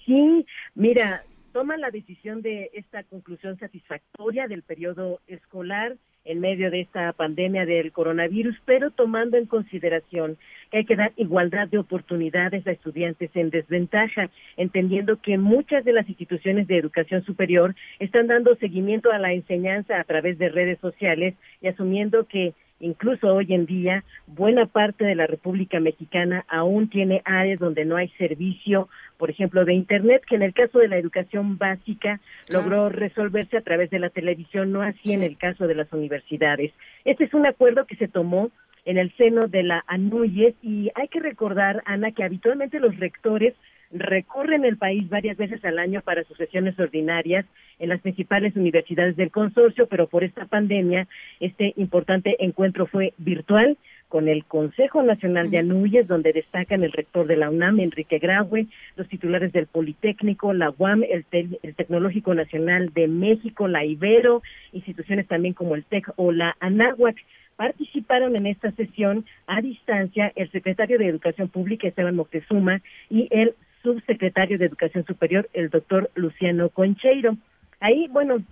[0.75, 7.11] Mira, toman la decisión de esta conclusión satisfactoria del periodo escolar en medio de esta
[7.13, 10.37] pandemia del coronavirus, pero tomando en consideración
[10.69, 15.93] que hay que dar igualdad de oportunidades a estudiantes en desventaja, entendiendo que muchas de
[15.93, 20.79] las instituciones de educación superior están dando seguimiento a la enseñanza a través de redes
[20.79, 26.89] sociales y asumiendo que Incluso hoy en día, buena parte de la República Mexicana aún
[26.89, 28.87] tiene áreas donde no hay servicio,
[29.17, 32.19] por ejemplo, de Internet, que en el caso de la educación básica
[32.51, 36.71] logró resolverse a través de la televisión, no así en el caso de las universidades.
[37.03, 38.51] Este es un acuerdo que se tomó
[38.85, 43.53] en el seno de la ANUYES y hay que recordar, Ana, que habitualmente los rectores
[43.91, 47.45] recorren el país varias veces al año para sus sesiones ordinarias
[47.79, 51.07] en las principales universidades del consorcio, pero por esta pandemia
[51.39, 53.77] este importante encuentro fue virtual
[54.09, 58.67] con el Consejo Nacional de Anuyes, donde destacan el rector de la UNAM, Enrique Graue,
[58.95, 64.41] los titulares del Politécnico, la UAM, el, el Tecnológico Nacional de México, la Ibero,
[64.71, 67.17] instituciones también como el TEC o la ANAHUAC.
[67.57, 73.55] Participaron en esta sesión a distancia el secretario de Educación Pública, Esteban Moctezuma, y el
[73.83, 77.37] subsecretario de Educación Superior, el doctor Luciano Concheiro.
[77.79, 78.43] Ahí, bueno,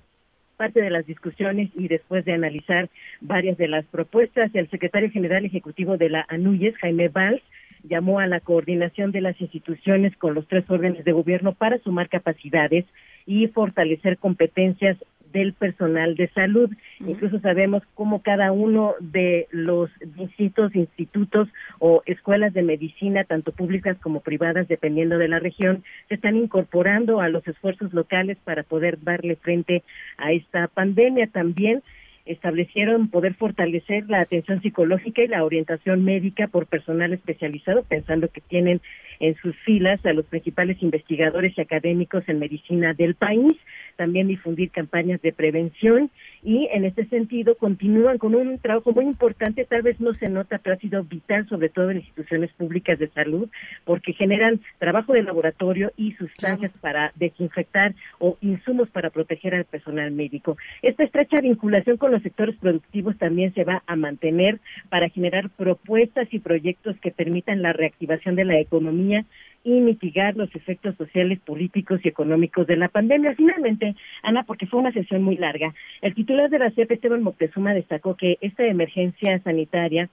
[0.58, 2.90] parte de las discusiones y después de analizar
[3.22, 7.42] varias de las propuestas, el secretario general ejecutivo de la ANUYES, Jaime Valls,
[7.84, 12.10] llamó a la coordinación de las instituciones con los tres órdenes de gobierno para sumar
[12.10, 12.86] capacidades
[13.26, 14.98] y fortalecer competencias
[15.36, 16.72] del personal de salud.
[17.02, 21.50] Incluso sabemos cómo cada uno de los distintos institutos
[21.80, 27.20] o escuelas de medicina, tanto públicas como privadas, dependiendo de la región, se están incorporando
[27.20, 29.84] a los esfuerzos locales para poder darle frente
[30.18, 31.28] a esta pandemia.
[31.28, 31.84] También
[32.26, 38.42] establecieron poder fortalecer la atención psicológica y la orientación médica por personal especializado, pensando que
[38.42, 38.82] tienen
[39.20, 43.54] en sus filas a los principales investigadores y académicos en medicina del país
[43.96, 46.12] también difundir campañas de prevención
[46.44, 50.60] y en este sentido continúan con un trabajo muy importante, tal vez no se nota,
[50.60, 53.50] pero ha sido vital sobre todo en instituciones públicas de salud
[53.84, 60.12] porque generan trabajo de laboratorio y sustancias para desinfectar o insumos para proteger al personal
[60.12, 60.58] médico.
[60.82, 64.60] Esta estrecha vinculación con los sectores productivos también se va a mantener
[64.90, 69.05] para generar propuestas y proyectos que permitan la reactivación de la economía
[69.64, 73.34] y mitigar los efectos sociales, políticos y económicos de la pandemia.
[73.36, 77.74] Finalmente, Ana, porque fue una sesión muy larga, el titular de la CEP, Esteban Moctezuma,
[77.74, 80.10] destacó que esta emergencia sanitaria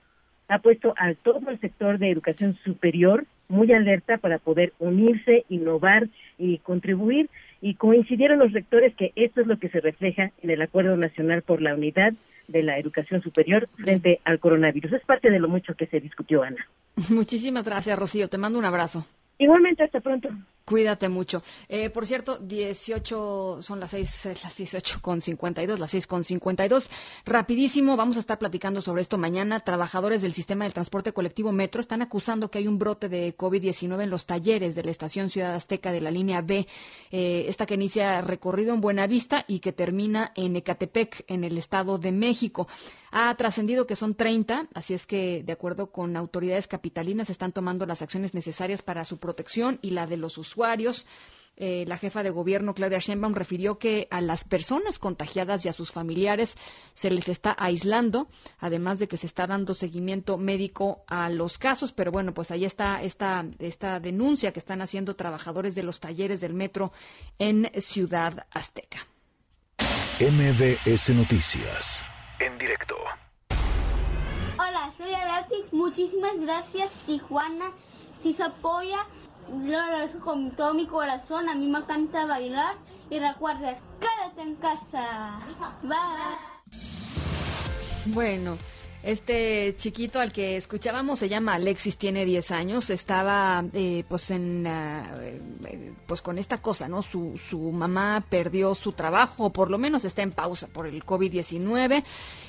[0.52, 6.08] ha puesto a todo el sector de educación superior muy alerta para poder unirse, innovar
[6.38, 7.30] y contribuir.
[7.60, 11.42] Y coincidieron los rectores que esto es lo que se refleja en el Acuerdo Nacional
[11.42, 12.12] por la Unidad
[12.48, 14.92] de la Educación Superior frente al coronavirus.
[14.94, 16.66] Es parte de lo mucho que se discutió, Ana.
[17.08, 18.28] Muchísimas gracias, Rocío.
[18.28, 19.06] Te mando un abrazo.
[19.38, 20.28] Igualmente, hasta pronto.
[20.64, 21.42] Cuídate mucho.
[21.68, 26.22] Eh, por cierto, 18, son las 6, eh, las 18 con 52, las 6 con
[26.22, 26.88] 52.
[27.24, 29.58] Rapidísimo, vamos a estar platicando sobre esto mañana.
[29.60, 34.04] Trabajadores del sistema del transporte colectivo Metro están acusando que hay un brote de COVID-19
[34.04, 36.68] en los talleres de la estación Ciudad Azteca de la línea B,
[37.10, 41.98] eh, esta que inicia recorrido en Buenavista y que termina en Ecatepec, en el Estado
[41.98, 42.68] de México.
[43.10, 47.84] Ha trascendido que son 30, así es que, de acuerdo con autoridades capitalinas, están tomando
[47.84, 50.52] las acciones necesarias para su protección y la de los usuarios.
[51.56, 55.72] Eh, la jefa de gobierno, Claudia Sheinbaum, refirió que a las personas contagiadas y a
[55.72, 56.56] sus familiares
[56.94, 58.28] se les está aislando,
[58.58, 61.92] además de que se está dando seguimiento médico a los casos.
[61.92, 66.40] Pero bueno, pues ahí está esta, esta denuncia que están haciendo trabajadores de los talleres
[66.40, 66.90] del metro
[67.38, 69.06] en Ciudad Azteca.
[70.20, 72.02] MBS Noticias
[72.38, 72.96] en directo.
[74.58, 75.72] Hola, soy Aratis.
[75.72, 77.70] Muchísimas gracias, Tijuana.
[78.22, 79.06] Si se apoya,
[79.50, 81.48] lo agradezco con todo mi corazón.
[81.48, 82.76] A mí me encanta bailar.
[83.10, 85.40] Y recuerda, quédate en casa.
[85.82, 85.92] Bye.
[88.06, 88.56] Bueno.
[89.02, 94.64] Este chiquito al que escuchábamos se llama Alexis, tiene 10 años, estaba eh, pues en
[94.64, 97.02] uh, pues con esta cosa, ¿no?
[97.02, 101.04] Su, su mamá perdió su trabajo, o por lo menos está en pausa por el
[101.04, 102.04] COVID-19,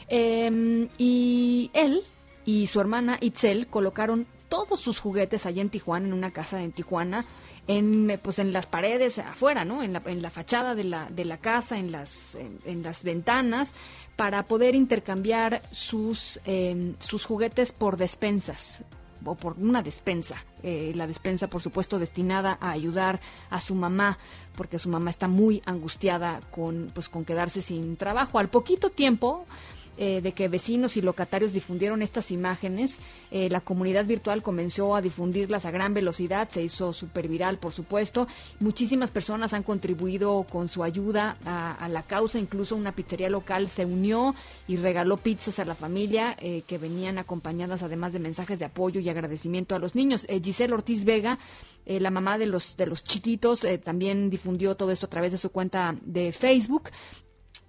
[0.10, 2.04] eh, y él
[2.46, 6.74] y su hermana Itzel colocaron todos sus juguetes allá en Tijuana, en una casa en
[6.74, 7.26] Tijuana,
[7.68, 9.82] en pues en las paredes afuera, ¿no?
[9.82, 13.74] En la, en la fachada de la, de la casa, en las, en, las ventanas,
[14.16, 18.84] para poder intercambiar sus, em, sus juguetes por despensas
[19.26, 20.36] o por una despensa.
[20.62, 24.20] Eh, la despensa, por supuesto, destinada a ayudar a su mamá,
[24.56, 28.38] porque su mamá está muy angustiada con, pues, con quedarse sin trabajo.
[28.38, 29.48] Al poquito tiempo,
[29.96, 32.98] eh, de que vecinos y locatarios difundieron estas imágenes,
[33.30, 37.74] eh, la comunidad virtual comenzó a difundirlas a gran velocidad, se hizo súper viral, por
[37.74, 38.28] supuesto.
[38.60, 43.86] Muchísimas personas han contribuido con su ayuda a, la causa, incluso una pizzería local se
[43.86, 44.34] unió
[44.68, 49.00] y regaló pizzas a la familia eh, que venían acompañadas además de mensajes de apoyo
[49.00, 50.26] y agradecimiento a los niños.
[50.42, 51.38] Giselle Ortiz Vega
[51.86, 55.52] la mamá de los de los chiquitos también difundió todo esto a través de su
[55.52, 56.84] cuenta de Facebook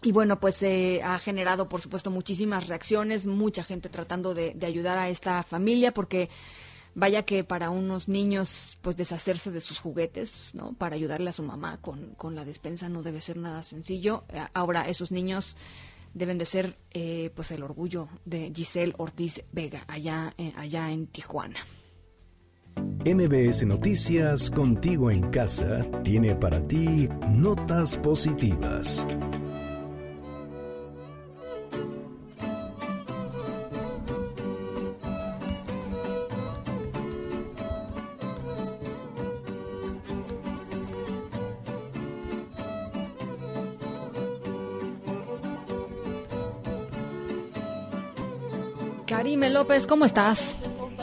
[0.05, 4.98] y bueno, pues eh, ha generado, por supuesto, muchísimas reacciones, mucha gente tratando de, ayudar
[4.98, 6.28] a esta familia, porque
[6.94, 10.74] vaya que para unos niños, pues deshacerse de sus juguetes, ¿no?
[10.74, 14.24] Para ayudarle a su mamá con, con la despensa no debe ser nada sencillo.
[14.28, 15.56] Eh, ahora, esos niños
[16.12, 21.60] deben de ser, eh, pues, el orgullo de Giselle Ortiz Vega, allá, allá en Tijuana.
[23.06, 29.06] MBS Noticias, contigo en casa, tiene para ti notas positivas.
[49.24, 50.59] Karime López, ¿cómo estás?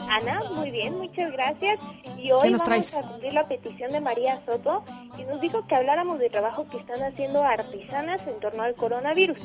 [0.07, 1.79] Ana, muy bien, muchas gracias.
[2.19, 4.83] Y hoy vamos a cumplir la petición de María Soto,
[5.17, 9.39] que nos dijo que habláramos del trabajo que están haciendo artesanas en torno al coronavirus.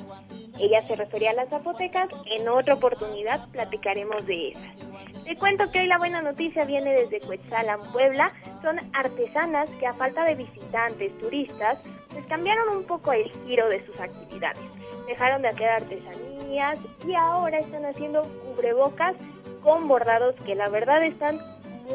[0.60, 5.24] Ella se refería a las zapotecas, en otra oportunidad platicaremos de esas.
[5.24, 8.30] Te cuento que hoy la buena noticia viene desde Cuetzalan, Puebla.
[8.60, 11.78] Son artesanas que a falta de visitantes, turistas,
[12.10, 14.60] pues cambiaron un poco el giro de sus actividades.
[15.06, 16.74] Dejaron de hacer artesanía
[17.06, 19.14] y ahora están haciendo cubrebocas
[19.62, 21.38] con bordados que la verdad están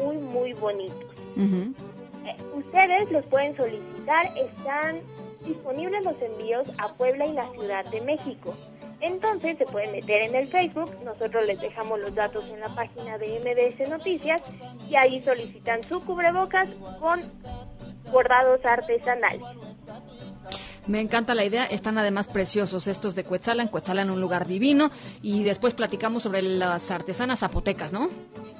[0.02, 1.10] muy muy bonitos.
[1.36, 5.00] Eh, ustedes los pueden solicitar, están
[5.44, 8.54] disponibles los envíos a Puebla y la Ciudad de México.
[9.00, 13.18] Entonces se pueden meter en el Facebook, nosotros les dejamos los datos en la página
[13.18, 14.40] de MDS Noticias
[14.88, 16.68] y ahí solicitan su cubrebocas
[17.00, 17.20] con
[18.12, 19.42] bordados artesanales.
[20.86, 21.64] Me encanta la idea.
[21.64, 23.68] Están además preciosos estos de Cuetzalan.
[23.68, 24.90] Cuetzalan, un lugar divino.
[25.22, 28.10] Y después platicamos sobre las artesanas zapotecas, ¿no?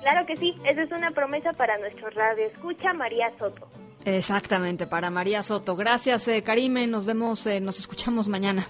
[0.00, 0.54] Claro que sí.
[0.64, 3.68] Esa es una promesa para nuestro radio escucha María Soto.
[4.04, 5.76] Exactamente, para María Soto.
[5.76, 6.86] Gracias, eh, Karime.
[6.86, 8.66] Nos vemos, eh, nos escuchamos mañana.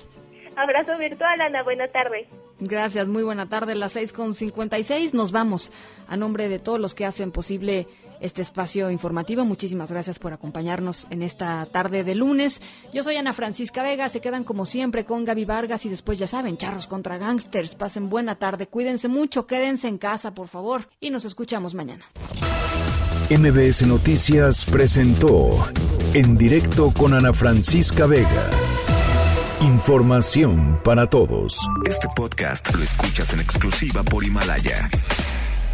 [0.56, 1.62] Abrazo virtual, Ana.
[1.62, 2.28] Buena tarde.
[2.60, 3.74] Gracias, muy buena tarde.
[3.74, 5.14] Las seis con cincuenta y seis.
[5.14, 5.72] Nos vamos.
[6.06, 7.88] A nombre de todos los que hacen posible
[8.22, 9.44] este espacio informativo.
[9.44, 12.62] Muchísimas gracias por acompañarnos en esta tarde de lunes.
[12.94, 14.08] Yo soy Ana Francisca Vega.
[14.08, 17.74] Se quedan como siempre con Gaby Vargas y después ya saben, charros contra gangsters.
[17.74, 18.68] Pasen buena tarde.
[18.68, 19.46] Cuídense mucho.
[19.46, 20.88] Quédense en casa, por favor.
[21.00, 22.04] Y nos escuchamos mañana.
[23.30, 25.50] MBS Noticias presentó
[26.14, 28.50] en directo con Ana Francisca Vega.
[29.60, 31.56] Información para todos.
[31.88, 34.90] Este podcast lo escuchas en exclusiva por Himalaya.